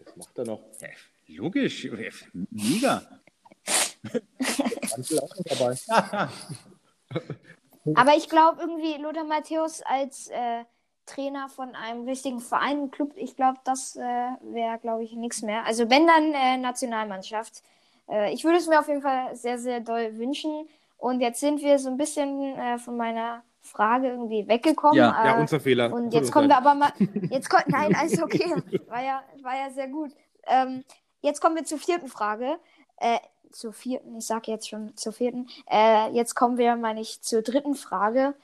Das 0.05 0.17
macht 0.17 0.39
er 0.39 0.45
noch. 0.45 0.61
Ja. 0.81 0.89
Logisch, 1.29 1.89
mega. 2.51 3.03
Aber 7.95 8.17
ich 8.17 8.29
glaube 8.29 8.61
irgendwie, 8.61 9.01
Lothar 9.01 9.25
Matthäus 9.25 9.83
als 9.83 10.29
äh, 10.29 10.65
Trainer 11.07 11.49
von 11.49 11.75
einem 11.75 12.05
richtigen 12.05 12.41
Verein, 12.41 12.91
Club, 12.91 13.13
ich 13.17 13.37
glaube, 13.37 13.59
das 13.65 13.97
äh, 13.97 14.01
wäre, 14.01 14.79
glaube 14.81 15.05
ich, 15.05 15.13
nichts 15.13 15.43
mehr. 15.43 15.65
Also 15.65 15.89
wenn 15.91 16.07
dann 16.07 16.35
äh, 16.35 16.59
Nationalmannschaft. 16.59 17.63
Äh, 18.09 18.33
ich 18.33 18.45
würde 18.45 18.59
es 18.59 18.67
mir 18.67 18.81
auf 18.81 18.89
jeden 18.89 19.03
Fall 19.03 19.35
sehr, 19.37 19.59
sehr 19.59 19.81
doll 19.81 20.19
wünschen. 20.19 20.69
Und 20.97 21.21
jetzt 21.21 21.41
sind 21.41 21.63
wir 21.63 21.79
so 21.79 21.91
ein 21.91 21.97
bisschen 21.97 22.57
äh, 22.57 22.79
von 22.79 22.97
meiner 22.97 23.43
Frage 23.61 24.09
irgendwie 24.09 24.49
weggekommen. 24.49 24.97
Ja, 24.97 25.25
ja 25.25 25.41
unser 25.41 25.61
Fehler. 25.61 25.93
Und 25.93 26.13
jetzt 26.13 26.33
kommen 26.33 26.49
wir 26.49 26.57
aber 26.57 26.75
mal. 26.75 26.93
Jetzt 27.31 27.49
kommt, 27.49 27.65
nein, 27.69 27.95
alles 27.95 28.21
okay. 28.21 28.53
War 28.89 29.03
ja, 29.03 29.23
war 29.43 29.57
ja 29.57 29.71
sehr 29.71 29.89
gut. 29.89 30.11
Ähm, 30.47 30.85
Jetzt 31.21 31.41
kommen 31.41 31.57
wir 31.57 31.65
zur 31.65 31.79
vierten 31.79 32.09
Frage. 32.09 32.59
Äh, 32.97 33.19
zur 33.53 33.73
vierten, 33.73 34.17
ich 34.17 34.27
sage 34.27 34.51
jetzt 34.51 34.69
schon 34.69 34.97
zur 34.97 35.13
vierten. 35.13 35.49
Äh, 35.71 36.11
jetzt 36.13 36.35
kommen 36.35 36.59
wir, 36.59 36.77
meine 36.77 37.01
ich, 37.01 37.23
zur 37.23 37.43
dritten 37.43 37.75
Frage. 37.75 38.35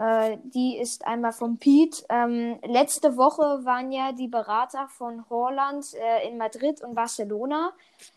Äh, 0.00 0.38
die 0.44 0.78
ist 0.78 1.06
einmal 1.06 1.32
von 1.32 1.58
Pete. 1.58 2.04
Ähm, 2.08 2.58
letzte 2.64 3.18
Woche 3.18 3.64
waren 3.64 3.92
ja 3.92 4.12
die 4.12 4.28
Berater 4.28 4.88
von 4.88 5.28
Holland 5.28 5.92
äh, 5.94 6.26
in 6.26 6.38
Madrid 6.38 6.82
und 6.82 6.94
Barcelona. 6.94 7.72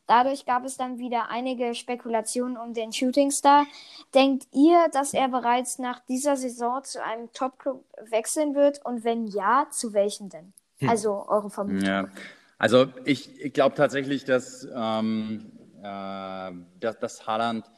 Dadurch 0.08 0.46
gab 0.46 0.64
es 0.64 0.78
dann 0.78 0.98
wieder 0.98 1.30
einige 1.30 1.76
Spekulationen 1.76 2.56
um 2.56 2.74
den 2.74 2.94
Shootingstar. 2.94 3.66
Denkt 4.14 4.48
ihr, 4.54 4.88
dass 4.94 5.14
er 5.14 5.28
bereits 5.28 5.78
nach 5.78 6.00
dieser 6.08 6.38
Saison 6.38 6.84
zu 6.86 7.04
einem 7.04 7.32
Top-Club 7.34 7.84
wechseln 8.10 8.56
wird? 8.56 8.86
Und 8.86 9.04
wenn 9.04 9.28
ja, 9.28 9.68
zu 9.70 9.92
welchem 9.94 10.30
denn? 10.30 10.54
Hm. 10.80 10.90
Also 10.90 11.26
eure 11.28 11.50
Vermutung. 11.50 11.86
Ja. 11.86 12.08
Also 12.64 12.88
ich, 13.04 13.42
ich 13.42 13.52
glaube 13.52 13.76
tatsächlich, 13.76 14.24
dass, 14.24 14.66
ähm, 14.74 15.52
äh, 15.84 16.52
dass, 16.80 16.98
dass 16.98 17.28
Haaland 17.28 17.70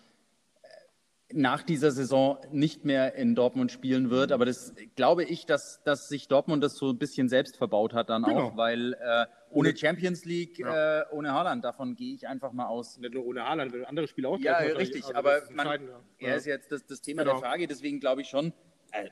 nach 1.34 1.64
dieser 1.64 1.90
Saison 1.90 2.38
nicht 2.52 2.86
mehr 2.86 3.16
in 3.16 3.34
Dortmund 3.34 3.72
spielen 3.72 4.12
wird. 4.12 4.32
Aber 4.32 4.46
das 4.46 4.76
glaube 4.96 5.24
ich, 5.24 5.48
dass, 5.48 5.82
dass 5.82 6.08
sich 6.08 6.28
Dortmund 6.28 6.64
das 6.64 6.76
so 6.76 6.92
ein 6.92 7.00
bisschen 7.00 7.30
selbst 7.30 7.58
verbaut 7.58 7.96
hat 7.96 8.12
dann 8.12 8.22
genau. 8.22 8.50
auch, 8.50 8.58
weil 8.58 8.94
äh, 8.94 9.26
ohne 9.50 9.76
Champions 9.76 10.24
League, 10.24 10.60
ja. 10.60 11.00
äh, 11.00 11.06
ohne 11.12 11.34
Haaland, 11.34 11.66
davon 11.66 11.96
gehe 11.96 12.14
ich 12.14 12.28
einfach 12.28 12.52
mal 12.52 12.68
aus. 12.68 13.00
Nicht 13.00 13.16
nur 13.16 13.26
ohne 13.26 13.44
Haaland, 13.44 13.74
andere 13.88 14.08
Spieler 14.08 14.30
auch. 14.30 14.40
Ja, 14.40 14.58
richtig, 14.58 15.04
also 15.04 15.16
aber 15.16 15.42
man, 15.50 15.80
er 16.20 16.36
ist 16.36 16.46
jetzt 16.46 16.72
das, 16.72 16.86
das 16.86 17.02
Thema 17.02 17.24
genau. 17.24 17.40
der 17.40 17.42
Frage, 17.42 17.66
deswegen 17.66 18.00
glaube 18.00 18.22
ich 18.22 18.28
schon, 18.28 18.54
äh, 18.92 19.10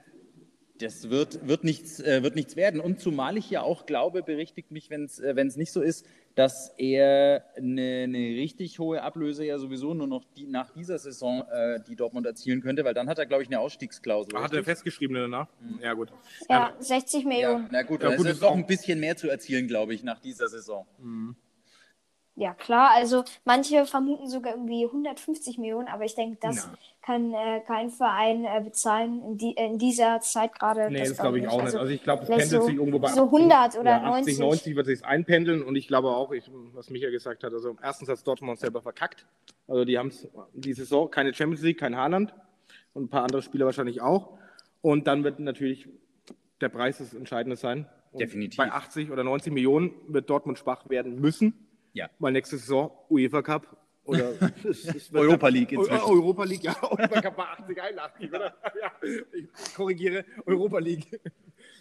das 0.80 1.10
wird, 1.10 1.48
wird, 1.48 1.64
nichts, 1.64 2.00
äh, 2.00 2.24
wird 2.24 2.36
nichts 2.36 2.56
werden. 2.56 2.80
Und 2.80 3.00
zumal 3.00 3.38
ich 3.38 3.50
ja 3.50 3.62
auch 3.62 3.86
glaube, 3.86 4.24
berichtigt 4.24 4.72
mich, 4.72 4.90
wenn 4.90 5.06
es 5.06 5.20
äh, 5.20 5.34
nicht 5.56 5.72
so 5.72 5.82
ist, 5.82 6.06
dass 6.36 6.74
er 6.78 7.46
eine, 7.56 8.04
eine, 8.04 8.18
richtig 8.18 8.80
hohe 8.80 9.04
Ablöse 9.04 9.46
ja 9.46 9.60
sowieso 9.60 9.94
nur 9.94 10.08
noch 10.08 10.26
die, 10.36 10.48
nach 10.48 10.72
dieser 10.72 10.98
Saison 10.98 11.44
äh, 11.52 11.80
die 11.88 11.96
Dortmund 11.96 12.26
erzielen 12.26 12.62
könnte, 12.62 12.84
weil 12.84 12.96
dann 12.96 13.08
hat 13.08 13.20
er, 13.20 13.28
glaube 13.28 13.44
ich, 13.44 13.50
eine 13.50 13.60
Ausstiegsklausel. 13.60 14.34
Hat 14.36 14.54
er 14.54 14.64
festgeschrieben 14.64 15.16
danach? 15.16 15.48
Mhm. 15.62 15.80
Ja, 15.82 15.94
gut. 15.94 16.12
Ja, 16.50 16.74
60 16.80 17.26
Millionen. 17.26 17.64
Ja, 17.66 17.70
na 17.72 17.84
gut, 17.84 18.02
ja, 18.02 18.16
gut, 18.16 18.26
ist 18.26 18.42
doch 18.42 18.56
ein 18.56 18.66
bisschen 18.66 19.00
mehr 19.00 19.16
zu 19.16 19.30
erzielen, 19.30 19.68
glaube 19.68 19.94
ich, 19.94 20.04
nach 20.04 20.20
dieser 20.20 20.48
Saison. 20.48 20.88
Mhm. 20.98 21.36
Ja, 22.36 22.54
klar. 22.56 22.92
Also 22.96 23.24
manche 23.46 23.86
vermuten 23.86 24.28
sogar 24.28 24.54
irgendwie 24.54 24.86
150 24.86 25.60
Millionen, 25.60 25.88
aber 25.88 26.04
ich 26.04 26.16
denke, 26.16 26.38
das 26.42 26.56
ja. 26.58 26.74
kann 27.04 27.32
äh, 27.32 27.62
kein 27.68 27.92
Verein 27.92 28.44
äh, 28.44 28.60
bezahlen 28.60 29.22
in, 29.24 29.38
die, 29.38 29.52
in, 29.52 29.78
dieser 29.78 30.20
Zeit 30.20 30.58
gerade. 30.58 30.90
Nee, 30.90 31.00
das, 31.00 31.10
das 31.10 31.20
glaube 31.20 31.38
ich 31.38 31.48
auch 31.48 31.58
nicht. 31.58 31.66
Also, 31.66 31.80
also 31.80 31.92
ich 31.92 32.02
glaube, 32.02 32.24
es 32.24 32.30
pendelt 32.30 32.50
so, 32.50 32.62
sich 32.62 32.76
irgendwo 32.76 32.98
bei 32.98 33.10
so 33.10 33.26
100 33.26 33.78
oder 33.78 33.92
ja, 33.92 34.00
90. 34.00 34.40
90 34.40 34.76
wird 34.76 34.88
sich 34.88 35.06
einpendeln 35.06 35.62
und 35.62 35.76
ich 35.76 35.88
glaube 35.88 36.10
auch, 36.10 36.32
ich, 36.32 36.50
was 36.74 36.90
Micha 36.90 37.12
gesagt 37.12 37.44
hat, 37.44 37.54
also 37.54 37.76
erstens 37.84 38.10
hat 38.10 38.26
Dortmund 38.26 38.60
selber 38.60 38.82
verkackt. 38.82 39.28
Also 39.68 39.86
die 39.86 40.00
haben 40.00 40.12
die 40.54 40.74
Saison 40.74 41.12
keine 41.12 41.36
Champions 41.36 41.62
League, 41.62 41.80
kein 41.80 41.96
Haaland 41.96 42.34
und 42.96 43.04
ein 43.04 43.10
paar 43.10 43.24
andere 43.24 43.44
Spieler 43.44 43.66
wahrscheinlich 43.66 44.02
auch. 44.02 44.40
Und 44.82 45.06
dann 45.06 45.24
wird 45.24 45.40
natürlich 45.40 45.88
der 46.62 46.70
Preis 46.70 46.98
das 46.98 47.14
Entscheidende 47.14 47.58
sein. 47.58 47.88
Und 48.12 48.22
Definitiv. 48.22 48.58
Bei 48.58 48.72
80 48.72 49.12
oder 49.12 49.24
90 49.24 49.54
Millionen 49.54 49.92
wird 50.08 50.30
Dortmund 50.30 50.58
schwach 50.58 50.90
werden 50.90 51.22
müssen. 51.22 51.63
Ja. 51.94 52.10
Weil 52.20 52.34
nächste 52.34 52.58
Saison 52.58 52.92
UEFA 53.10 53.42
Cup 53.42 53.78
oder 54.04 54.34
Europa 55.14 55.48
League 55.48 55.72
inzwischen. 55.72 56.04
Europa 56.04 56.44
League, 56.44 56.64
ja. 56.64 56.76
UEFA 56.92 57.22
Cup 57.22 57.38
war 57.38 57.60
80, 57.60 57.82
81, 57.82 58.30
oder? 58.30 58.58
Ja, 58.82 58.92
ich 59.04 59.76
korrigiere, 59.76 60.26
Europa 60.46 60.80
League. 60.80 61.20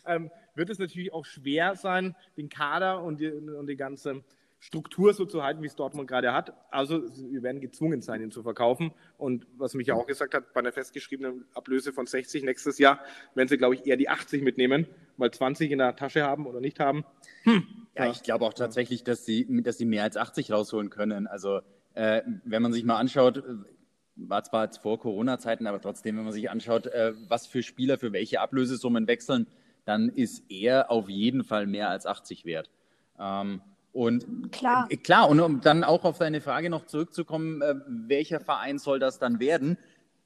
Ähm, 0.07 0.31
wird 0.55 0.71
es 0.71 0.79
natürlich 0.79 1.13
auch 1.13 1.25
schwer 1.25 1.75
sein, 1.77 2.15
den 2.37 2.49
Kader 2.49 3.03
und 3.03 3.21
die, 3.21 3.31
und 3.31 3.67
die 3.67 3.77
ganze 3.77 4.23
Struktur 4.63 5.13
so 5.13 5.25
zu 5.25 5.43
halten, 5.43 5.61
wie 5.61 5.67
es 5.67 5.75
Dortmund 5.75 6.09
gerade 6.09 6.33
hat. 6.33 6.55
Also 6.71 7.03
wir 7.03 7.43
werden 7.43 7.61
gezwungen 7.61 8.01
sein, 8.01 8.23
ihn 8.23 8.31
zu 8.31 8.45
verkaufen. 8.45 8.93
Und 9.19 9.45
was 9.57 9.75
mich 9.75 9.89
ja 9.89 9.95
auch 9.95 10.07
gesagt 10.07 10.35
hat, 10.35 10.55
bei 10.55 10.61
einer 10.61 10.71
festgeschriebenen 10.71 11.45
Ablöse 11.53 11.93
von 11.93 12.07
60 12.07 12.45
nächstes 12.45 12.79
Jahr 12.79 13.01
werden 13.35 13.49
sie, 13.49 13.59
glaube 13.59 13.75
ich, 13.75 13.85
eher 13.87 13.97
die 13.97 14.09
80 14.09 14.41
mitnehmen, 14.41 14.87
weil 15.17 15.33
20 15.33 15.73
in 15.73 15.79
der 15.79 15.97
Tasche 15.97 16.23
haben 16.23 16.47
oder 16.47 16.61
nicht 16.61 16.79
haben. 16.79 17.05
Hm. 17.43 17.65
Ja, 17.97 18.09
ich 18.09 18.23
glaube 18.23 18.45
auch 18.45 18.55
tatsächlich, 18.55 19.03
dass 19.03 19.27
sie, 19.27 19.49
dass 19.65 19.79
sie 19.79 19.85
mehr 19.85 20.05
als 20.05 20.17
80 20.17 20.53
rausholen 20.53 20.91
können. 20.91 21.27
Also 21.27 21.61
äh, 21.95 22.23
wenn 22.45 22.63
man 22.63 22.73
sich 22.73 22.85
mal 22.85 22.99
anschaut, 22.99 23.43
war 24.15 24.45
zwar 24.45 24.67
jetzt 24.67 24.79
vor 24.79 25.01
Corona-Zeiten, 25.01 25.67
aber 25.67 25.81
trotzdem, 25.81 26.17
wenn 26.17 26.25
man 26.25 26.33
sich 26.33 26.49
anschaut, 26.51 26.87
äh, 26.87 27.15
was 27.29 27.49
für 27.49 27.65
Spieler 27.65 27.99
für 27.99 28.13
welche 28.13 28.41
Ablösesummen 28.41 29.09
wechseln, 29.09 29.49
dann 29.87 30.09
ist 30.09 30.45
er 30.49 30.89
auf 30.93 31.09
jeden 31.09 31.43
Fall 31.43 31.67
mehr 31.67 31.91
als 31.91 32.07
80 32.07 32.45
wert. 32.45 32.71
Ähm, 33.19 33.61
und 33.93 34.53
klar. 34.53 34.87
Äh, 34.91 34.97
klar, 34.97 35.29
und 35.29 35.41
um 35.41 35.61
dann 35.61 35.85
auch 35.85 36.05
auf 36.05 36.19
deine 36.19 36.41
Frage 36.41 36.71
noch 36.71 36.87
zurückzukommen, 36.87 37.61
äh, 37.61 37.75
welcher 37.87 38.41
Verein 38.41 38.79
soll 38.79 38.99
das 38.99 39.19
dann 39.19 39.39
werden? 39.39 39.77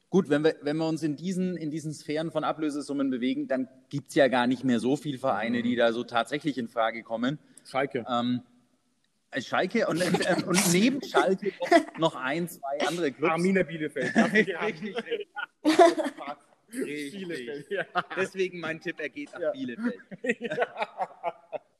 Gut, 0.09 0.29
wenn 0.29 0.43
wir, 0.43 0.55
wenn 0.61 0.77
wir 0.77 0.87
uns 0.87 1.03
in 1.03 1.17
diesen, 1.17 1.57
in 1.57 1.69
diesen 1.69 1.93
Sphären 1.93 2.31
von 2.31 2.45
Ablösesummen 2.45 3.09
bewegen, 3.09 3.49
dann 3.49 3.67
gibt 3.89 4.09
es 4.09 4.15
ja 4.15 4.29
gar 4.29 4.47
nicht 4.47 4.63
mehr 4.63 4.79
so 4.79 4.95
viele 4.95 5.17
Vereine, 5.17 5.61
die 5.63 5.75
da 5.75 5.91
so 5.91 6.05
tatsächlich 6.05 6.57
in 6.57 6.69
Frage 6.69 7.03
kommen. 7.03 7.39
Schalke. 7.69 8.05
Ähm, 8.09 8.41
Schalke 9.39 9.85
und, 9.87 9.99
äh, 9.99 10.43
und 10.45 10.71
neben 10.71 11.03
Schalke 11.03 11.51
noch 11.99 12.15
ein, 12.15 12.47
zwei 12.47 12.87
andere 12.87 13.11
Clubs. 13.11 13.33
Arminia 13.33 13.63
Bielefeld. 13.63 14.15
richtig, 14.33 14.61
richtig. 14.61 14.95
richtig. 16.71 17.11
Bielefeld, 17.11 17.69
ja. 17.69 17.83
Deswegen 18.15 18.61
mein 18.61 18.79
Tipp, 18.79 18.95
er 18.99 19.09
geht 19.09 19.33
nach 19.33 19.41
ja. 19.41 19.51
Bielefeld. 19.51 19.99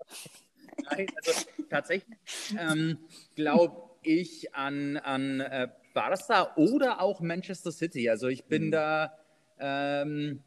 Nein, 0.92 1.08
also 1.16 1.48
tatsächlich 1.70 2.18
ähm, 2.58 3.00
glaube 3.36 3.90
ich 4.04 4.54
an, 4.56 4.98
an 4.98 5.40
äh, 5.42 5.68
Barca 5.94 6.54
oder 6.56 7.02
auch 7.02 7.22
Manchester 7.22 7.72
City. 7.72 8.10
Also 8.10 8.28
ich 8.28 8.46
bin 8.46 8.68
mhm. 8.68 8.72
da 8.72 9.14
ähm, 9.60 10.44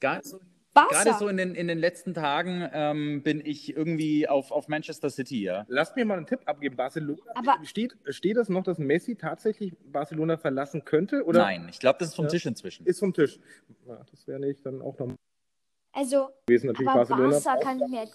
gar 0.00 0.22
so 0.22 0.40
Gerade 0.86 1.14
so 1.18 1.28
in 1.28 1.36
den, 1.36 1.54
in 1.54 1.66
den 1.66 1.78
letzten 1.78 2.14
Tagen 2.14 2.68
ähm, 2.72 3.22
bin 3.22 3.44
ich 3.44 3.76
irgendwie 3.76 4.28
auf, 4.28 4.52
auf 4.52 4.68
Manchester 4.68 5.10
City, 5.10 5.42
ja. 5.42 5.64
Lass 5.68 5.96
mir 5.96 6.04
mal 6.04 6.18
einen 6.18 6.26
Tipp 6.26 6.40
abgeben. 6.44 6.76
Barcelona, 6.76 7.20
Aber 7.34 7.58
steht, 7.64 7.96
steht 8.08 8.36
das 8.36 8.48
noch, 8.48 8.62
dass 8.62 8.78
Messi 8.78 9.16
tatsächlich 9.16 9.76
Barcelona 9.86 10.36
verlassen 10.36 10.84
könnte? 10.84 11.24
Oder? 11.24 11.40
Nein, 11.40 11.66
ich 11.68 11.80
glaube, 11.80 11.98
das 11.98 12.08
ist 12.08 12.14
vom 12.14 12.26
ja. 12.26 12.30
Tisch 12.30 12.46
inzwischen. 12.46 12.86
Ist 12.86 13.00
vom 13.00 13.12
Tisch. 13.12 13.40
Ja, 13.86 14.04
das 14.10 14.26
wäre 14.28 14.38
nicht 14.38 14.64
dann 14.64 14.80
auch 14.80 14.98
noch 14.98 15.14
also, 15.92 16.28
gewesen. 16.46 16.68
Natürlich 16.68 16.88
aber 16.88 17.06
Barcelona 17.06 17.40
Barca 17.40 17.60
kann 17.60 17.80
ich 17.80 17.88
mir 17.88 18.06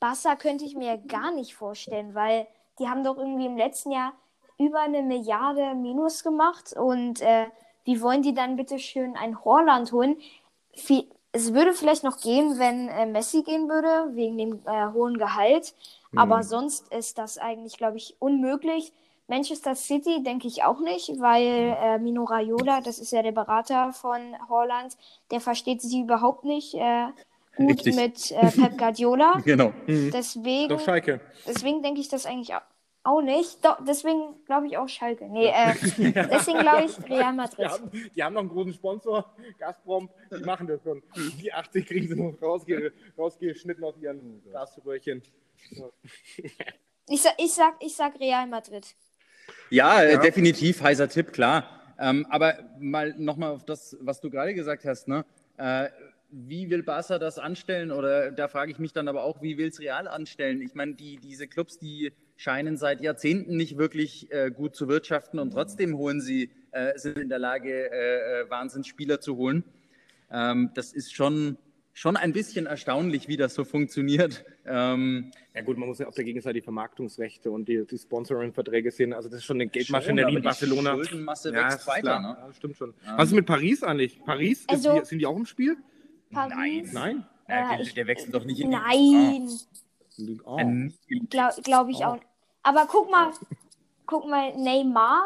Barca 0.00 0.36
könnte 0.36 0.64
ich 0.64 0.76
mir 0.76 0.98
gar 0.98 1.30
nicht 1.30 1.54
vorstellen, 1.54 2.14
weil 2.14 2.46
die 2.78 2.88
haben 2.88 3.04
doch 3.04 3.16
irgendwie 3.16 3.46
im 3.46 3.56
letzten 3.56 3.90
Jahr 3.90 4.12
über 4.58 4.80
eine 4.80 5.02
Milliarde 5.02 5.74
Minus 5.74 6.22
gemacht 6.22 6.74
und 6.76 7.20
äh, 7.20 7.46
wie 7.84 8.00
wollen 8.02 8.22
die 8.22 8.34
dann 8.34 8.56
bitte 8.56 8.78
schön 8.78 9.16
ein 9.16 9.44
Horland 9.44 9.92
holen? 9.92 10.16
Es 11.32 11.54
würde 11.54 11.72
vielleicht 11.72 12.04
noch 12.04 12.18
gehen, 12.20 12.58
wenn 12.58 12.88
äh, 12.88 13.06
Messi 13.06 13.42
gehen 13.42 13.68
würde, 13.68 14.14
wegen 14.14 14.38
dem 14.38 14.60
äh, 14.66 14.92
hohen 14.92 15.18
Gehalt. 15.18 15.74
Mhm. 16.10 16.18
Aber 16.18 16.42
sonst 16.42 16.92
ist 16.92 17.18
das 17.18 17.38
eigentlich, 17.38 17.76
glaube 17.76 17.96
ich, 17.98 18.16
unmöglich. 18.18 18.92
Manchester 19.28 19.74
City 19.74 20.22
denke 20.22 20.46
ich 20.46 20.64
auch 20.64 20.80
nicht, 20.80 21.20
weil 21.20 21.76
äh, 21.80 21.98
Mino 21.98 22.24
Raiola, 22.24 22.80
das 22.80 22.98
ist 22.98 23.12
ja 23.12 23.22
der 23.22 23.32
Berater 23.32 23.92
von 23.92 24.36
Holland, 24.48 24.96
der 25.30 25.40
versteht 25.40 25.82
sie 25.82 26.00
überhaupt 26.00 26.44
nicht 26.44 26.74
äh, 26.74 27.08
gut 27.56 27.84
Richtig. 27.84 27.96
mit 27.96 28.30
äh, 28.30 28.50
Pep 28.50 28.78
Guardiola. 28.78 29.40
genau. 29.44 29.72
Mhm. 29.86 30.10
Deswegen, 30.12 30.68
Doch 30.68 30.80
Schalke. 30.80 31.20
Deswegen 31.46 31.82
denke 31.82 32.00
ich 32.00 32.08
das 32.08 32.26
eigentlich 32.26 32.54
auch. 32.54 32.62
Auch 33.02 33.22
nicht. 33.22 33.64
Doch, 33.64 33.78
deswegen 33.86 34.44
glaube 34.46 34.66
ich 34.66 34.76
auch 34.76 34.88
Schalke. 34.88 35.28
Nee, 35.28 35.46
äh, 35.46 35.74
deswegen 36.30 36.58
glaube 36.58 36.86
ich 36.86 37.08
Real 37.08 37.32
Madrid. 37.32 37.58
Die 37.58 37.64
haben, 37.64 38.10
die 38.16 38.22
haben, 38.22 38.34
noch 38.34 38.40
einen 38.40 38.48
großen 38.48 38.74
Sponsor, 38.74 39.32
Gazprom, 39.58 40.10
die 40.36 40.42
machen 40.42 40.66
das 40.66 40.82
schon. 40.82 41.02
Die 41.40 41.52
80 41.52 41.86
kriegen 41.86 42.08
sie 42.08 42.16
noch 42.16 42.34
rausge 42.42 42.92
rausgeschnitten 43.16 43.84
aus 43.84 43.94
ihren 43.98 44.42
Gasröhrchen. 44.52 45.22
Ich, 47.08 47.22
sag, 47.22 47.34
ich, 47.38 47.52
sag, 47.52 47.74
ich 47.78 47.94
sag 47.94 48.18
Real 48.18 48.48
Madrid. 48.48 48.84
Ja, 49.70 50.02
äh, 50.02 50.14
ja. 50.14 50.18
definitiv, 50.18 50.82
heißer 50.82 51.08
Tipp, 51.08 51.32
klar. 51.32 51.94
Ähm, 52.00 52.26
aber 52.30 52.58
mal 52.80 53.14
nochmal 53.16 53.52
auf 53.52 53.64
das, 53.64 53.96
was 54.00 54.20
du 54.20 54.28
gerade 54.28 54.54
gesagt 54.54 54.84
hast. 54.84 55.06
Ne? 55.06 55.24
Äh, 55.56 55.88
wie 56.30 56.70
will 56.70 56.82
Barca 56.82 57.18
das 57.18 57.38
anstellen? 57.38 57.90
Oder 57.90 58.32
da 58.32 58.48
frage 58.48 58.72
ich 58.72 58.78
mich 58.78 58.92
dann 58.92 59.08
aber 59.08 59.24
auch, 59.24 59.42
wie 59.42 59.58
will 59.58 59.68
es 59.68 59.80
Real 59.80 60.08
anstellen? 60.08 60.60
Ich 60.60 60.74
meine, 60.74 60.94
die, 60.94 61.18
diese 61.18 61.46
Clubs, 61.46 61.78
die 61.78 62.12
scheinen 62.36 62.76
seit 62.76 63.00
Jahrzehnten 63.00 63.56
nicht 63.56 63.78
wirklich 63.78 64.30
äh, 64.30 64.50
gut 64.50 64.76
zu 64.76 64.88
wirtschaften 64.88 65.38
und 65.38 65.52
trotzdem 65.52 65.96
holen 65.96 66.20
sie, 66.20 66.50
äh, 66.72 66.98
sind 66.98 67.18
in 67.18 67.28
der 67.28 67.38
Lage, 67.38 67.90
äh, 67.90 68.42
äh 68.42 68.50
Wahnsinnsspieler 68.50 69.20
zu 69.20 69.36
holen. 69.36 69.64
Ähm, 70.30 70.70
das 70.74 70.92
ist 70.92 71.14
schon, 71.14 71.56
schon 71.92 72.16
ein 72.16 72.32
bisschen 72.32 72.66
erstaunlich, 72.66 73.28
wie 73.28 73.38
das 73.38 73.54
so 73.54 73.64
funktioniert. 73.64 74.44
Ähm, 74.66 75.30
ja 75.54 75.62
gut, 75.62 75.78
man 75.78 75.88
muss 75.88 75.98
ja 75.98 76.06
auf 76.06 76.14
der 76.14 76.24
Gegenseite 76.24 76.54
die 76.54 76.62
Vermarktungsrechte 76.62 77.50
und 77.50 77.68
die, 77.68 77.86
die 77.86 77.96
Sponsoring-Verträge 77.96 78.90
sehen. 78.90 79.14
Also 79.14 79.28
das 79.28 79.38
ist 79.38 79.44
schon 79.44 79.56
eine 79.56 79.68
Geldmaschinerie 79.68 80.36
in 80.36 80.42
Barcelona. 80.42 80.94
Die 80.94 81.04
Schuldenmasse 81.04 81.54
ja, 81.54 81.70
wächst 81.70 81.86
weiter. 81.86 82.20
Ne? 82.20 82.36
Ja, 82.38 82.52
stimmt 82.52 82.76
schon. 82.76 82.90
Ähm, 82.90 83.14
Was 83.16 83.28
ist 83.28 83.34
mit 83.34 83.46
Paris 83.46 83.82
eigentlich? 83.82 84.20
Paris, 84.22 84.64
also, 84.68 85.00
ist, 85.00 85.08
sind 85.08 85.20
die 85.20 85.26
auch 85.26 85.36
im 85.36 85.46
Spiel? 85.46 85.78
Paris? 86.32 86.92
Nein. 86.92 87.24
Nein? 87.48 87.70
Ja, 87.70 87.76
der, 87.76 87.86
der, 87.86 88.06
wechselt 88.06 88.34
doch 88.34 88.44
nicht 88.44 88.60
in 88.60 88.70
die 88.70 88.76
Nein. 88.76 89.48
Oh. 90.44 90.56
Glaube 91.30 91.62
glaub 91.62 91.88
ich 91.88 91.98
oh. 91.98 92.04
auch. 92.04 92.18
Aber 92.62 92.86
guck 92.90 93.10
mal, 93.10 93.32
guck 94.06 94.28
mal, 94.28 94.56
Neymar. 94.56 95.22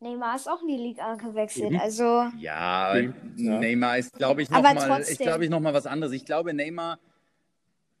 Neymar 0.00 0.36
ist 0.36 0.48
auch 0.48 0.60
in 0.62 0.68
die 0.68 0.76
Liga 0.76 1.14
gewechselt. 1.14 1.70
Mhm. 1.70 1.80
Also 1.80 2.04
ja, 2.38 2.96
ja, 2.96 3.12
Neymar 3.36 3.98
ist, 3.98 4.12
glaube 4.14 4.42
ich, 4.42 4.50
nochmal 4.50 5.02
ich 5.08 5.18
glaube 5.18 5.44
ich 5.44 5.50
noch 5.50 5.60
mal 5.60 5.72
was 5.72 5.86
anderes. 5.86 6.12
Ich 6.12 6.24
glaube, 6.24 6.52
Neymar, 6.52 6.98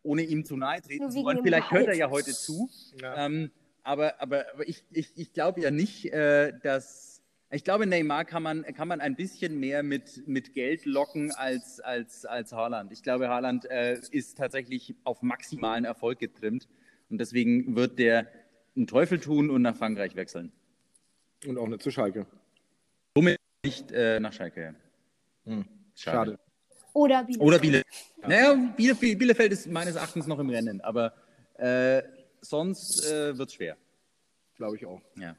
ohne 0.02 0.22
ihm 0.22 0.44
zu 0.44 0.56
nahe 0.56 0.82
treten 0.82 1.10
zu 1.10 1.22
wollen, 1.24 1.42
vielleicht 1.42 1.70
hört 1.70 1.86
er 1.86 1.94
ja 1.94 2.10
heute 2.10 2.32
zu. 2.32 2.68
Ja. 3.00 3.26
Ähm, 3.26 3.52
aber, 3.84 4.20
aber, 4.20 4.46
aber 4.52 4.68
ich, 4.68 4.84
ich, 4.90 5.12
ich 5.16 5.32
glaube 5.32 5.60
ja 5.60 5.70
nicht, 5.70 6.12
äh, 6.12 6.52
dass 6.62 7.11
ich 7.52 7.64
glaube, 7.64 7.86
Neymar 7.86 8.24
kann 8.24 8.42
man, 8.42 8.62
kann 8.64 8.88
man 8.88 9.00
ein 9.00 9.14
bisschen 9.14 9.60
mehr 9.60 9.82
mit, 9.82 10.26
mit 10.26 10.54
Geld 10.54 10.86
locken 10.86 11.32
als, 11.32 11.80
als, 11.80 12.24
als 12.24 12.52
Haaland. 12.52 12.92
Ich 12.92 13.02
glaube, 13.02 13.28
Haaland 13.28 13.70
äh, 13.70 14.00
ist 14.10 14.38
tatsächlich 14.38 14.94
auf 15.04 15.22
maximalen 15.22 15.84
Erfolg 15.84 16.18
getrimmt. 16.18 16.66
Und 17.10 17.18
deswegen 17.18 17.76
wird 17.76 17.98
der 17.98 18.26
einen 18.74 18.86
Teufel 18.86 19.20
tun 19.20 19.50
und 19.50 19.60
nach 19.60 19.76
Frankreich 19.76 20.16
wechseln. 20.16 20.50
Und 21.46 21.58
auch 21.58 21.68
nicht 21.68 21.82
zu 21.82 21.90
Schalke. 21.90 22.26
Somit 23.14 23.38
nicht 23.64 23.92
äh, 23.92 24.18
nach 24.18 24.32
Schalke. 24.32 24.74
Hm. 25.44 25.66
Schade. 25.94 26.32
Schade. 26.32 26.38
Oder 26.94 27.24
Bielefeld. 27.24 27.46
Oder 27.46 27.58
Bielefeld. 27.58 27.86
Naja, 28.26 28.72
Bielefeld, 28.76 29.18
Bielefeld 29.18 29.52
ist 29.52 29.66
meines 29.66 29.96
Erachtens 29.96 30.26
noch 30.26 30.38
im 30.38 30.48
Rennen, 30.48 30.80
aber 30.80 31.12
äh, 31.54 32.02
sonst 32.40 33.06
äh, 33.10 33.36
wird 33.36 33.48
es 33.48 33.54
schwer. 33.54 33.76
Glaube 34.56 34.76
ich 34.76 34.86
auch. 34.86 35.02
Ja. 35.16 35.36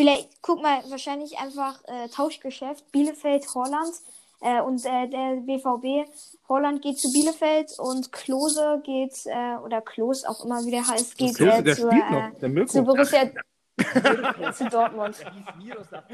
Vielleicht, 0.00 0.30
guck 0.40 0.62
mal, 0.62 0.82
wahrscheinlich 0.88 1.36
einfach 1.38 1.78
äh, 1.84 2.08
Tauschgeschäft 2.08 2.90
Bielefeld, 2.90 3.44
Holland. 3.54 3.92
Äh, 4.40 4.62
und 4.62 4.82
äh, 4.86 5.06
der 5.08 5.42
BVB 5.42 6.10
Holland 6.48 6.80
geht 6.80 6.98
zu 6.98 7.12
Bielefeld 7.12 7.78
und 7.78 8.10
Klose 8.10 8.80
geht, 8.82 9.26
äh, 9.26 9.56
oder 9.62 9.82
Klos 9.82 10.24
auch 10.24 10.42
immer 10.46 10.64
wieder 10.64 10.88
heißt, 10.88 11.18
geht 11.18 11.36
Klose, 11.36 11.62
der 11.62 11.76
zu, 11.76 11.86
noch, 11.88 12.32
der 12.40 12.66
zu 12.66 12.82
Borussia 12.82 13.28
zu 14.54 14.68
Dortmund. 14.70 15.16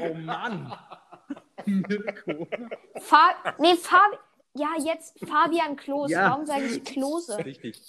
Oh 0.01 0.13
Mann! 0.15 0.73
Mirko. 1.65 2.45
Fa 2.99 3.29
nee, 3.57 3.75
Fabi 3.75 4.17
ja, 4.55 4.67
jetzt 4.83 5.17
Fabian 5.25 5.77
Klos. 5.77 6.11
Ja. 6.11 6.31
Warum 6.31 6.45
sage 6.45 6.65
ich 6.65 6.83
Klose? 6.83 7.37
Richtig. 7.37 7.81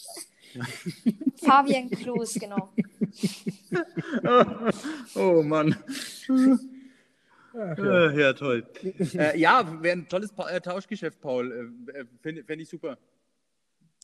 Fabian 1.43 1.91
Klos, 1.91 2.35
genau. 2.35 2.69
oh 5.15 5.43
Mann. 5.43 5.77
Ach, 7.55 7.79
ja. 7.79 8.11
Äh, 8.11 8.21
ja. 8.21 8.33
toll. 8.33 8.67
äh, 9.15 9.39
ja, 9.39 9.83
wäre 9.83 9.99
ein 9.99 10.09
tolles 10.09 10.33
pa 10.33 10.49
äh, 10.49 10.61
Tauschgeschäft, 10.61 11.21
Paul. 11.21 11.75
Äh, 11.95 11.99
äh 11.99 12.05
Fände 12.21 12.45
fänd 12.45 12.63
ich 12.63 12.69
super. 12.69 12.99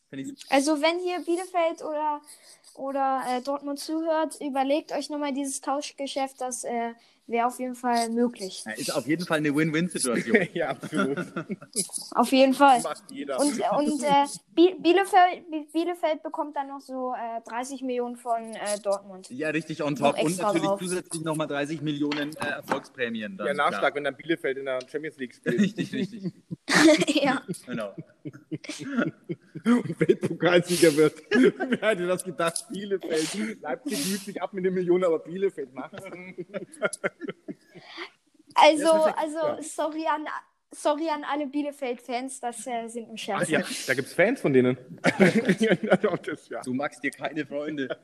Fänd 0.09 0.27
ich... 0.27 0.45
Also, 0.49 0.81
wenn 0.81 0.99
hier 0.99 1.19
Bielefeld 1.19 1.83
oder, 1.83 2.21
oder 2.75 3.23
äh, 3.29 3.41
Dortmund 3.41 3.79
zuhört, 3.79 4.39
überlegt 4.41 4.91
euch 4.91 5.09
nochmal 5.09 5.33
dieses 5.33 5.61
Tauschgeschäft. 5.61 6.41
Das 6.41 6.65
wäre 7.27 7.47
auf 7.47 7.59
jeden 7.59 7.75
Fall 7.75 8.09
möglich. 8.09 8.63
Ja, 8.65 8.71
ist 8.73 8.93
auf 8.93 9.07
jeden 9.07 9.25
Fall 9.25 9.37
eine 9.37 9.55
Win-Win-Situation. 9.55 10.47
ja, 10.53 10.69
absolut. 10.69 11.17
auf 12.11 12.31
jeden 12.31 12.53
Fall. 12.53 12.81
Macht 12.81 13.03
jeder. 13.11 13.39
Und, 13.39 13.59
und 13.59 14.03
äh, 14.03 14.25
Bielefeld, 14.53 15.71
Bielefeld 15.71 16.23
bekommt 16.23 16.55
dann 16.55 16.67
noch 16.67 16.81
so 16.81 17.13
äh, 17.13 17.41
30 17.49 17.81
Millionen 17.81 18.15
von 18.15 18.41
äh, 18.53 18.79
Dortmund. 18.81 19.29
Ja, 19.29 19.49
richtig 19.49 19.81
on 19.81 19.95
top. 19.95 20.21
Und 20.21 20.37
natürlich 20.37 20.63
drauf. 20.63 20.79
zusätzlich 20.79 21.23
nochmal 21.23 21.47
30 21.47 21.81
Millionen 21.81 22.35
äh, 22.37 22.47
Erfolgsprämien. 22.47 23.37
Dann, 23.37 23.47
ja, 23.47 23.53
Nachschlag, 23.53 23.79
klar. 23.79 23.95
wenn 23.95 24.03
dann 24.03 24.15
Bielefeld 24.15 24.57
in 24.57 24.65
der 24.65 24.79
Champions 24.87 25.17
League 25.17 25.33
spielt. 25.33 25.59
richtig, 25.59 25.93
richtig. 25.93 26.33
ja. 27.23 27.41
Genau. 27.65 27.93
und 29.65 29.99
Weltpokalsieger 29.99 30.95
wird. 30.95 31.23
Wer 31.29 31.89
hätte 31.89 32.07
das 32.07 32.23
gedacht? 32.23 32.65
Bielefeld. 32.71 33.61
Leipzig 33.61 34.11
müht 34.11 34.21
sich 34.21 34.41
ab 34.41 34.53
mit 34.53 34.65
einer 34.65 34.73
Million, 34.73 35.03
aber 35.03 35.19
Bielefeld 35.19 35.73
macht. 35.73 35.95
Also, 38.55 38.89
also 38.89 39.37
ja. 39.37 39.61
sorry, 39.61 40.05
an, 40.07 40.25
sorry 40.71 41.09
an 41.09 41.25
alle 41.25 41.47
Bielefeld-Fans, 41.47 42.39
das 42.39 42.65
äh, 42.65 42.87
sind 42.87 43.09
ein 43.09 43.17
Scherz. 43.17 43.49
ja, 43.49 43.59
da 43.59 43.93
gibt 43.93 44.07
es 44.07 44.13
Fans 44.13 44.39
von 44.39 44.53
denen. 44.53 44.77
du 46.63 46.73
magst 46.73 47.03
dir 47.03 47.11
keine 47.11 47.45
Freunde. 47.45 47.97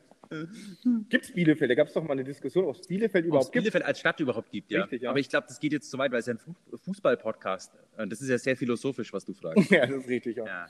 Gibt 1.09 1.26
es 1.26 1.34
Bielefeld? 1.34 1.70
Da 1.70 1.76
gab 1.76 1.88
es 1.88 1.93
doch 1.93 2.03
mal 2.03 2.14
eine 2.14 2.24
Diskussion, 2.24 2.66
ob 2.66 2.76
es 2.76 2.88
Bielefeld 2.88 3.26
überhaupt 3.26 3.47
ob 3.47 3.55
es 3.55 3.62
Bielefeld 3.62 3.84
als 3.84 3.99
Stadt 3.99 4.20
überhaupt 4.22 4.49
gibt, 4.51 4.72
ja. 4.72 4.82
Richtig, 4.82 5.01
ja. 5.01 5.09
Aber 5.09 5.20
ich 5.20 5.28
glaube, 5.28 5.47
das 5.47 5.59
geht 5.59 5.74
jetzt 5.74 5.91
zu 5.91 5.97
weit, 5.97 6.12
weil 6.12 6.20
es 6.20 6.26
ja 6.26 6.36
ein 6.36 6.55
Fußball-Podcast 6.78 7.74
ist. 7.74 8.12
Das 8.12 8.22
ist 8.22 8.30
ja 8.30 8.38
sehr 8.38 8.55
philosophisch, 8.55 9.12
was 9.12 9.26
du 9.26 9.34
fragst. 9.34 9.70
ja, 9.72 9.86
das 9.86 10.03
ist 10.03 10.07
richtig, 10.07 10.38
ja. 10.38 10.45
ja, 10.45 10.68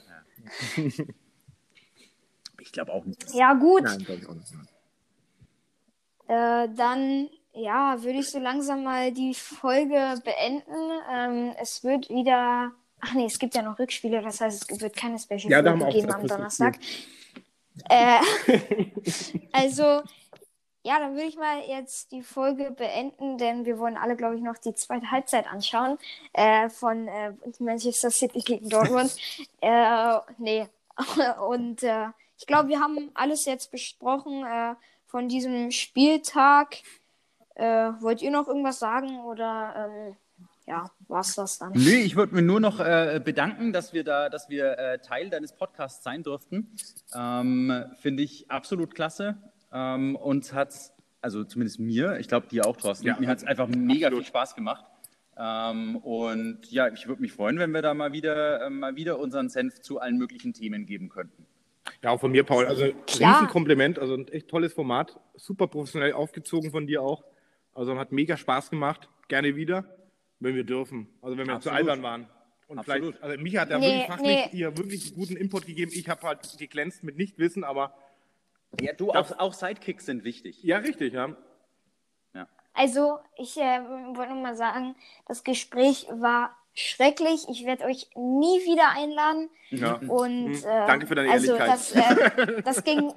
ja. 0.77 1.05
ich 2.59 2.71
glaube 2.71 2.91
auch 2.91 3.05
nicht. 3.05 3.33
Ja, 3.35 3.53
gut. 3.53 3.83
Nein, 3.83 3.99
glaube 3.99 4.21
ich 4.21 4.27
auch 4.27 4.33
nicht. 4.33 4.51
Äh, 6.27 6.69
dann 6.75 7.29
ja, 7.53 8.01
würde 8.03 8.19
ich 8.19 8.29
so 8.29 8.39
langsam 8.39 8.83
mal 8.83 9.11
die 9.11 9.33
Folge 9.33 10.21
beenden. 10.23 10.91
Ähm, 11.11 11.55
es 11.59 11.83
wird 11.83 12.09
wieder 12.09 12.71
Ach 13.01 13.13
nee, 13.13 13.25
es 13.25 13.39
gibt 13.39 13.55
ja 13.55 13.63
noch 13.63 13.79
Rückspiele, 13.79 14.21
das 14.21 14.41
heißt, 14.41 14.71
es 14.71 14.79
wird 14.81 14.95
keine 14.95 15.17
Special 15.17 15.49
ja, 15.49 15.61
geben 15.61 16.13
am 16.13 16.27
Donnerstag. 16.27 16.77
Äh, 17.89 18.19
also, 19.51 20.03
ja, 20.83 20.99
dann 20.99 21.15
würde 21.15 21.27
ich 21.27 21.35
mal 21.35 21.61
jetzt 21.67 22.11
die 22.11 22.21
Folge 22.21 22.71
beenden, 22.71 23.39
denn 23.39 23.65
wir 23.65 23.79
wollen 23.79 23.97
alle, 23.97 24.15
glaube 24.15 24.35
ich, 24.35 24.41
noch 24.41 24.57
die 24.57 24.75
zweite 24.75 25.09
Halbzeit 25.09 25.51
anschauen 25.51 25.97
äh, 26.33 26.69
von 26.69 27.07
äh, 27.07 27.33
Manchester 27.59 28.11
City 28.11 28.39
gegen 28.39 28.69
Dortmund. 28.69 29.15
äh, 29.61 30.19
nee. 30.37 30.67
Und 31.47 31.81
äh, 31.81 32.07
ich 32.37 32.45
glaube, 32.45 32.69
wir 32.69 32.79
haben 32.79 33.09
alles 33.15 33.45
jetzt 33.45 33.71
besprochen 33.71 34.45
äh, 34.45 34.75
von 35.07 35.27
diesem 35.27 35.71
Spieltag. 35.71 36.77
Äh, 37.61 38.01
wollt 38.01 38.21
ihr 38.21 38.31
noch 38.31 38.47
irgendwas 38.47 38.79
sagen 38.79 39.19
oder 39.25 39.73
ähm, 39.77 40.15
ja, 40.65 40.89
war's 41.07 41.35
das 41.35 41.59
dann? 41.59 41.73
Nö, 41.73 41.91
ich 41.91 42.15
würde 42.15 42.33
mir 42.33 42.41
nur 42.41 42.59
noch 42.59 42.79
äh, 42.79 43.21
bedanken, 43.23 43.71
dass 43.71 43.93
wir 43.93 44.03
da, 44.03 44.29
dass 44.29 44.49
wir 44.49 44.79
äh, 44.79 44.99
Teil 44.99 45.29
deines 45.29 45.53
Podcasts 45.53 46.03
sein 46.03 46.23
durften. 46.23 46.75
Ähm, 47.13 47.85
Finde 47.99 48.23
ich 48.23 48.49
absolut 48.49 48.95
klasse. 48.95 49.37
Ähm, 49.71 50.15
uns 50.15 50.53
hat 50.53 50.73
also 51.21 51.43
zumindest 51.43 51.79
mir, 51.79 52.17
ich 52.17 52.27
glaube 52.27 52.47
dir 52.47 52.65
auch, 52.65 52.77
Thorsten, 52.77 53.05
ja, 53.05 53.15
mir 53.19 53.27
hat 53.27 53.37
es 53.37 53.43
einfach 53.43 53.67
mega 53.67 54.07
absolut. 54.07 54.25
viel 54.25 54.29
Spaß 54.29 54.55
gemacht. 54.55 54.85
Ähm, 55.37 55.97
und 55.97 56.71
ja, 56.71 56.87
ich 56.89 57.07
würde 57.07 57.21
mich 57.21 57.31
freuen, 57.31 57.59
wenn 57.59 57.71
wir 57.71 57.81
da 57.81 57.93
mal 57.93 58.11
wieder, 58.11 58.65
äh, 58.65 58.69
mal 58.69 58.95
wieder 58.95 59.19
unseren 59.19 59.49
Senf 59.49 59.81
zu 59.81 59.99
allen 59.99 60.17
möglichen 60.17 60.53
Themen 60.53 60.85
geben 60.85 61.09
könnten. 61.09 61.45
Ja, 62.03 62.09
auch 62.09 62.19
von 62.19 62.31
mir, 62.31 62.43
Paul. 62.43 62.65
Also 62.65 62.91
Klar. 63.05 63.35
riesen 63.35 63.47
Kompliment, 63.49 63.99
also 63.99 64.15
ein 64.15 64.27
echt 64.27 64.47
tolles 64.47 64.73
Format, 64.73 65.19
super 65.35 65.67
professionell 65.67 66.13
aufgezogen 66.13 66.71
von 66.71 66.87
dir 66.87 67.01
auch. 67.01 67.23
Also 67.73 67.97
hat 67.97 68.11
mega 68.11 68.37
Spaß 68.37 68.69
gemacht. 68.69 69.09
Gerne 69.27 69.55
wieder, 69.55 69.85
wenn 70.39 70.55
wir 70.55 70.63
dürfen. 70.63 71.07
Also 71.21 71.37
wenn 71.37 71.47
wir 71.47 71.55
Absolut. 71.55 71.63
zu 71.63 71.83
albern 71.83 72.03
waren. 72.03 72.29
Und 72.67 72.79
Absolut. 72.79 73.15
vielleicht, 73.15 73.23
also 73.23 73.41
mich 73.41 73.57
hat 73.57 73.69
er 73.69 73.79
nee, 73.79 73.87
wirklich 73.87 74.07
fachlich 74.07 74.27
nee. 74.27 74.49
hier 74.51 74.77
wirklich 74.77 75.13
guten 75.15 75.35
Input 75.35 75.65
gegeben. 75.65 75.91
Ich 75.93 76.07
habe 76.07 76.21
halt 76.25 76.57
geglänzt 76.57 77.03
mit 77.03 77.17
Nichtwissen, 77.17 77.63
aber 77.63 77.93
ja, 78.79 78.93
du, 78.93 79.11
auch, 79.11 79.37
auch 79.39 79.53
Sidekicks 79.53 80.05
sind 80.05 80.23
wichtig. 80.23 80.63
Ja, 80.63 80.77
richtig, 80.77 81.13
ja. 81.13 81.35
ja. 82.33 82.47
Also, 82.73 83.19
ich 83.37 83.57
äh, 83.57 83.81
wollte 84.15 84.33
nur 84.33 84.41
mal 84.41 84.55
sagen, 84.55 84.95
das 85.25 85.43
Gespräch 85.43 86.07
war 86.09 86.55
schrecklich. 86.73 87.45
Ich 87.49 87.65
werde 87.65 87.85
euch 87.85 88.09
nie 88.15 88.59
wieder 88.65 88.91
einladen. 88.95 89.49
Ja. 89.69 89.95
Und 89.95 90.49
mhm. 90.49 90.55
äh, 90.55 90.87
danke 90.87 91.07
für 91.07 91.15
deine 91.15 91.31
also 91.31 91.55
Ehrlichkeit. 91.55 91.69
Das, 91.69 92.37
äh, 92.37 92.61
das 92.65 92.83
ging 92.83 93.13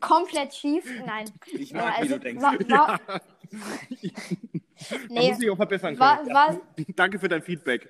komplett 0.00 0.54
schief. 0.54 0.84
Nein. 1.04 1.30
Ich 1.52 1.72
mag, 1.72 1.98
also, 1.98 2.02
wie 2.02 2.08
du 2.08 2.20
denkst. 2.20 2.42
War, 2.42 2.52
war, 2.52 3.00
ja. 3.08 3.20
nee, 5.08 5.28
muss 5.30 5.38
sich 5.38 5.50
auch 5.50 5.56
verbessern 5.56 5.96
können. 5.96 6.00
War, 6.00 6.50
war, 6.50 6.60
danke 6.94 7.18
für 7.18 7.28
dein 7.28 7.42
Feedback. 7.42 7.88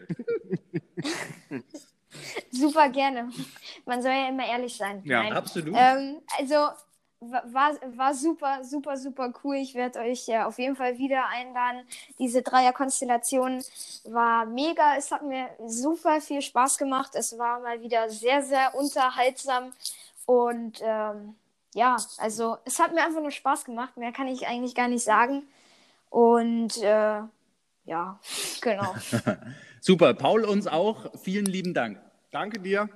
Super 2.51 2.89
gerne. 2.91 3.31
Man 3.85 4.03
soll 4.03 4.13
ja 4.13 4.29
immer 4.29 4.47
ehrlich 4.47 4.77
sein. 4.77 5.03
Ja, 5.05 5.23
Nein. 5.23 5.33
absolut. 5.33 5.75
Ähm, 5.77 6.23
also 6.39 6.69
war, 7.31 7.73
war 7.97 8.15
super, 8.15 8.65
super, 8.65 8.97
super 8.97 9.33
cool. 9.43 9.57
Ich 9.57 9.75
werde 9.75 10.01
euch 10.01 10.29
äh, 10.29 10.43
auf 10.43 10.59
jeden 10.59 10.77
Fall 10.77 10.99
wieder 10.99 11.27
einladen. 11.29 11.83
Diese 12.19 12.43
Dreierkonstellation 12.43 13.63
war 14.05 14.47
mega. 14.47 14.97
Es 14.97 15.11
hat 15.11 15.23
mir 15.23 15.49
super 15.67 16.21
viel 16.21 16.43
Spaß 16.43 16.79
gemacht. 16.79 17.13
Es 17.15 17.39
war 17.39 17.61
mal 17.61 17.81
wieder 17.81 18.09
sehr, 18.11 18.43
sehr 18.43 18.75
unterhaltsam. 18.75 19.73
Und 20.27 20.81
ähm, 20.83 21.35
ja, 21.75 21.97
also 22.19 22.59
es 22.65 22.79
hat 22.79 22.93
mir 22.95 23.05
einfach 23.05 23.21
nur 23.21 23.31
Spaß 23.31 23.65
gemacht. 23.65 23.97
Mehr 23.97 24.13
kann 24.13 24.29
ich 24.29 24.47
eigentlich 24.47 24.75
gar 24.75 24.89
nicht 24.89 25.05
sagen. 25.05 25.43
Und 26.11 26.77
äh, 26.83 27.21
ja, 27.85 28.21
genau. 28.61 28.95
super. 29.81 30.15
Paul, 30.15 30.45
uns 30.45 30.67
auch. 30.67 31.13
Vielen 31.23 31.47
lieben 31.47 31.75
Dank. 31.75 32.01
Danke 32.31 32.61
dir. 32.61 32.89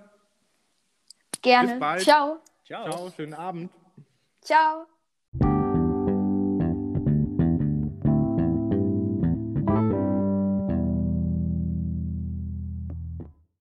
Gerne. 1.43 1.71
Bis 1.71 1.81
bald. 1.81 2.03
Ciao. 2.03 2.41
Ciao. 2.67 2.91
Ciao. 2.91 3.11
Schönen 3.11 3.35
Abend. 3.35 3.71
Ciao. 4.43 4.87